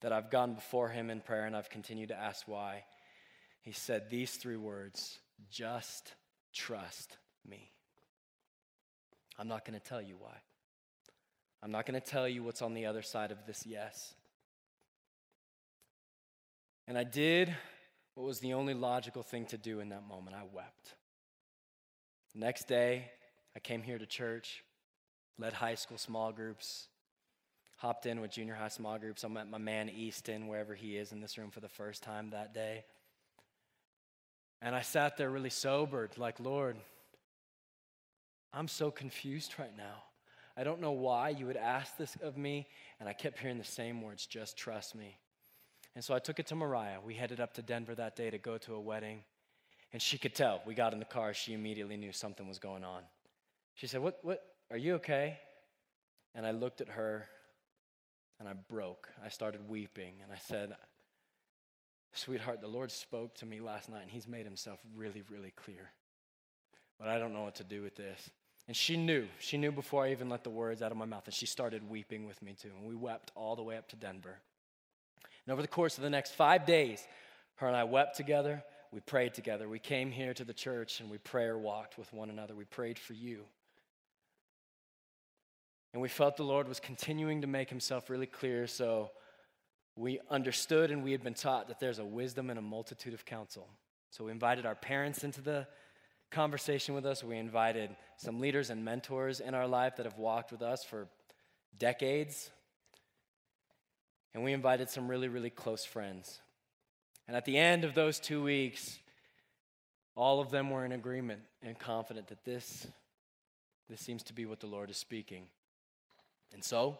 that 0.00 0.12
I've 0.12 0.30
gone 0.30 0.54
before 0.54 0.88
Him 0.88 1.10
in 1.10 1.20
prayer 1.20 1.46
and 1.46 1.56
I've 1.56 1.70
continued 1.70 2.08
to 2.08 2.16
ask 2.16 2.46
why. 2.46 2.84
He 3.62 3.72
said 3.72 4.10
these 4.10 4.32
three 4.32 4.56
words 4.56 5.18
just 5.50 6.14
trust 6.54 7.16
me. 7.48 7.72
I'm 9.38 9.48
not 9.48 9.64
going 9.64 9.78
to 9.78 9.84
tell 9.84 10.00
you 10.00 10.16
why. 10.18 10.36
I'm 11.62 11.70
not 11.70 11.86
going 11.86 12.00
to 12.00 12.06
tell 12.06 12.28
you 12.28 12.42
what's 12.42 12.62
on 12.62 12.74
the 12.74 12.86
other 12.86 13.02
side 13.02 13.32
of 13.32 13.38
this 13.46 13.66
yes. 13.66 14.14
And 16.86 16.96
I 16.96 17.04
did 17.04 17.54
what 18.14 18.24
was 18.24 18.40
the 18.40 18.54
only 18.54 18.72
logical 18.72 19.22
thing 19.22 19.46
to 19.46 19.58
do 19.58 19.80
in 19.80 19.90
that 19.90 20.06
moment. 20.06 20.36
I 20.36 20.44
wept. 20.52 20.94
Next 22.34 22.68
day, 22.68 23.10
I 23.54 23.58
came 23.58 23.82
here 23.82 23.98
to 23.98 24.06
church, 24.06 24.62
led 25.38 25.52
high 25.52 25.74
school 25.74 25.98
small 25.98 26.32
groups, 26.32 26.88
hopped 27.76 28.06
in 28.06 28.20
with 28.20 28.30
junior 28.30 28.54
high 28.54 28.68
small 28.68 28.98
groups. 28.98 29.24
I 29.24 29.28
met 29.28 29.50
my 29.50 29.58
man 29.58 29.88
Easton, 29.88 30.48
wherever 30.48 30.74
he 30.74 30.96
is 30.96 31.12
in 31.12 31.20
this 31.20 31.36
room 31.38 31.50
for 31.50 31.60
the 31.60 31.68
first 31.68 32.02
time 32.02 32.30
that 32.30 32.54
day. 32.54 32.84
And 34.62 34.74
I 34.74 34.82
sat 34.82 35.16
there 35.16 35.30
really 35.30 35.50
sobered, 35.50 36.16
like, 36.16 36.40
Lord, 36.40 36.76
I'm 38.52 38.68
so 38.68 38.90
confused 38.90 39.54
right 39.58 39.76
now. 39.76 40.02
I 40.56 40.64
don't 40.64 40.80
know 40.80 40.92
why 40.92 41.28
you 41.28 41.44
would 41.46 41.58
ask 41.58 41.96
this 41.98 42.16
of 42.22 42.38
me. 42.38 42.66
And 42.98 43.08
I 43.08 43.12
kept 43.12 43.38
hearing 43.38 43.58
the 43.58 43.64
same 43.64 44.00
words 44.00 44.24
just 44.24 44.56
trust 44.56 44.94
me. 44.94 45.18
And 45.94 46.02
so 46.02 46.14
I 46.14 46.18
took 46.18 46.38
it 46.38 46.46
to 46.48 46.54
Mariah. 46.54 46.98
We 47.04 47.14
headed 47.14 47.40
up 47.40 47.54
to 47.54 47.62
Denver 47.62 47.94
that 47.94 48.16
day 48.16 48.30
to 48.30 48.38
go 48.38 48.56
to 48.58 48.74
a 48.74 48.80
wedding. 48.80 49.22
And 49.92 50.00
she 50.00 50.16
could 50.16 50.34
tell. 50.34 50.62
We 50.66 50.74
got 50.74 50.94
in 50.94 50.98
the 50.98 51.04
car, 51.04 51.34
she 51.34 51.52
immediately 51.52 51.96
knew 51.96 52.12
something 52.12 52.48
was 52.48 52.58
going 52.58 52.84
on. 52.84 53.02
She 53.74 53.86
said, 53.86 54.00
What, 54.00 54.18
what, 54.22 54.42
are 54.70 54.76
you 54.76 54.94
okay? 54.94 55.38
And 56.34 56.46
I 56.46 56.50
looked 56.50 56.80
at 56.80 56.88
her 56.88 57.26
and 58.38 58.48
I 58.48 58.52
broke. 58.68 59.08
I 59.24 59.28
started 59.28 59.68
weeping 59.68 60.14
and 60.22 60.32
I 60.32 60.38
said, 60.38 60.76
Sweetheart, 62.12 62.60
the 62.60 62.68
Lord 62.68 62.90
spoke 62.90 63.34
to 63.36 63.46
me 63.46 63.60
last 63.60 63.88
night 63.88 64.02
and 64.02 64.10
He's 64.10 64.26
made 64.26 64.44
Himself 64.44 64.78
really, 64.94 65.22
really 65.30 65.52
clear. 65.56 65.90
But 66.98 67.08
I 67.08 67.18
don't 67.18 67.34
know 67.34 67.42
what 67.42 67.56
to 67.56 67.64
do 67.64 67.82
with 67.82 67.94
this. 67.94 68.30
And 68.68 68.76
she 68.76 68.96
knew. 68.96 69.26
She 69.38 69.58
knew 69.58 69.70
before 69.70 70.04
I 70.04 70.10
even 70.10 70.28
let 70.28 70.42
the 70.42 70.50
words 70.50 70.82
out 70.82 70.90
of 70.90 70.98
my 70.98 71.04
mouth. 71.04 71.26
And 71.26 71.34
she 71.34 71.46
started 71.46 71.88
weeping 71.88 72.26
with 72.26 72.42
me 72.42 72.56
too. 72.60 72.70
And 72.76 72.88
we 72.88 72.94
wept 72.94 73.30
all 73.34 73.54
the 73.54 73.62
way 73.62 73.76
up 73.76 73.88
to 73.90 73.96
Denver. 73.96 74.38
And 75.46 75.52
over 75.52 75.62
the 75.62 75.68
course 75.68 75.96
of 75.98 76.02
the 76.02 76.10
next 76.10 76.32
five 76.34 76.66
days, 76.66 77.06
her 77.56 77.68
and 77.68 77.76
I 77.76 77.84
wept 77.84 78.16
together. 78.16 78.64
We 78.92 79.00
prayed 79.00 79.34
together. 79.34 79.68
We 79.68 79.78
came 79.78 80.10
here 80.10 80.34
to 80.34 80.44
the 80.44 80.54
church 80.54 81.00
and 81.00 81.10
we 81.10 81.18
prayer 81.18 81.58
walked 81.58 81.98
with 81.98 82.12
one 82.12 82.30
another. 82.30 82.54
We 82.54 82.64
prayed 82.64 82.98
for 82.98 83.12
you. 83.12 83.44
And 85.96 86.02
we 86.02 86.10
felt 86.10 86.36
the 86.36 86.42
Lord 86.42 86.68
was 86.68 86.78
continuing 86.78 87.40
to 87.40 87.46
make 87.46 87.70
himself 87.70 88.10
really 88.10 88.26
clear. 88.26 88.66
So 88.66 89.12
we 89.96 90.20
understood 90.30 90.90
and 90.90 91.02
we 91.02 91.10
had 91.10 91.22
been 91.24 91.32
taught 91.32 91.68
that 91.68 91.80
there's 91.80 91.98
a 91.98 92.04
wisdom 92.04 92.50
and 92.50 92.58
a 92.58 92.62
multitude 92.62 93.14
of 93.14 93.24
counsel. 93.24 93.66
So 94.10 94.24
we 94.24 94.30
invited 94.30 94.66
our 94.66 94.74
parents 94.74 95.24
into 95.24 95.40
the 95.40 95.66
conversation 96.30 96.94
with 96.94 97.06
us. 97.06 97.24
We 97.24 97.38
invited 97.38 97.96
some 98.18 98.40
leaders 98.40 98.68
and 98.68 98.84
mentors 98.84 99.40
in 99.40 99.54
our 99.54 99.66
life 99.66 99.96
that 99.96 100.04
have 100.04 100.18
walked 100.18 100.52
with 100.52 100.60
us 100.60 100.84
for 100.84 101.08
decades. 101.78 102.50
And 104.34 104.44
we 104.44 104.52
invited 104.52 104.90
some 104.90 105.08
really, 105.08 105.28
really 105.28 105.48
close 105.48 105.86
friends. 105.86 106.40
And 107.26 107.34
at 107.34 107.46
the 107.46 107.56
end 107.56 107.84
of 107.84 107.94
those 107.94 108.20
two 108.20 108.42
weeks, 108.42 108.98
all 110.14 110.40
of 110.40 110.50
them 110.50 110.68
were 110.68 110.84
in 110.84 110.92
agreement 110.92 111.40
and 111.62 111.78
confident 111.78 112.26
that 112.26 112.44
this, 112.44 112.86
this 113.88 114.02
seems 114.02 114.22
to 114.24 114.34
be 114.34 114.44
what 114.44 114.60
the 114.60 114.66
Lord 114.66 114.90
is 114.90 114.98
speaking. 114.98 115.46
And 116.56 116.64
so, 116.64 116.96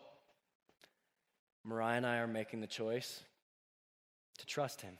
Mariah 1.64 1.96
and 1.96 2.06
I 2.06 2.18
are 2.18 2.26
making 2.26 2.60
the 2.60 2.66
choice 2.66 3.22
to 4.36 4.44
trust 4.44 4.82
Him. 4.82 4.98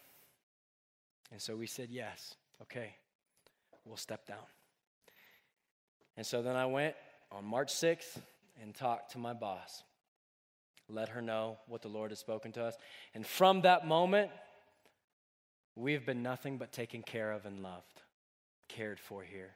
And 1.30 1.42
so 1.42 1.54
we 1.54 1.66
said, 1.66 1.90
yes, 1.90 2.36
okay, 2.62 2.94
we'll 3.84 3.98
step 3.98 4.26
down. 4.26 4.46
And 6.16 6.24
so 6.24 6.40
then 6.40 6.57
I 6.57 6.64
went 6.64 6.94
on 7.30 7.44
March 7.44 7.70
6th 7.70 8.16
and 8.62 8.74
talked 8.74 9.12
to 9.12 9.18
my 9.18 9.34
boss, 9.34 9.82
let 10.88 11.11
her 11.11 11.20
know 11.20 11.59
what 11.68 11.82
the 11.82 11.88
Lord 11.88 12.11
has 12.11 12.18
spoken 12.18 12.50
to 12.52 12.64
us. 12.64 12.76
And 13.14 13.26
from 13.26 13.61
that 13.61 13.86
moment, 13.86 14.30
we 15.74 15.92
have 15.92 16.07
been 16.07 16.22
nothing 16.22 16.57
but 16.57 16.72
taken 16.72 17.02
care 17.02 17.32
of 17.32 17.44
and 17.44 17.62
loved, 17.62 18.00
cared 18.68 19.00
for 19.00 19.22
here, 19.22 19.50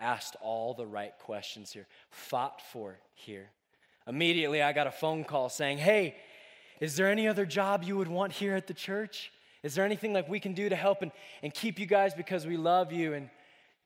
asked 0.00 0.34
all 0.40 0.74
the 0.74 0.84
right 0.84 1.12
questions 1.20 1.70
here, 1.70 1.86
fought 2.10 2.60
for 2.72 2.98
here. 3.14 3.50
Immediately, 4.06 4.62
I 4.62 4.72
got 4.72 4.86
a 4.86 4.92
phone 4.92 5.24
call 5.24 5.48
saying, 5.48 5.78
Hey, 5.78 6.16
is 6.80 6.96
there 6.96 7.10
any 7.10 7.26
other 7.26 7.46
job 7.46 7.82
you 7.82 7.96
would 7.96 8.08
want 8.08 8.32
here 8.32 8.54
at 8.54 8.66
the 8.66 8.74
church? 8.74 9.32
Is 9.62 9.74
there 9.74 9.84
anything 9.84 10.12
like 10.12 10.28
we 10.28 10.38
can 10.38 10.52
do 10.52 10.68
to 10.68 10.76
help 10.76 11.02
and, 11.02 11.10
and 11.42 11.52
keep 11.52 11.78
you 11.78 11.86
guys 11.86 12.14
because 12.14 12.46
we 12.46 12.56
love 12.56 12.92
you? 12.92 13.14
And 13.14 13.30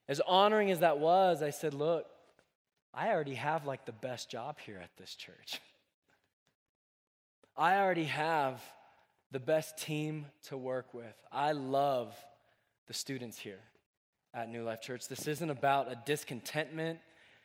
as 0.08 0.20
honoring 0.20 0.70
as 0.70 0.80
that 0.80 0.98
was, 0.98 1.42
I 1.42 1.50
said, 1.50 1.74
Look, 1.74 2.06
I 2.92 3.10
already 3.10 3.34
have 3.34 3.66
like 3.66 3.86
the 3.86 3.92
best 3.92 4.30
job 4.30 4.58
here 4.64 4.78
at 4.82 4.90
this 4.98 5.14
church. 5.14 5.60
I 7.56 7.76
already 7.76 8.04
have 8.04 8.60
the 9.30 9.40
best 9.40 9.78
team 9.78 10.26
to 10.48 10.56
work 10.56 10.92
with. 10.92 11.14
I 11.30 11.52
love 11.52 12.14
the 12.88 12.94
students 12.94 13.38
here 13.38 13.60
at 14.34 14.48
New 14.48 14.64
Life 14.64 14.80
Church. 14.80 15.08
This 15.08 15.28
isn't 15.28 15.50
about 15.50 15.90
a 15.90 15.96
discontentment, 16.04 16.98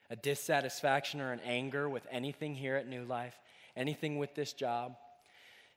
a 0.09 0.15
dissatisfaction, 0.15 1.21
or 1.21 1.31
an 1.31 1.39
anger 1.43 1.89
with 1.89 2.05
anything 2.11 2.55
here 2.55 2.75
at 2.75 2.87
New 2.87 3.03
Life, 3.05 3.35
anything 3.75 4.17
with 4.17 4.35
this 4.35 4.53
job. 4.53 4.95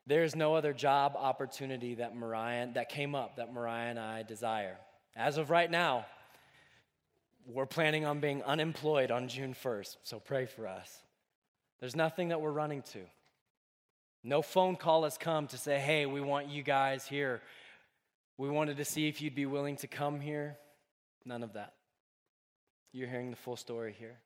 There's 0.07 0.35
no 0.35 0.55
other 0.55 0.73
job 0.73 1.15
opportunity 1.17 1.97
that 1.97 2.17
Mariah 2.17 2.69
that 2.75 2.89
came 2.89 3.15
up 3.15 3.37
that 3.37 3.53
Mariah 3.53 3.91
and 3.91 3.99
I 3.99 4.23
desire. 4.23 4.77
As 5.15 5.37
of 5.37 5.51
right 5.51 5.71
now, 5.71 6.07
we're 7.47 7.67
planning 7.67 8.05
on 8.05 8.21
being 8.21 8.43
unemployed 8.43 9.11
on 9.11 9.29
June 9.29 9.55
1st, 9.55 9.97
so 10.03 10.21
pray 10.21 10.47
for 10.47 10.67
us. 10.67 11.03
There's 11.81 11.97
nothing 11.97 12.29
that 12.29 12.41
we're 12.41 12.51
running 12.51 12.83
to. 12.93 13.01
No 14.23 14.43
phone 14.43 14.77
call 14.77 15.05
has 15.05 15.17
come 15.17 15.47
to 15.49 15.59
say, 15.59 15.79
hey, 15.79 16.05
we 16.07 16.21
want 16.21 16.49
you 16.49 16.63
guys 16.63 17.07
here. 17.07 17.41
We 18.37 18.51
wanted 18.51 18.77
to 18.79 18.85
see 18.85 19.09
if 19.09 19.23
you'd 19.23 19.35
be 19.35 19.47
willing 19.47 19.77
to 19.77 19.87
come 19.87 20.21
here. 20.21 20.59
None 21.25 21.43
of 21.43 21.55
that. 21.55 21.75
You're 22.93 23.09
hearing 23.09 23.31
the 23.31 23.37
full 23.37 23.57
story 23.57 23.95
here. 23.99 24.19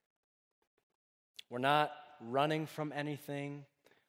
We're 1.50 1.58
not 1.58 1.90
running 2.20 2.66
from 2.66 2.92
anything. 2.94 3.64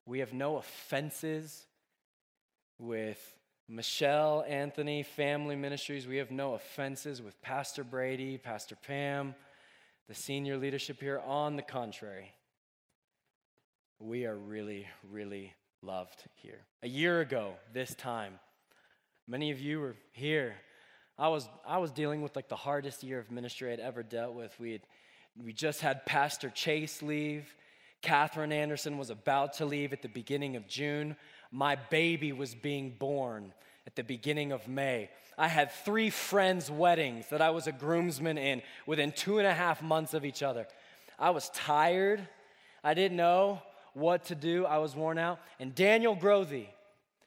We 0.06 0.20
have 0.20 0.34
no 0.34 0.58
offenses 0.58 1.66
with 2.78 3.20
Michelle, 3.68 4.46
Anthony, 4.48 5.04
Family 5.04 5.56
Ministries. 5.56 6.08
We 6.08 6.18
have 6.18 6.32
no 6.32 6.54
offenses 6.54 7.22
with 7.22 7.42
Pastor 7.42 7.84
Brady, 7.84 8.38
Pastor 8.38 8.76
Pam, 8.88 9.36
the 10.08 10.14
senior 10.14 10.58
leadership 10.58 11.00
here. 11.00 11.20
On 11.26 11.56
the 11.56 11.62
contrary, 11.62 12.34
we 14.00 14.26
are 14.26 14.36
really, 14.36 14.88
really 15.10 15.54
loved 15.82 16.24
here. 16.36 16.60
A 16.84 16.88
year 16.88 17.22
ago, 17.22 17.54
this 17.74 17.96
time, 17.96 18.40
many 19.28 19.50
of 19.52 19.60
you 19.60 19.80
were 19.80 19.96
here. 20.12 20.56
I 21.18 21.28
was, 21.28 21.48
I 21.66 21.78
was 21.78 21.92
dealing 21.92 22.22
with 22.22 22.36
like 22.36 22.50
the 22.50 22.56
hardest 22.56 23.04
year 23.04 23.20
of 23.20 23.30
ministry 23.30 23.72
I'd 23.72 23.80
ever 23.80 24.02
dealt 24.02 24.34
with. 24.34 24.54
We, 24.60 24.74
had, 24.74 24.82
we 25.44 25.54
just 25.54 25.82
had 25.82 26.06
Pastor 26.06 26.50
Chase 26.50 27.02
leave. 27.02 27.56
Catherine 28.02 28.52
Anderson 28.52 28.98
was 28.98 29.10
about 29.10 29.54
to 29.54 29.66
leave 29.66 29.94
at 29.94 30.02
the 30.02 30.10
beginning 30.10 30.56
of 30.56 30.68
June. 30.68 31.16
My 31.52 31.76
baby 31.76 32.34
was 32.34 32.56
being 32.56 32.96
born 32.98 33.54
at 33.86 33.96
the 33.96 34.04
beginning 34.04 34.52
of 34.52 34.68
May. 34.68 35.10
I 35.38 35.48
had 35.48 35.72
three 35.72 36.10
friends' 36.10 36.70
weddings 36.70 37.28
that 37.30 37.42
I 37.42 37.52
was 37.52 37.68
a 37.68 37.72
groomsman 37.72 38.38
in 38.38 38.62
within 38.86 39.12
two 39.12 39.38
and 39.38 39.48
a 39.48 39.54
half 39.54 39.82
months 39.82 40.14
of 40.14 40.26
each 40.26 40.44
other. 40.44 40.68
I 41.18 41.30
was 41.30 41.50
tired. 41.52 42.28
I 42.84 42.94
didn't 42.94 43.18
know 43.18 43.62
what 43.94 44.26
to 44.26 44.36
do. 44.36 44.66
I 44.66 44.80
was 44.80 44.96
worn 44.96 45.18
out. 45.18 45.40
And 45.60 45.74
Daniel 45.74 46.16
Grothe 46.16 46.68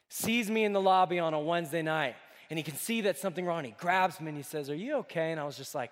sees 0.09 0.49
me 0.49 0.63
in 0.65 0.73
the 0.73 0.81
lobby 0.81 1.19
on 1.19 1.33
a 1.33 1.39
Wednesday 1.39 1.81
night 1.81 2.15
and 2.49 2.57
he 2.57 2.63
can 2.63 2.75
see 2.75 3.01
that 3.01 3.17
something 3.17 3.45
wrong. 3.45 3.63
He 3.63 3.75
grabs 3.77 4.19
me 4.21 4.29
and 4.29 4.37
he 4.37 4.43
says, 4.43 4.69
Are 4.69 4.75
you 4.75 4.97
okay? 4.97 5.31
And 5.31 5.39
I 5.39 5.43
was 5.43 5.57
just 5.57 5.75
like, 5.75 5.91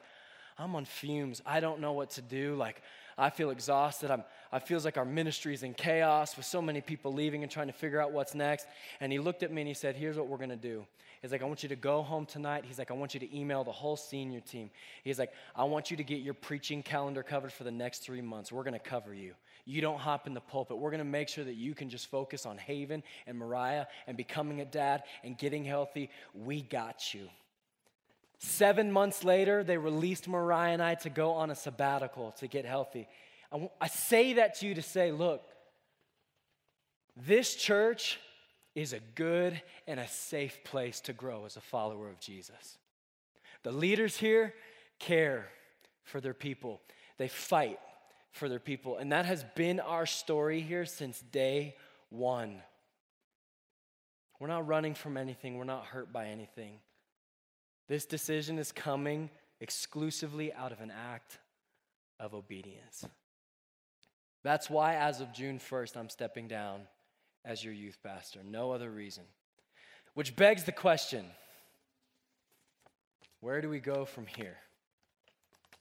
I'm 0.58 0.76
on 0.76 0.86
fumes. 0.86 1.42
I 1.46 1.60
don't 1.60 1.82
know 1.82 1.92
what 1.92 2.12
to 2.12 2.22
do. 2.22 2.56
Like, 2.56 2.82
I 3.18 3.30
feel 3.30 3.50
exhausted. 3.50 4.12
I'm, 4.12 4.24
I 4.52 4.60
feels 4.60 4.86
like 4.86 4.98
our 4.98 5.06
ministry 5.06 5.54
is 5.54 5.64
in 5.64 5.74
chaos 5.74 6.38
with 6.38 6.46
so 6.46 6.62
many 6.62 6.82
people 6.82 7.14
leaving 7.14 7.44
and 7.44 7.52
trying 7.52 7.68
to 7.68 7.74
figure 7.74 8.02
out 8.02 8.12
what's 8.12 8.34
next. 8.34 8.68
And 9.00 9.12
he 9.12 9.20
looked 9.20 9.44
at 9.44 9.52
me 9.52 9.62
and 9.62 9.68
he 9.68 9.74
said, 9.74 9.96
Here's 9.96 10.18
what 10.18 10.28
we're 10.28 10.38
going 10.38 10.50
to 10.50 10.56
do. 10.56 10.86
He's 11.22 11.32
like, 11.32 11.42
I 11.42 11.46
want 11.46 11.64
you 11.64 11.70
to 11.70 11.76
go 11.76 12.04
home 12.04 12.28
tonight. 12.28 12.66
He's 12.68 12.78
like, 12.78 12.92
I 12.92 12.94
want 12.94 13.16
you 13.16 13.20
to 13.20 13.36
email 13.36 13.64
the 13.64 13.72
whole 13.72 13.98
senior 13.98 14.42
team. 14.42 14.70
He's 15.04 15.18
like, 15.18 15.34
I 15.56 15.64
want 15.64 15.90
you 15.90 15.98
to 15.98 16.04
get 16.04 16.20
your 16.20 16.36
preaching 16.36 16.84
calendar 16.84 17.24
covered 17.24 17.52
for 17.52 17.64
the 17.64 17.72
next 17.72 18.00
three 18.00 18.22
months. 18.22 18.52
We're 18.52 18.64
going 18.64 18.74
to 18.74 18.80
cover 18.80 19.12
you. 19.12 19.34
You 19.66 19.82
don't 19.82 19.98
hop 19.98 20.28
in 20.28 20.34
the 20.36 20.42
pulpit. 20.42 20.78
We're 20.78 20.92
going 20.92 21.00
to 21.00 21.06
make 21.06 21.28
sure 21.28 21.44
that 21.44 21.56
you 21.56 21.74
can 21.74 21.90
just 21.90 22.08
focus 22.08 22.46
on 22.46 22.58
Haven 22.58 23.02
and 23.26 23.38
Mariah 23.38 23.88
and 24.06 24.16
becoming 24.16 24.62
a 24.62 24.66
dad 24.66 25.04
and 25.24 25.38
getting 25.38 25.66
healthy. 25.66 26.12
We 26.36 26.62
got 26.62 27.14
you. 27.14 27.30
Seven 28.38 28.92
months 28.92 29.24
later, 29.24 29.64
they 29.64 29.78
released 29.78 30.28
Mariah 30.28 30.74
and 30.74 30.84
I 30.84 30.96
to 30.96 31.10
go 31.10 31.32
on 31.32 31.50
a 31.50 31.56
sabbatical 31.56 32.32
to 32.34 32.48
get 32.48 32.66
healthy. 32.66 33.08
I, 33.52 33.70
I 33.82 33.88
say 33.88 34.34
that 34.34 34.60
to 34.60 34.68
you 34.68 34.76
to 34.76 34.84
say, 34.84 35.12
look, 35.12 35.42
this 37.18 37.56
church 37.56 38.20
is 38.76 38.94
a 38.94 39.00
good 39.16 39.60
and 39.88 40.00
a 40.00 40.08
safe 40.08 40.60
place 40.64 41.00
to 41.02 41.14
grow 41.14 41.46
as 41.46 41.56
a 41.56 41.62
follower 41.62 42.10
of 42.10 42.20
Jesus. 42.20 42.78
The 43.64 43.72
leaders 43.72 44.18
here 44.18 44.54
care 45.00 45.48
for 46.04 46.22
their 46.22 46.34
people, 46.36 46.82
they 47.18 47.28
fight 47.28 47.80
for 48.36 48.50
their 48.50 48.60
people. 48.60 48.98
And 48.98 49.12
that 49.14 49.26
has 49.26 49.46
been 49.56 49.80
our 49.80 50.06
story 50.06 50.60
here 50.60 50.86
since 50.86 51.22
day 51.32 51.76
one. 52.10 52.62
We're 54.40 54.50
not 54.50 54.68
running 54.68 54.94
from 54.94 55.16
anything, 55.16 55.58
we're 55.58 55.64
not 55.64 55.86
hurt 55.86 56.12
by 56.12 56.28
anything. 56.28 56.80
This 57.88 58.06
decision 58.06 58.60
is 58.60 58.72
coming 58.72 59.30
exclusively 59.62 60.52
out 60.54 60.74
of 60.74 60.82
an 60.82 60.92
act 60.92 61.40
of 62.20 62.34
obedience. 62.34 63.06
That's 64.44 64.70
why, 64.70 64.96
as 64.96 65.22
of 65.22 65.34
June 65.34 65.58
1st, 65.58 65.96
I'm 65.96 66.10
stepping 66.10 66.48
down 66.48 66.82
as 67.46 67.64
your 67.64 67.74
youth 67.74 67.98
pastor. 68.04 68.42
No 68.44 68.72
other 68.72 68.92
reason. 68.92 69.24
Which 70.14 70.36
begs 70.36 70.66
the 70.66 70.72
question 70.72 71.26
where 73.40 73.62
do 73.62 73.70
we 73.70 73.80
go 73.80 74.06
from 74.06 74.26
here? 74.26 74.58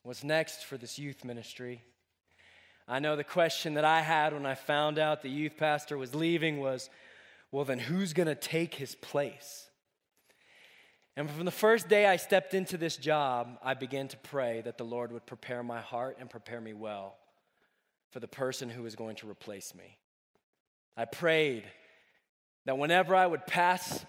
What's 0.03 0.23
next 0.23 0.65
for 0.65 0.77
this 0.77 0.99
youth 0.99 1.25
ministry? 1.25 1.83
I 2.87 2.99
know 2.99 3.17
the 3.17 3.25
question 3.25 3.75
that 3.75 3.85
I 3.85 4.01
had 4.01 4.33
when 4.33 4.47
I 4.47 4.55
found 4.55 4.99
out 4.99 5.23
the 5.23 5.31
youth 5.31 5.57
pastor 5.57 5.97
was 5.97 6.15
leaving 6.15 6.61
was 6.61 6.91
well, 7.55 7.65
then 7.65 7.79
who's 7.79 8.13
going 8.13 8.27
to 8.27 8.35
take 8.35 8.75
his 8.75 8.97
place? 8.97 9.69
And 11.17 11.31
from 11.31 11.45
the 11.45 11.53
first 11.53 11.89
day 11.89 12.05
I 12.05 12.17
stepped 12.17 12.53
into 12.53 12.77
this 12.77 12.97
job, 12.97 13.59
I 13.63 13.75
began 13.75 14.09
to 14.09 14.17
pray 14.17 14.61
that 14.63 14.77
the 14.77 14.85
Lord 14.85 15.13
would 15.13 15.25
prepare 15.25 15.63
my 15.63 15.81
heart 15.81 16.17
and 16.19 16.29
prepare 16.29 16.61
me 16.61 16.73
well 16.73 17.17
for 18.11 18.19
the 18.19 18.27
person 18.27 18.69
who 18.69 18.83
was 18.83 18.97
going 18.97 19.15
to 19.17 19.31
replace 19.31 19.73
me. 19.73 19.99
I 20.97 21.05
prayed 21.05 21.63
that 22.67 22.77
whenever 22.77 23.15
I 23.15 23.27
would 23.27 23.47
pass 23.47 24.05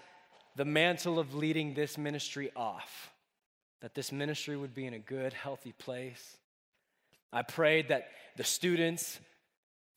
the 0.56 0.64
mantle 0.64 1.20
of 1.20 1.34
leading 1.34 1.74
this 1.74 1.96
ministry 1.96 2.50
off, 2.56 3.12
that 3.80 3.94
this 3.94 4.10
ministry 4.10 4.56
would 4.56 4.74
be 4.74 4.86
in 4.86 4.94
a 4.94 4.98
good, 4.98 5.32
healthy 5.32 5.72
place. 5.72 6.36
I 7.32 7.42
prayed 7.42 7.88
that 7.88 8.08
the 8.36 8.44
students 8.44 9.18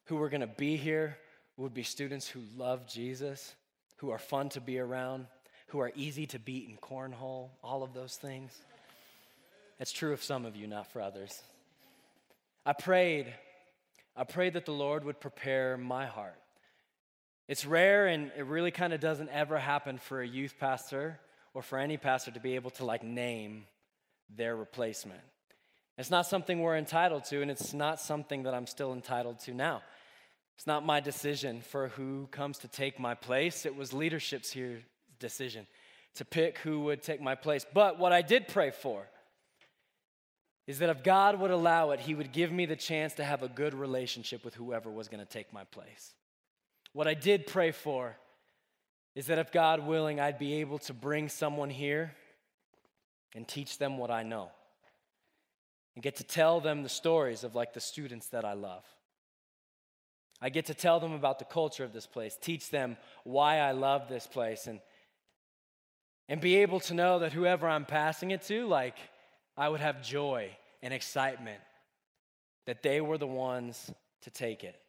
who 0.05 0.15
were 0.15 0.29
going 0.29 0.41
to 0.41 0.47
be 0.47 0.75
here 0.75 1.17
would 1.57 1.73
be 1.73 1.83
students 1.83 2.27
who 2.27 2.41
love 2.55 2.87
Jesus, 2.87 3.53
who 3.97 4.09
are 4.09 4.17
fun 4.17 4.49
to 4.49 4.61
be 4.61 4.79
around, 4.79 5.27
who 5.67 5.79
are 5.79 5.91
easy 5.95 6.25
to 6.27 6.39
beat 6.39 6.69
in 6.69 6.77
cornhole, 6.77 7.49
all 7.63 7.83
of 7.83 7.93
those 7.93 8.15
things. 8.15 8.57
It's 9.79 9.91
true 9.91 10.13
of 10.13 10.23
some 10.23 10.45
of 10.45 10.55
you, 10.55 10.67
not 10.67 10.91
for 10.91 11.01
others. 11.01 11.41
I 12.65 12.73
prayed, 12.73 13.33
I 14.15 14.23
prayed 14.23 14.53
that 14.53 14.65
the 14.65 14.71
Lord 14.71 15.03
would 15.03 15.19
prepare 15.19 15.77
my 15.77 16.05
heart 16.05 16.39
it's 17.49 17.65
rare 17.65 18.05
and 18.05 18.31
it 18.37 18.45
really 18.45 18.69
kind 18.69 18.93
of 18.93 18.99
doesn't 18.99 19.29
ever 19.29 19.57
happen 19.57 19.97
for 19.97 20.21
a 20.21 20.27
youth 20.27 20.53
pastor 20.59 21.19
or 21.55 21.63
for 21.63 21.79
any 21.79 21.97
pastor 21.97 22.29
to 22.29 22.39
be 22.39 22.53
able 22.53 22.69
to 22.69 22.85
like 22.85 23.01
name 23.03 23.65
their 24.29 24.55
replacement. 24.55 25.21
It's 25.99 26.09
not 26.09 26.25
something 26.25 26.61
we're 26.61 26.77
entitled 26.77 27.25
to, 27.25 27.41
and 27.41 27.51
it's 27.51 27.73
not 27.73 27.99
something 27.99 28.43
that 28.43 28.53
I'm 28.53 28.67
still 28.67 28.93
entitled 28.93 29.39
to 29.41 29.53
now. 29.53 29.81
It's 30.55 30.65
not 30.65 30.85
my 30.85 31.01
decision 31.01 31.59
for 31.59 31.89
who 31.89 32.27
comes 32.31 32.57
to 32.59 32.69
take 32.69 33.01
my 33.01 33.15
place. 33.15 33.65
It 33.65 33.75
was 33.75 33.91
leadership's 33.91 34.49
here 34.49 34.79
decision 35.19 35.67
to 36.15 36.23
pick 36.23 36.59
who 36.59 36.79
would 36.81 37.03
take 37.03 37.21
my 37.21 37.35
place. 37.35 37.65
But 37.73 37.99
what 37.99 38.13
I 38.13 38.21
did 38.21 38.47
pray 38.47 38.71
for 38.71 39.07
is 40.67 40.79
that 40.79 40.87
if 40.87 41.03
God 41.03 41.37
would 41.37 41.51
allow 41.51 41.91
it, 41.91 41.99
He 41.99 42.15
would 42.15 42.31
give 42.31 42.49
me 42.49 42.65
the 42.65 42.77
chance 42.77 43.15
to 43.15 43.25
have 43.25 43.43
a 43.43 43.49
good 43.49 43.73
relationship 43.73 44.45
with 44.45 44.53
whoever 44.53 44.89
was 44.89 45.09
going 45.09 45.19
to 45.19 45.29
take 45.29 45.51
my 45.51 45.65
place. 45.65 46.13
What 46.93 47.09
I 47.09 47.13
did 47.13 47.45
pray 47.45 47.71
for 47.71 48.15
is 49.15 49.27
that 49.27 49.37
if 49.37 49.51
God 49.51 49.85
willing, 49.85 50.21
I'd 50.21 50.39
be 50.39 50.61
able 50.61 50.79
to 50.79 50.93
bring 50.93 51.27
someone 51.27 51.69
here 51.69 52.15
and 53.35 53.45
teach 53.45 53.77
them 53.77 53.97
what 53.97 54.11
I 54.11 54.23
know 54.23 54.51
and 55.99 56.03
get 56.05 56.15
to 56.15 56.23
tell 56.23 56.61
them 56.61 56.81
the 56.81 56.87
stories 56.87 57.43
of 57.43 57.55
like 57.55 57.73
the 57.73 57.81
students 57.81 58.27
that 58.27 58.45
I 58.45 58.53
love. 58.53 58.85
I 60.41 60.47
get 60.47 60.67
to 60.67 60.73
tell 60.73 61.01
them 61.01 61.11
about 61.11 61.39
the 61.39 61.43
culture 61.43 61.83
of 61.83 61.91
this 61.91 62.07
place, 62.07 62.37
teach 62.41 62.69
them 62.69 62.95
why 63.25 63.57
I 63.57 63.73
love 63.73 64.07
this 64.07 64.25
place, 64.25 64.65
and, 64.65 64.79
and 66.29 66.39
be 66.39 66.55
able 66.55 66.79
to 66.79 66.93
know 66.93 67.19
that 67.19 67.33
whoever 67.33 67.67
I'm 67.67 67.83
passing 67.83 68.31
it 68.31 68.43
to, 68.43 68.65
like, 68.65 68.95
I 69.57 69.67
would 69.67 69.81
have 69.81 70.01
joy 70.01 70.51
and 70.81 70.93
excitement 70.93 71.59
that 72.65 72.81
they 72.81 73.01
were 73.01 73.17
the 73.17 73.27
ones 73.27 73.91
to 74.21 74.31
take 74.31 74.63
it. 74.63 74.79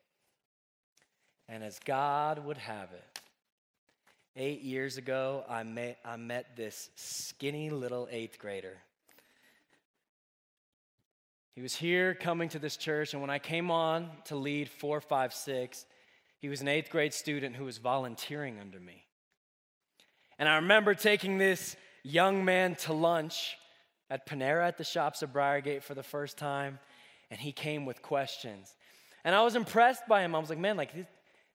And 1.49 1.65
as 1.65 1.81
God 1.85 2.39
would 2.45 2.59
have 2.59 2.93
it, 2.93 3.21
eight 4.37 4.63
years 4.63 4.97
ago, 4.97 5.43
I 5.49 5.65
met, 5.65 5.99
I 6.05 6.17
met 6.17 6.57
this 6.57 6.89
skinny 6.95 7.69
little 7.69 8.07
eighth 8.13 8.39
grader. 8.39 8.77
He 11.61 11.63
was 11.63 11.77
here 11.77 12.15
coming 12.15 12.49
to 12.49 12.59
this 12.59 12.79
church, 12.79 13.13
and 13.13 13.21
when 13.21 13.29
I 13.29 13.39
came 13.39 13.71
on 13.71 14.09
to 14.25 14.35
lead 14.35 14.71
456, 14.71 15.85
he 16.39 16.49
was 16.49 16.63
an 16.63 16.69
eighth 16.69 16.89
grade 16.89 17.13
student 17.13 17.55
who 17.55 17.67
was 17.67 17.77
volunteering 17.77 18.59
under 18.59 18.81
me. 18.81 19.05
And 20.39 20.49
I 20.49 20.55
remember 20.55 20.95
taking 20.95 21.37
this 21.37 21.77
young 22.03 22.47
man 22.47 22.77
to 22.77 22.95
lunch 22.95 23.59
at 24.09 24.27
Panera 24.27 24.69
at 24.69 24.79
the 24.79 24.85
shops 24.85 25.21
of 25.21 25.35
Briargate 25.35 25.83
for 25.83 25.95
the 25.95 26.03
first 26.03 26.39
time, 26.39 26.79
and 27.31 27.39
he 27.39 27.53
came 27.53 27.85
with 27.85 28.01
questions. 28.01 28.75
And 29.23 29.35
I 29.35 29.43
was 29.43 29.55
impressed 29.55 30.09
by 30.09 30.23
him. 30.23 30.35
I 30.35 30.39
was 30.39 30.49
like, 30.49 30.59
man, 30.59 30.79
like, 30.79 30.95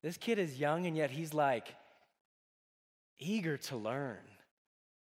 this 0.03 0.17
kid 0.17 0.37
is 0.37 0.59
young 0.59 0.85
and 0.85 0.95
yet 0.95 1.09
he's 1.09 1.33
like 1.33 1.73
eager 3.17 3.57
to 3.57 3.75
learn. 3.75 4.21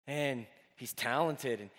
And 0.05 0.45
he's 0.75 0.93
talented. 0.93 1.61
And 1.61 1.71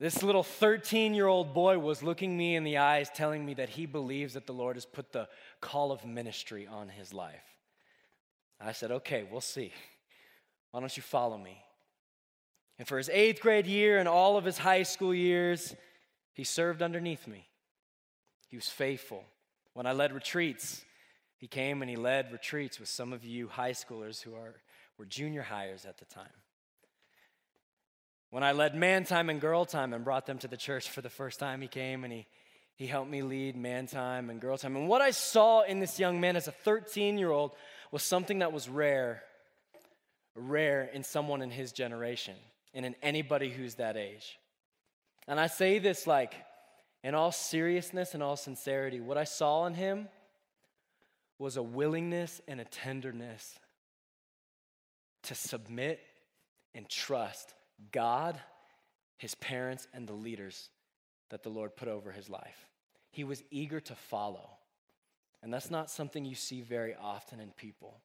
this 0.00 0.22
little 0.22 0.42
13 0.42 1.14
year 1.14 1.26
old 1.26 1.52
boy 1.52 1.78
was 1.78 2.02
looking 2.02 2.36
me 2.36 2.56
in 2.56 2.64
the 2.64 2.78
eyes, 2.78 3.10
telling 3.14 3.44
me 3.44 3.54
that 3.54 3.68
he 3.68 3.84
believes 3.84 4.34
that 4.34 4.46
the 4.46 4.54
Lord 4.54 4.76
has 4.76 4.86
put 4.86 5.12
the 5.12 5.28
call 5.60 5.92
of 5.92 6.04
ministry 6.06 6.66
on 6.66 6.88
his 6.88 7.12
life. 7.12 7.44
I 8.58 8.72
said, 8.72 8.90
okay, 8.90 9.26
we'll 9.30 9.40
see. 9.40 9.72
Why 10.70 10.80
don't 10.80 10.96
you 10.96 11.02
follow 11.02 11.38
me? 11.38 11.62
And 12.78 12.88
for 12.88 12.98
his 12.98 13.10
eighth 13.10 13.40
grade 13.40 13.66
year 13.66 13.98
and 13.98 14.08
all 14.08 14.36
of 14.36 14.44
his 14.44 14.58
high 14.58 14.82
school 14.84 15.14
years, 15.14 15.74
he 16.32 16.44
served 16.44 16.82
underneath 16.82 17.26
me. 17.26 17.46
He 18.48 18.56
was 18.56 18.68
faithful. 18.68 19.24
When 19.74 19.86
I 19.86 19.92
led 19.92 20.12
retreats, 20.12 20.82
he 21.36 21.46
came 21.46 21.82
and 21.82 21.90
he 21.90 21.96
led 21.96 22.32
retreats 22.32 22.80
with 22.80 22.88
some 22.88 23.12
of 23.12 23.24
you 23.24 23.48
high 23.48 23.72
schoolers 23.72 24.22
who 24.22 24.34
are, 24.34 24.56
were 24.98 25.06
junior 25.06 25.42
hires 25.42 25.84
at 25.84 25.98
the 25.98 26.04
time. 26.06 26.26
When 28.30 28.44
I 28.44 28.52
led 28.52 28.76
man 28.76 29.04
time 29.04 29.28
and 29.28 29.40
girl 29.40 29.64
time 29.64 29.92
and 29.92 30.04
brought 30.04 30.26
them 30.26 30.38
to 30.38 30.48
the 30.48 30.56
church 30.56 30.88
for 30.88 31.00
the 31.00 31.10
first 31.10 31.40
time, 31.40 31.60
he 31.60 31.68
came 31.68 32.04
and 32.04 32.12
he, 32.12 32.26
he 32.76 32.86
helped 32.86 33.10
me 33.10 33.22
lead 33.22 33.56
man 33.56 33.86
time 33.86 34.30
and 34.30 34.40
girl 34.40 34.56
time. 34.56 34.76
And 34.76 34.88
what 34.88 35.00
I 35.00 35.10
saw 35.10 35.62
in 35.62 35.80
this 35.80 35.98
young 35.98 36.20
man 36.20 36.36
as 36.36 36.46
a 36.46 36.52
13 36.52 37.18
year 37.18 37.30
old 37.30 37.52
was 37.90 38.04
something 38.04 38.38
that 38.38 38.52
was 38.52 38.68
rare, 38.68 39.22
rare 40.36 40.84
in 40.84 41.02
someone 41.02 41.42
in 41.42 41.50
his 41.50 41.72
generation 41.72 42.36
and 42.72 42.86
in 42.86 42.94
anybody 43.02 43.50
who's 43.50 43.74
that 43.76 43.96
age. 43.96 44.38
And 45.26 45.40
I 45.40 45.48
say 45.48 45.80
this 45.80 46.06
like, 46.06 46.34
in 47.02 47.14
all 47.14 47.32
seriousness 47.32 48.14
and 48.14 48.22
all 48.22 48.36
sincerity, 48.36 49.00
what 49.00 49.16
I 49.18 49.24
saw 49.24 49.66
in 49.66 49.74
him 49.74 50.08
was 51.38 51.56
a 51.56 51.62
willingness 51.62 52.40
and 52.46 52.60
a 52.60 52.64
tenderness 52.64 53.58
to 55.24 55.34
submit 55.34 55.98
and 56.74 56.88
trust 56.88 57.54
God, 57.92 58.40
his 59.16 59.34
parents, 59.34 59.86
and 59.92 60.06
the 60.06 60.12
leaders 60.12 60.70
that 61.30 61.42
the 61.42 61.48
Lord 61.48 61.76
put 61.76 61.88
over 61.88 62.12
his 62.12 62.28
life. 62.28 62.68
He 63.10 63.24
was 63.24 63.42
eager 63.50 63.80
to 63.80 63.94
follow. 63.94 64.50
And 65.42 65.52
that's 65.52 65.70
not 65.70 65.90
something 65.90 66.24
you 66.24 66.34
see 66.34 66.60
very 66.60 66.94
often 66.94 67.40
in 67.40 67.50
people. 67.50 68.00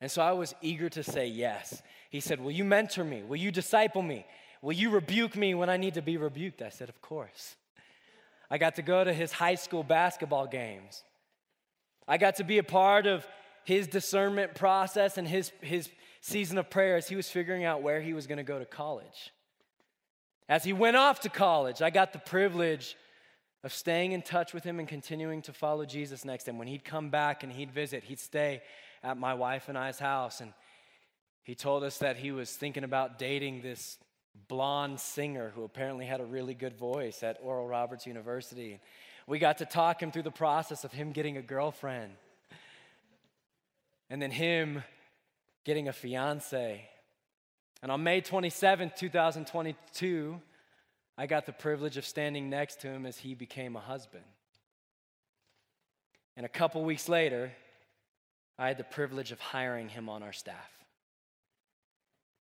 And 0.00 0.10
so 0.10 0.22
I 0.22 0.32
was 0.32 0.54
eager 0.62 0.88
to 0.90 1.02
say 1.02 1.26
yes. 1.26 1.82
He 2.10 2.20
said, 2.20 2.40
Will 2.40 2.50
you 2.50 2.64
mentor 2.64 3.04
me? 3.04 3.22
Will 3.22 3.36
you 3.36 3.50
disciple 3.50 4.02
me? 4.02 4.26
Will 4.60 4.72
you 4.72 4.90
rebuke 4.90 5.36
me 5.36 5.54
when 5.54 5.68
I 5.68 5.76
need 5.76 5.94
to 5.94 6.02
be 6.02 6.16
rebuked? 6.16 6.62
I 6.62 6.70
said, 6.70 6.88
Of 6.88 7.00
course. 7.00 7.56
I 8.50 8.58
got 8.58 8.76
to 8.76 8.82
go 8.82 9.02
to 9.02 9.12
his 9.12 9.32
high 9.32 9.54
school 9.54 9.82
basketball 9.82 10.46
games. 10.46 11.02
I 12.06 12.18
got 12.18 12.36
to 12.36 12.44
be 12.44 12.58
a 12.58 12.64
part 12.64 13.06
of 13.06 13.26
his 13.64 13.86
discernment 13.86 14.54
process 14.54 15.18
and 15.18 15.26
his, 15.26 15.52
his 15.60 15.88
season 16.22 16.56
of 16.56 16.70
prayer 16.70 16.96
as 16.96 17.08
he 17.08 17.16
was 17.16 17.28
figuring 17.28 17.64
out 17.64 17.82
where 17.82 18.00
he 18.00 18.14
was 18.14 18.26
going 18.26 18.38
to 18.38 18.44
go 18.44 18.58
to 18.58 18.64
college. 18.64 19.32
As 20.48 20.64
he 20.64 20.72
went 20.72 20.96
off 20.96 21.20
to 21.20 21.28
college, 21.28 21.82
I 21.82 21.90
got 21.90 22.12
the 22.12 22.18
privilege 22.18 22.96
of 23.64 23.72
staying 23.72 24.12
in 24.12 24.22
touch 24.22 24.54
with 24.54 24.64
him 24.64 24.78
and 24.78 24.88
continuing 24.88 25.42
to 25.42 25.52
follow 25.52 25.84
Jesus 25.84 26.24
next 26.24 26.48
him. 26.48 26.58
When 26.58 26.68
he'd 26.68 26.84
come 26.84 27.10
back 27.10 27.42
and 27.42 27.52
he'd 27.52 27.72
visit, 27.72 28.04
he'd 28.04 28.20
stay 28.20 28.62
at 29.02 29.18
my 29.18 29.34
wife 29.34 29.68
and 29.68 29.76
I's 29.76 29.98
house. 29.98 30.40
And 30.40 30.52
he 31.42 31.54
told 31.54 31.82
us 31.82 31.98
that 31.98 32.16
he 32.16 32.30
was 32.30 32.54
thinking 32.54 32.84
about 32.84 33.18
dating 33.18 33.62
this 33.62 33.98
blonde 34.48 35.00
singer 35.00 35.52
who 35.54 35.64
apparently 35.64 36.06
had 36.06 36.20
a 36.20 36.24
really 36.24 36.54
good 36.54 36.76
voice 36.76 37.22
at 37.22 37.38
Oral 37.42 37.66
Roberts 37.66 38.06
University. 38.06 38.80
We 39.26 39.40
got 39.40 39.58
to 39.58 39.66
talk 39.66 40.00
him 40.00 40.12
through 40.12 40.22
the 40.22 40.30
process 40.30 40.84
of 40.84 40.92
him 40.92 41.10
getting 41.10 41.36
a 41.36 41.42
girlfriend 41.42 42.12
and 44.08 44.20
then 44.20 44.30
him 44.30 44.84
getting 45.64 45.88
a 45.88 45.92
fiance. 45.92 46.88
And 47.82 47.90
on 47.90 48.02
May 48.02 48.20
27, 48.20 48.92
2022, 48.96 50.40
I 51.18 51.26
got 51.26 51.46
the 51.46 51.52
privilege 51.52 51.96
of 51.96 52.04
standing 52.04 52.48
next 52.48 52.80
to 52.80 52.88
him 52.88 53.06
as 53.06 53.18
he 53.18 53.34
became 53.34 53.76
a 53.76 53.80
husband. 53.80 54.24
And 56.36 56.46
a 56.46 56.48
couple 56.48 56.82
weeks 56.84 57.08
later, 57.08 57.52
I 58.58 58.68
had 58.68 58.78
the 58.78 58.84
privilege 58.84 59.32
of 59.32 59.40
hiring 59.40 59.88
him 59.88 60.08
on 60.08 60.22
our 60.22 60.32
staff. 60.32 60.70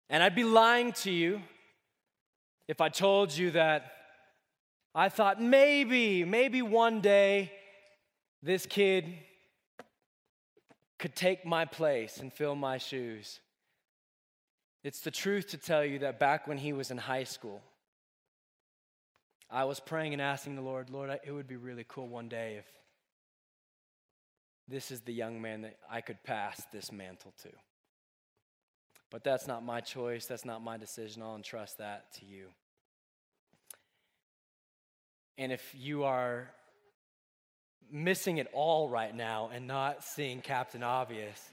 And 0.10 0.24
I'd 0.24 0.36
be 0.36 0.44
lying 0.44 0.94
to 0.94 1.12
you 1.12 1.42
if 2.68 2.82
I 2.82 2.90
told 2.90 3.36
you 3.36 3.52
that 3.52 3.92
I 4.96 5.10
thought 5.10 5.42
maybe, 5.42 6.26
maybe 6.26 6.62
one 6.62 7.02
day 7.02 7.52
this 8.42 8.66
kid 8.66 9.14
could 11.00 11.16
take 11.16 11.46
my 11.46 11.66
place 11.66 12.18
and 12.18 12.34
fill 12.34 12.56
my 12.56 12.78
shoes. 12.78 13.40
It's 14.84 15.02
the 15.02 15.12
truth 15.12 15.50
to 15.50 15.58
tell 15.58 15.84
you 15.84 16.00
that 16.00 16.20
back 16.20 16.48
when 16.48 16.58
he 16.58 16.74
was 16.74 16.92
in 16.92 16.98
high 16.98 17.26
school, 17.26 17.62
I 19.50 19.64
was 19.66 19.80
praying 19.80 20.14
and 20.14 20.22
asking 20.22 20.56
the 20.56 20.62
Lord, 20.62 20.90
Lord, 20.90 21.10
it 21.24 21.32
would 21.32 21.48
be 21.48 21.56
really 21.56 21.86
cool 21.88 22.08
one 22.08 22.30
day 22.30 22.56
if 22.58 22.66
this 24.68 24.92
is 24.92 25.02
the 25.02 25.14
young 25.14 25.42
man 25.42 25.62
that 25.62 25.78
I 25.90 26.02
could 26.02 26.24
pass 26.24 26.62
this 26.72 26.92
mantle 26.92 27.34
to. 27.44 27.50
But 29.10 29.24
that's 29.24 29.48
not 29.48 29.64
my 29.64 29.80
choice. 29.80 30.26
That's 30.26 30.44
not 30.44 30.62
my 30.62 30.78
decision. 30.78 31.22
I'll 31.22 31.36
entrust 31.36 31.78
that 31.78 32.12
to 32.16 32.26
you. 32.26 32.48
And 35.38 35.52
if 35.52 35.74
you 35.74 36.04
are 36.04 36.52
missing 37.92 38.38
it 38.38 38.48
all 38.54 38.90
right 38.90 39.16
now 39.16 39.50
and 39.54 39.68
not 39.68 40.04
seeing 40.04 40.42
Captain 40.42 40.84
Obvious, 40.84 41.50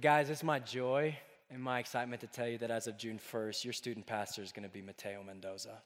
guys, 0.00 0.30
it's 0.30 0.42
my 0.42 0.58
joy 0.58 1.16
and 1.50 1.62
my 1.62 1.78
excitement 1.78 2.20
to 2.20 2.26
tell 2.26 2.48
you 2.48 2.58
that 2.58 2.70
as 2.70 2.86
of 2.86 2.96
June 2.96 3.18
1st, 3.32 3.64
your 3.64 3.72
student 3.72 4.06
pastor 4.06 4.42
is 4.42 4.52
going 4.52 4.62
to 4.62 4.68
be 4.68 4.82
Mateo 4.82 5.22
Mendoza. 5.22 5.78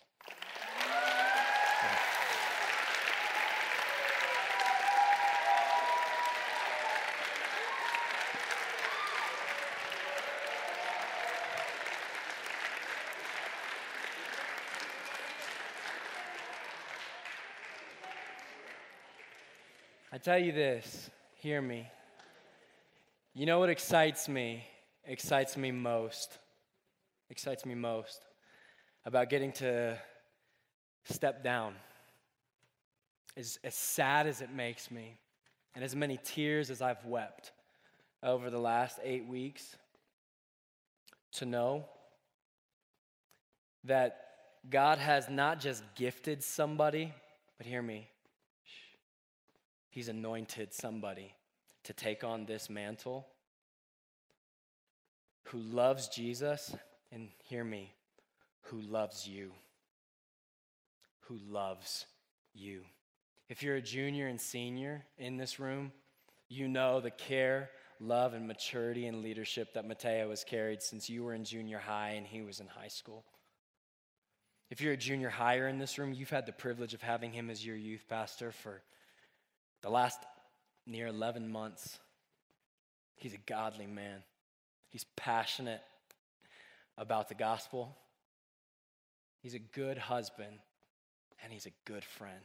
Tell 20.24 20.38
you 20.38 20.52
this, 20.52 21.10
hear 21.34 21.60
me. 21.60 21.86
You 23.34 23.44
know 23.44 23.58
what 23.58 23.68
excites 23.68 24.26
me? 24.26 24.64
Excites 25.04 25.54
me 25.54 25.70
most. 25.70 26.38
Excites 27.28 27.66
me 27.66 27.74
most 27.74 28.24
about 29.04 29.28
getting 29.28 29.52
to 29.52 29.98
step 31.04 31.44
down. 31.44 31.74
As, 33.36 33.58
as 33.62 33.74
sad 33.74 34.26
as 34.26 34.40
it 34.40 34.50
makes 34.50 34.90
me, 34.90 35.18
and 35.74 35.84
as 35.84 35.94
many 35.94 36.18
tears 36.24 36.70
as 36.70 36.80
I've 36.80 37.04
wept 37.04 37.52
over 38.22 38.48
the 38.48 38.58
last 38.58 38.98
eight 39.02 39.26
weeks, 39.26 39.76
to 41.32 41.44
know 41.44 41.84
that 43.82 44.24
God 44.70 44.96
has 44.96 45.28
not 45.28 45.60
just 45.60 45.82
gifted 45.94 46.42
somebody, 46.42 47.12
but 47.58 47.66
hear 47.66 47.82
me, 47.82 48.08
He's 49.94 50.08
anointed 50.08 50.74
somebody 50.74 51.36
to 51.84 51.92
take 51.92 52.24
on 52.24 52.46
this 52.46 52.68
mantle 52.68 53.28
who 55.44 55.58
loves 55.58 56.08
Jesus, 56.08 56.74
and 57.12 57.28
hear 57.44 57.62
me, 57.62 57.94
who 58.62 58.80
loves 58.80 59.28
you. 59.28 59.52
Who 61.28 61.38
loves 61.48 62.06
you. 62.54 62.80
If 63.48 63.62
you're 63.62 63.76
a 63.76 63.80
junior 63.80 64.26
and 64.26 64.40
senior 64.40 65.04
in 65.16 65.36
this 65.36 65.60
room, 65.60 65.92
you 66.48 66.66
know 66.66 67.00
the 67.00 67.12
care, 67.12 67.70
love, 68.00 68.34
and 68.34 68.48
maturity 68.48 69.06
and 69.06 69.22
leadership 69.22 69.74
that 69.74 69.86
Mateo 69.86 70.30
has 70.30 70.42
carried 70.42 70.82
since 70.82 71.08
you 71.08 71.22
were 71.22 71.34
in 71.34 71.44
junior 71.44 71.78
high 71.78 72.14
and 72.16 72.26
he 72.26 72.42
was 72.42 72.58
in 72.58 72.66
high 72.66 72.88
school. 72.88 73.24
If 74.70 74.80
you're 74.80 74.94
a 74.94 74.96
junior 74.96 75.30
higher 75.30 75.68
in 75.68 75.78
this 75.78 75.98
room, 76.00 76.12
you've 76.12 76.30
had 76.30 76.46
the 76.46 76.52
privilege 76.52 76.94
of 76.94 77.02
having 77.02 77.32
him 77.32 77.48
as 77.48 77.64
your 77.64 77.76
youth 77.76 78.06
pastor 78.08 78.50
for 78.50 78.82
the 79.84 79.90
last 79.90 80.18
near 80.86 81.06
11 81.08 81.46
months, 81.46 81.98
he's 83.16 83.34
a 83.34 83.38
godly 83.46 83.86
man. 83.86 84.22
He's 84.88 85.04
passionate 85.14 85.82
about 86.96 87.28
the 87.28 87.34
gospel. 87.34 87.94
He's 89.42 89.52
a 89.52 89.58
good 89.58 89.98
husband, 89.98 90.56
and 91.42 91.52
he's 91.52 91.66
a 91.66 91.72
good 91.84 92.02
friend. 92.02 92.40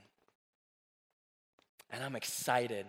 And 1.90 2.04
I'm 2.04 2.18
excited. 2.18 2.86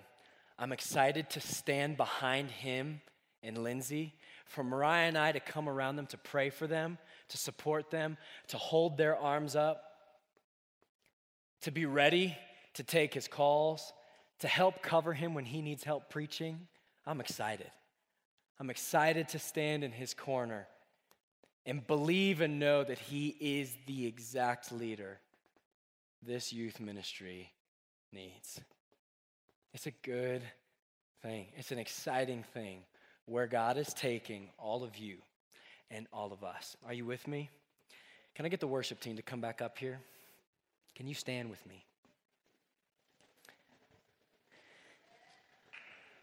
I'm 0.58 0.72
excited 0.72 1.30
to 1.30 1.40
stand 1.40 1.96
behind 1.96 2.50
him 2.50 3.02
and 3.44 3.56
Lindsay, 3.56 4.14
for 4.46 4.64
Mariah 4.64 5.06
and 5.06 5.16
I 5.16 5.30
to 5.30 5.38
come 5.38 5.68
around 5.68 5.94
them 5.94 6.06
to 6.08 6.18
pray 6.18 6.50
for 6.50 6.66
them, 6.66 6.98
to 7.28 7.38
support 7.38 7.92
them, 7.92 8.18
to 8.48 8.58
hold 8.58 8.98
their 8.98 9.16
arms 9.16 9.54
up, 9.54 9.80
to 11.62 11.70
be 11.70 11.86
ready 11.86 12.36
to 12.74 12.82
take 12.82 13.14
his 13.14 13.28
calls, 13.28 13.92
to 14.40 14.48
help 14.48 14.82
cover 14.82 15.12
him 15.12 15.34
when 15.34 15.44
he 15.44 15.62
needs 15.62 15.84
help 15.84 16.10
preaching, 16.10 16.66
I'm 17.06 17.20
excited. 17.20 17.70
I'm 18.58 18.70
excited 18.70 19.28
to 19.30 19.38
stand 19.38 19.84
in 19.84 19.92
his 19.92 20.12
corner 20.12 20.66
and 21.64 21.86
believe 21.86 22.40
and 22.40 22.58
know 22.58 22.84
that 22.84 22.98
he 22.98 23.28
is 23.40 23.74
the 23.86 24.06
exact 24.06 24.72
leader 24.72 25.18
this 26.22 26.52
youth 26.52 26.80
ministry 26.80 27.52
needs. 28.12 28.60
It's 29.72 29.86
a 29.86 29.92
good 30.02 30.42
thing, 31.22 31.46
it's 31.56 31.72
an 31.72 31.78
exciting 31.78 32.44
thing 32.54 32.80
where 33.26 33.46
God 33.46 33.76
is 33.76 33.92
taking 33.94 34.48
all 34.58 34.82
of 34.82 34.96
you 34.96 35.18
and 35.90 36.06
all 36.12 36.32
of 36.32 36.42
us. 36.42 36.76
Are 36.86 36.92
you 36.92 37.04
with 37.04 37.26
me? 37.28 37.50
Can 38.34 38.46
I 38.46 38.48
get 38.48 38.60
the 38.60 38.66
worship 38.66 39.00
team 39.00 39.16
to 39.16 39.22
come 39.22 39.40
back 39.40 39.62
up 39.62 39.78
here? 39.78 40.00
Can 40.96 41.06
you 41.06 41.14
stand 41.14 41.50
with 41.50 41.64
me? 41.66 41.84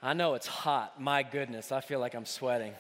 I 0.01 0.13
know 0.13 0.35
it's 0.35 0.47
hot. 0.47 1.01
My 1.01 1.23
goodness, 1.23 1.71
I 1.71 1.81
feel 1.81 1.99
like 1.99 2.13
I'm 2.13 2.25
sweating. 2.25 2.73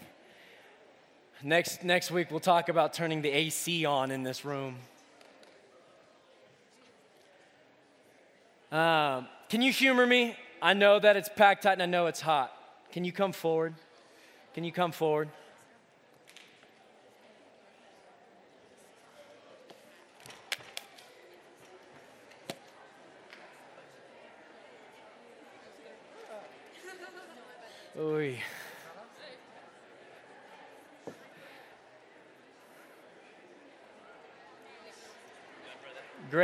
Next, 1.41 1.83
next 1.83 2.11
week, 2.11 2.29
we'll 2.29 2.39
talk 2.39 2.69
about 2.69 2.93
turning 2.93 3.21
the 3.21 3.29
AC 3.29 3.85
on 3.85 4.11
in 4.11 4.23
this 4.23 4.45
room. 4.45 4.75
Um, 8.71 9.27
can 9.49 9.61
you 9.61 9.71
humor 9.71 10.05
me? 10.05 10.35
I 10.61 10.73
know 10.73 10.99
that 10.99 11.15
it's 11.15 11.29
packed 11.29 11.63
tight 11.63 11.73
and 11.73 11.83
I 11.83 11.85
know 11.85 12.07
it's 12.07 12.21
hot. 12.21 12.51
Can 12.91 13.03
you 13.03 13.11
come 13.11 13.31
forward? 13.31 13.73
Can 14.53 14.63
you 14.63 14.71
come 14.71 14.91
forward? 14.91 15.29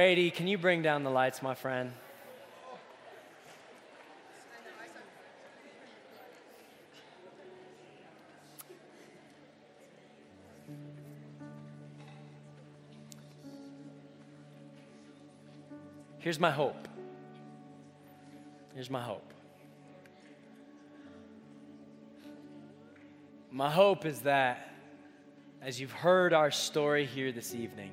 Brady, 0.03 0.31
can 0.31 0.47
you 0.47 0.57
bring 0.57 0.81
down 0.81 1.05
the 1.05 1.09
lights, 1.09 1.41
my 1.41 1.55
friend? 1.55 1.93
Here's 16.19 16.37
my 16.37 16.51
hope. 16.51 16.89
Here's 18.73 18.89
my 18.89 19.01
hope. 19.01 19.33
My 23.49 23.71
hope 23.71 24.05
is 24.05 24.19
that 24.23 24.69
as 25.61 25.79
you've 25.79 25.93
heard 25.93 26.33
our 26.33 26.51
story 26.51 27.05
here 27.05 27.31
this 27.31 27.55
evening, 27.55 27.91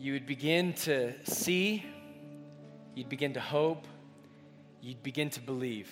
you 0.00 0.14
would 0.14 0.26
begin 0.26 0.72
to 0.72 1.12
see, 1.24 1.84
you'd 2.94 3.10
begin 3.10 3.34
to 3.34 3.40
hope, 3.40 3.86
you'd 4.80 5.02
begin 5.02 5.28
to 5.28 5.40
believe 5.40 5.90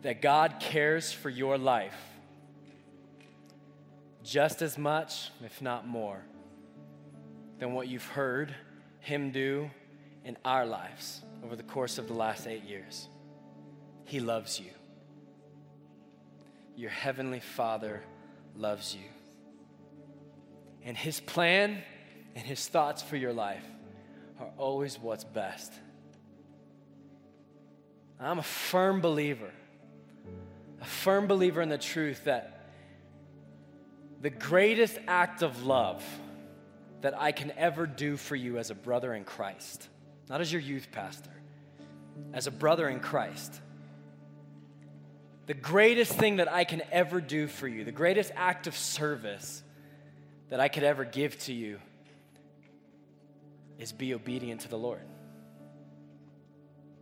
that 0.00 0.22
God 0.22 0.56
cares 0.60 1.12
for 1.12 1.28
your 1.28 1.58
life 1.58 1.98
just 4.24 4.62
as 4.62 4.78
much, 4.78 5.30
if 5.44 5.60
not 5.60 5.86
more, 5.86 6.22
than 7.58 7.74
what 7.74 7.86
you've 7.86 8.06
heard 8.06 8.54
Him 9.00 9.30
do 9.30 9.70
in 10.24 10.38
our 10.42 10.64
lives 10.64 11.20
over 11.44 11.54
the 11.54 11.62
course 11.62 11.98
of 11.98 12.08
the 12.08 12.14
last 12.14 12.46
eight 12.46 12.64
years. 12.64 13.08
He 14.06 14.20
loves 14.20 14.58
you. 14.58 14.70
Your 16.76 16.90
Heavenly 16.90 17.40
Father 17.40 18.02
loves 18.56 18.94
you. 18.94 19.19
And 20.84 20.96
His 20.96 21.20
plan 21.20 21.82
and 22.34 22.46
His 22.46 22.66
thoughts 22.66 23.02
for 23.02 23.16
your 23.16 23.32
life 23.32 23.64
are 24.40 24.50
always 24.56 24.98
what's 24.98 25.24
best. 25.24 25.72
I'm 28.18 28.38
a 28.38 28.42
firm 28.42 29.00
believer, 29.00 29.50
a 30.80 30.84
firm 30.84 31.26
believer 31.26 31.62
in 31.62 31.68
the 31.68 31.78
truth 31.78 32.24
that 32.24 32.60
the 34.20 34.30
greatest 34.30 34.98
act 35.08 35.42
of 35.42 35.64
love 35.64 36.04
that 37.00 37.18
I 37.18 37.32
can 37.32 37.52
ever 37.56 37.86
do 37.86 38.18
for 38.18 38.36
you 38.36 38.58
as 38.58 38.70
a 38.70 38.74
brother 38.74 39.14
in 39.14 39.24
Christ, 39.24 39.88
not 40.28 40.42
as 40.42 40.52
your 40.52 40.60
youth 40.60 40.88
pastor, 40.92 41.30
as 42.34 42.46
a 42.46 42.50
brother 42.50 42.88
in 42.88 43.00
Christ. 43.00 43.58
The 45.46 45.54
greatest 45.54 46.12
thing 46.12 46.36
that 46.36 46.52
I 46.52 46.64
can 46.64 46.82
ever 46.92 47.22
do 47.22 47.46
for 47.46 47.66
you, 47.66 47.84
the 47.84 47.92
greatest 47.92 48.30
act 48.36 48.66
of 48.66 48.76
service 48.76 49.62
that 50.50 50.60
I 50.60 50.68
could 50.68 50.82
ever 50.82 51.04
give 51.04 51.38
to 51.40 51.52
you 51.52 51.78
is 53.78 53.92
be 53.92 54.12
obedient 54.14 54.62
to 54.62 54.68
the 54.68 54.76
Lord. 54.76 55.00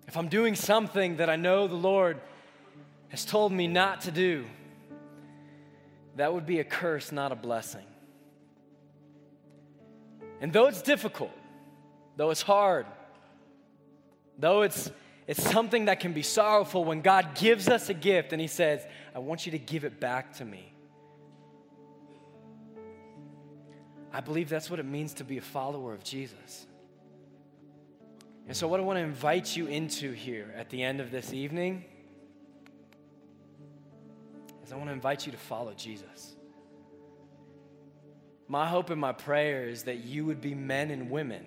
If 0.06 0.16
I'm 0.16 0.28
doing 0.28 0.54
something 0.54 1.16
that 1.16 1.28
I 1.28 1.36
know 1.36 1.66
the 1.66 1.74
Lord 1.74 2.20
has 3.08 3.24
told 3.24 3.52
me 3.52 3.66
not 3.66 4.02
to 4.02 4.10
do, 4.10 4.44
that 6.16 6.32
would 6.32 6.46
be 6.46 6.60
a 6.60 6.64
curse, 6.64 7.10
not 7.10 7.32
a 7.32 7.36
blessing. 7.36 7.84
And 10.40 10.52
though 10.52 10.66
it's 10.66 10.82
difficult, 10.82 11.32
though 12.16 12.30
it's 12.30 12.42
hard, 12.42 12.86
though 14.38 14.62
it's, 14.62 14.90
it's 15.26 15.42
something 15.42 15.86
that 15.86 16.00
can 16.00 16.12
be 16.12 16.22
sorrowful 16.22 16.84
when 16.84 17.00
God 17.00 17.34
gives 17.34 17.68
us 17.68 17.88
a 17.88 17.94
gift 17.94 18.32
and 18.32 18.40
He 18.40 18.46
says, 18.46 18.86
I 19.14 19.18
want 19.18 19.46
you 19.46 19.52
to 19.52 19.58
give 19.58 19.84
it 19.84 20.00
back 20.00 20.34
to 20.34 20.44
me. 20.44 20.72
I 24.12 24.20
believe 24.20 24.48
that's 24.48 24.70
what 24.70 24.80
it 24.80 24.86
means 24.86 25.14
to 25.14 25.24
be 25.24 25.38
a 25.38 25.42
follower 25.42 25.92
of 25.92 26.02
Jesus. 26.02 26.66
And 28.46 28.56
so, 28.56 28.66
what 28.66 28.80
I 28.80 28.82
want 28.82 28.96
to 28.96 29.02
invite 29.02 29.54
you 29.56 29.66
into 29.66 30.12
here 30.12 30.54
at 30.56 30.70
the 30.70 30.82
end 30.82 31.00
of 31.00 31.10
this 31.10 31.32
evening 31.34 31.84
is 34.64 34.72
I 34.72 34.76
want 34.76 34.88
to 34.88 34.94
invite 34.94 35.26
you 35.26 35.32
to 35.32 35.38
follow 35.38 35.74
Jesus. 35.74 36.34
My 38.48 38.66
hope 38.66 38.88
and 38.88 38.98
my 38.98 39.12
prayer 39.12 39.68
is 39.68 39.82
that 39.82 39.98
you 39.98 40.24
would 40.24 40.40
be 40.40 40.54
men 40.54 40.90
and 40.90 41.10
women 41.10 41.44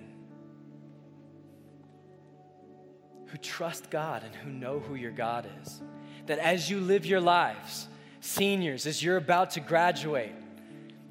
who 3.25 3.37
trust 3.37 3.89
God 3.89 4.23
and 4.23 4.35
who 4.35 4.51
know 4.51 4.79
who 4.79 4.93
your 4.93 5.11
God 5.11 5.47
is. 5.63 5.81
That 6.27 6.37
as 6.37 6.69
you 6.69 6.79
live 6.79 7.05
your 7.05 7.21
lives, 7.21 7.87
seniors, 8.19 8.85
as 8.85 9.01
you're 9.01 9.17
about 9.17 9.51
to 9.51 9.59
graduate, 9.59 10.33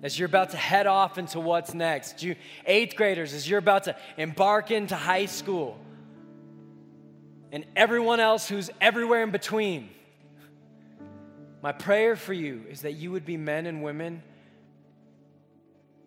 as 0.03 0.19
you're 0.19 0.27
about 0.27 0.51
to 0.51 0.57
head 0.57 0.87
off 0.87 1.19
into 1.19 1.41
what's 1.41 1.75
next, 1.75 2.23
you 2.23 2.37
eighth 2.67 2.97
graders, 2.97 3.35
as 3.35 3.49
you're 3.49 3.59
about 3.59 3.85
to 3.85 3.97
embark 4.17 4.71
into 4.71 4.97
high 4.97 5.27
school, 5.27 5.79
and 7.53 7.65
everyone 7.77 8.21
else 8.21 8.49
who's 8.49 8.71
everywhere 8.81 9.23
in 9.23 9.31
between. 9.31 9.91
My 11.63 11.73
prayer 11.73 12.17
for 12.17 12.33
you 12.33 12.65
is 12.71 12.83
that 12.83 12.93
you 12.93 13.11
would 13.13 13.27
be 13.27 13.37
men 13.37 13.67
and 13.67 13.83
women 13.83 14.23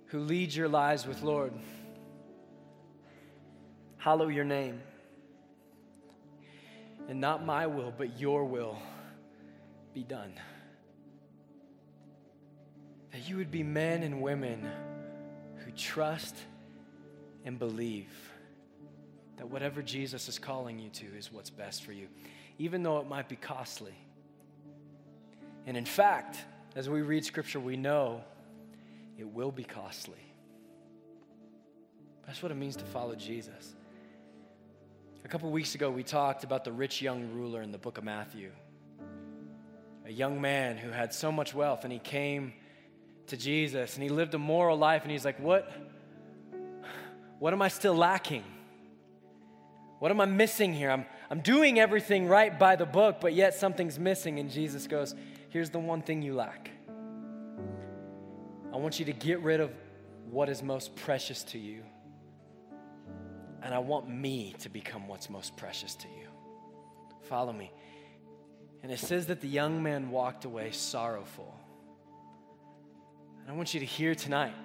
who 0.07 0.19
lead 0.19 0.53
your 0.53 0.67
lives 0.67 1.05
with 1.05 1.21
Lord. 1.21 1.53
Hallow 3.97 4.27
your 4.27 4.45
name. 4.45 4.81
And 7.07 7.19
not 7.19 7.45
my 7.45 7.67
will, 7.67 7.93
but 7.95 8.19
your 8.19 8.45
will 8.45 8.77
be 9.93 10.03
done. 10.03 10.33
That 13.13 13.29
you 13.29 13.37
would 13.37 13.51
be 13.51 13.63
men 13.63 14.03
and 14.03 14.21
women 14.21 14.67
who 15.63 15.71
trust 15.71 16.35
and 17.45 17.59
believe 17.59 18.09
that 19.37 19.49
whatever 19.49 19.81
Jesus 19.81 20.27
is 20.27 20.39
calling 20.39 20.79
you 20.79 20.89
to 20.89 21.05
is 21.15 21.31
what's 21.31 21.51
best 21.51 21.83
for 21.83 21.91
you, 21.91 22.07
even 22.57 22.81
though 22.81 22.97
it 22.97 23.07
might 23.07 23.29
be 23.29 23.35
costly. 23.35 23.93
And 25.65 25.77
in 25.77 25.85
fact, 25.85 26.37
as 26.75 26.89
we 26.89 27.01
read 27.01 27.23
scripture, 27.23 27.59
we 27.59 27.77
know 27.77 28.23
it 29.17 29.27
will 29.27 29.51
be 29.51 29.63
costly. 29.63 30.17
That's 32.25 32.41
what 32.41 32.51
it 32.51 32.55
means 32.55 32.77
to 32.77 32.85
follow 32.85 33.15
Jesus. 33.15 33.75
A 35.23 35.27
couple 35.27 35.51
weeks 35.51 35.75
ago, 35.75 35.91
we 35.91 36.03
talked 36.03 36.43
about 36.43 36.63
the 36.63 36.71
rich 36.71 37.01
young 37.01 37.31
ruler 37.33 37.61
in 37.61 37.71
the 37.71 37.77
book 37.77 37.97
of 37.97 38.03
Matthew. 38.03 38.49
A 40.05 40.11
young 40.11 40.41
man 40.41 40.77
who 40.77 40.89
had 40.89 41.13
so 41.13 41.31
much 41.31 41.53
wealth, 41.53 41.83
and 41.83 41.93
he 41.93 41.99
came 41.99 42.53
to 43.27 43.37
Jesus 43.37 43.95
and 43.95 44.03
he 44.03 44.09
lived 44.09 44.33
a 44.33 44.37
moral 44.37 44.77
life, 44.77 45.03
and 45.03 45.11
he's 45.11 45.25
like, 45.25 45.39
What? 45.39 45.71
What 47.39 47.51
am 47.51 47.61
I 47.61 47.67
still 47.67 47.95
lacking? 47.95 48.43
What 49.99 50.11
am 50.11 50.21
I 50.21 50.25
missing 50.25 50.73
here? 50.73 50.89
I'm, 50.91 51.05
I'm 51.29 51.41
doing 51.41 51.79
everything 51.79 52.27
right 52.27 52.57
by 52.57 52.75
the 52.75 52.85
book, 52.85 53.17
but 53.19 53.33
yet 53.33 53.53
something's 53.53 53.99
missing. 53.99 54.39
And 54.39 54.49
Jesus 54.49 54.87
goes, 54.87 55.15
Here's 55.49 55.69
the 55.69 55.79
one 55.79 56.01
thing 56.01 56.21
you 56.21 56.35
lack. 56.35 56.71
I 58.73 58.77
want 58.77 58.99
you 58.99 59.05
to 59.05 59.13
get 59.13 59.41
rid 59.41 59.59
of 59.59 59.71
what 60.29 60.49
is 60.49 60.63
most 60.63 60.95
precious 60.95 61.43
to 61.43 61.59
you. 61.59 61.83
And 63.61 63.73
I 63.73 63.79
want 63.79 64.09
me 64.09 64.55
to 64.59 64.69
become 64.69 65.07
what's 65.07 65.29
most 65.29 65.55
precious 65.55 65.95
to 65.95 66.07
you. 66.07 66.27
Follow 67.23 67.53
me. 67.53 67.71
And 68.81 68.91
it 68.91 68.99
says 68.99 69.27
that 69.27 69.39
the 69.39 69.47
young 69.47 69.81
man 69.81 70.11
walked 70.11 70.43
away 70.43 70.71
sorrowful. 70.71 71.53
And 73.43 73.51
I 73.51 73.55
want 73.55 73.73
you 73.73 73.81
to 73.81 73.85
hear 73.85 74.15
tonight 74.15 74.55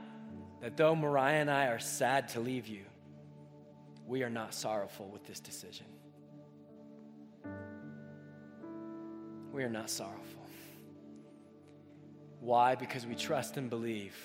that 0.60 0.76
though 0.76 0.94
Mariah 0.94 1.40
and 1.40 1.50
I 1.50 1.66
are 1.66 1.80
sad 1.80 2.28
to 2.30 2.40
leave 2.40 2.68
you, 2.68 2.84
we 4.06 4.22
are 4.22 4.30
not 4.30 4.54
sorrowful 4.54 5.08
with 5.08 5.26
this 5.26 5.40
decision. 5.40 5.86
We 9.52 9.64
are 9.64 9.68
not 9.68 9.90
sorrowful. 9.90 10.38
Why? 12.40 12.76
Because 12.76 13.04
we 13.06 13.14
trust 13.14 13.56
and 13.56 13.68
believe 13.68 14.16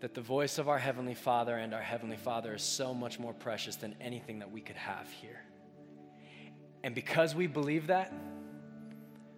that 0.00 0.14
the 0.14 0.20
voice 0.20 0.58
of 0.58 0.68
our 0.68 0.78
Heavenly 0.78 1.14
Father 1.14 1.56
and 1.56 1.74
our 1.74 1.82
Heavenly 1.82 2.16
Father 2.16 2.54
is 2.54 2.62
so 2.62 2.94
much 2.94 3.18
more 3.18 3.32
precious 3.32 3.76
than 3.76 3.96
anything 4.00 4.38
that 4.38 4.50
we 4.50 4.60
could 4.60 4.76
have 4.76 5.10
here. 5.10 5.42
And 6.82 6.94
because 6.94 7.34
we 7.34 7.46
believe 7.46 7.88
that, 7.88 8.12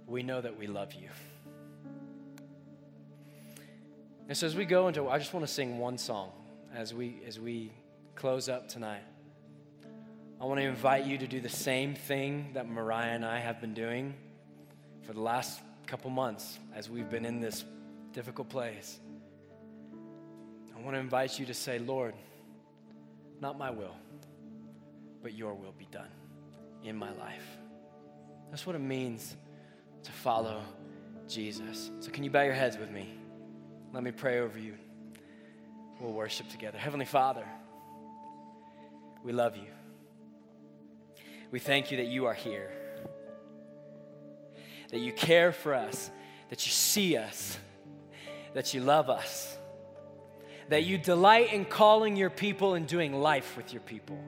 we 0.06 0.22
know 0.22 0.40
that 0.40 0.58
we 0.58 0.66
love 0.66 0.92
you. 0.92 1.08
And 4.28 4.36
so 4.36 4.46
as 4.46 4.56
we 4.56 4.64
go 4.64 4.88
into, 4.88 5.08
I 5.08 5.18
just 5.18 5.32
want 5.32 5.46
to 5.46 5.52
sing 5.52 5.78
one 5.78 5.98
song 5.98 6.32
as 6.74 6.92
we 6.92 7.20
as 7.26 7.38
we 7.38 7.72
close 8.16 8.48
up 8.48 8.68
tonight. 8.68 9.02
I 10.40 10.44
want 10.44 10.60
to 10.60 10.66
invite 10.66 11.06
you 11.06 11.16
to 11.18 11.26
do 11.26 11.40
the 11.40 11.48
same 11.48 11.94
thing 11.94 12.50
that 12.54 12.68
Mariah 12.68 13.12
and 13.12 13.24
I 13.24 13.38
have 13.38 13.60
been 13.60 13.72
doing 13.72 14.14
for 15.02 15.12
the 15.12 15.20
last 15.20 15.60
couple 15.86 16.10
months 16.10 16.58
as 16.74 16.90
we've 16.90 17.08
been 17.08 17.24
in 17.24 17.40
this 17.40 17.64
difficult 18.12 18.48
place. 18.48 18.98
I 20.76 20.80
want 20.82 20.94
to 20.94 21.00
invite 21.00 21.38
you 21.38 21.46
to 21.46 21.54
say, 21.54 21.78
Lord, 21.78 22.14
not 23.40 23.56
my 23.56 23.70
will, 23.70 23.96
but 25.22 25.32
your 25.34 25.54
will 25.54 25.74
be 25.78 25.86
done 25.90 26.10
in 26.82 26.96
my 26.96 27.12
life. 27.12 27.46
That's 28.50 28.66
what 28.66 28.76
it 28.76 28.80
means 28.80 29.36
to 30.02 30.12
follow 30.12 30.62
Jesus. 31.28 31.90
So, 32.00 32.10
can 32.10 32.24
you 32.24 32.30
bow 32.30 32.42
your 32.42 32.54
heads 32.54 32.76
with 32.76 32.90
me? 32.90 33.14
Let 33.96 34.04
me 34.04 34.10
pray 34.10 34.40
over 34.40 34.58
you. 34.58 34.74
We'll 35.98 36.12
worship 36.12 36.50
together. 36.50 36.76
Heavenly 36.76 37.06
Father, 37.06 37.46
we 39.24 39.32
love 39.32 39.56
you. 39.56 39.68
We 41.50 41.60
thank 41.60 41.90
you 41.90 41.96
that 41.96 42.06
you 42.06 42.26
are 42.26 42.34
here 42.34 42.70
that 44.90 44.98
you 44.98 45.12
care 45.12 45.50
for 45.50 45.72
us, 45.72 46.10
that 46.50 46.66
you 46.66 46.70
see 46.70 47.16
us, 47.16 47.58
that 48.52 48.74
you 48.74 48.82
love 48.82 49.08
us. 49.08 49.56
that 50.68 50.84
you 50.84 50.98
delight 50.98 51.54
in 51.54 51.64
calling 51.64 52.16
your 52.16 52.28
people 52.28 52.74
and 52.74 52.86
doing 52.86 53.14
life 53.14 53.56
with 53.56 53.72
your 53.72 53.80
people. 53.80 54.22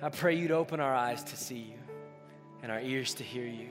I 0.00 0.10
pray 0.10 0.36
you'd 0.36 0.52
open 0.52 0.78
our 0.78 0.94
eyes 0.94 1.24
to 1.24 1.36
see 1.36 1.56
you 1.56 1.78
and 2.62 2.70
our 2.70 2.80
ears 2.80 3.14
to 3.14 3.24
hear 3.24 3.46
you, 3.46 3.70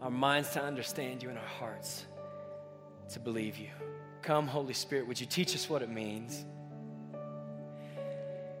our 0.00 0.10
minds 0.10 0.50
to 0.54 0.62
understand 0.62 1.22
you, 1.22 1.28
and 1.28 1.38
our 1.38 1.44
hearts 1.44 2.06
to 3.12 3.20
believe 3.20 3.58
you. 3.58 3.68
Come, 4.22 4.46
Holy 4.46 4.74
Spirit, 4.74 5.06
would 5.06 5.20
you 5.20 5.26
teach 5.26 5.54
us 5.54 5.68
what 5.68 5.82
it 5.82 5.90
means? 5.90 6.44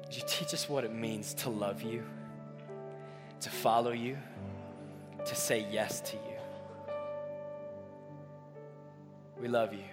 Would 0.04 0.16
you 0.16 0.22
teach 0.26 0.52
us 0.52 0.68
what 0.68 0.84
it 0.84 0.92
means 0.92 1.34
to 1.34 1.50
love 1.50 1.82
you, 1.82 2.02
to 3.40 3.50
follow 3.50 3.92
you, 3.92 4.18
to 5.24 5.34
say 5.34 5.66
yes 5.70 6.00
to 6.00 6.16
you? 6.16 6.92
We 9.40 9.48
love 9.48 9.72
you. 9.72 9.84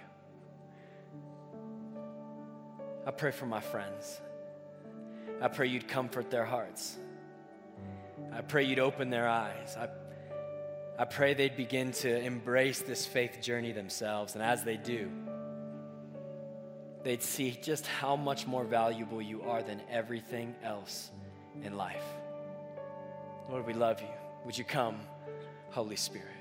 I 3.06 3.10
pray 3.12 3.30
for 3.30 3.46
my 3.46 3.60
friends. 3.60 4.20
I 5.40 5.48
pray 5.48 5.68
you'd 5.68 5.88
comfort 5.88 6.30
their 6.30 6.44
hearts. 6.44 6.98
I 8.32 8.42
pray 8.42 8.64
you'd 8.64 8.78
open 8.78 9.08
their 9.08 9.26
eyes. 9.26 9.76
I, 9.78 9.88
I 11.00 11.06
pray 11.06 11.32
they'd 11.32 11.56
begin 11.56 11.92
to 11.92 12.20
embrace 12.20 12.80
this 12.80 13.06
faith 13.06 13.40
journey 13.40 13.72
themselves. 13.72 14.34
And 14.34 14.44
as 14.44 14.64
they 14.64 14.76
do, 14.76 15.10
they'd 17.02 17.22
see 17.22 17.52
just 17.52 17.86
how 17.86 18.16
much 18.16 18.46
more 18.46 18.64
valuable 18.64 19.22
you 19.22 19.40
are 19.44 19.62
than 19.62 19.80
everything 19.90 20.54
else 20.62 21.10
in 21.62 21.74
life. 21.74 22.04
Lord, 23.48 23.66
we 23.66 23.72
love 23.72 24.02
you. 24.02 24.08
Would 24.44 24.58
you 24.58 24.64
come, 24.64 25.00
Holy 25.70 25.96
Spirit? 25.96 26.39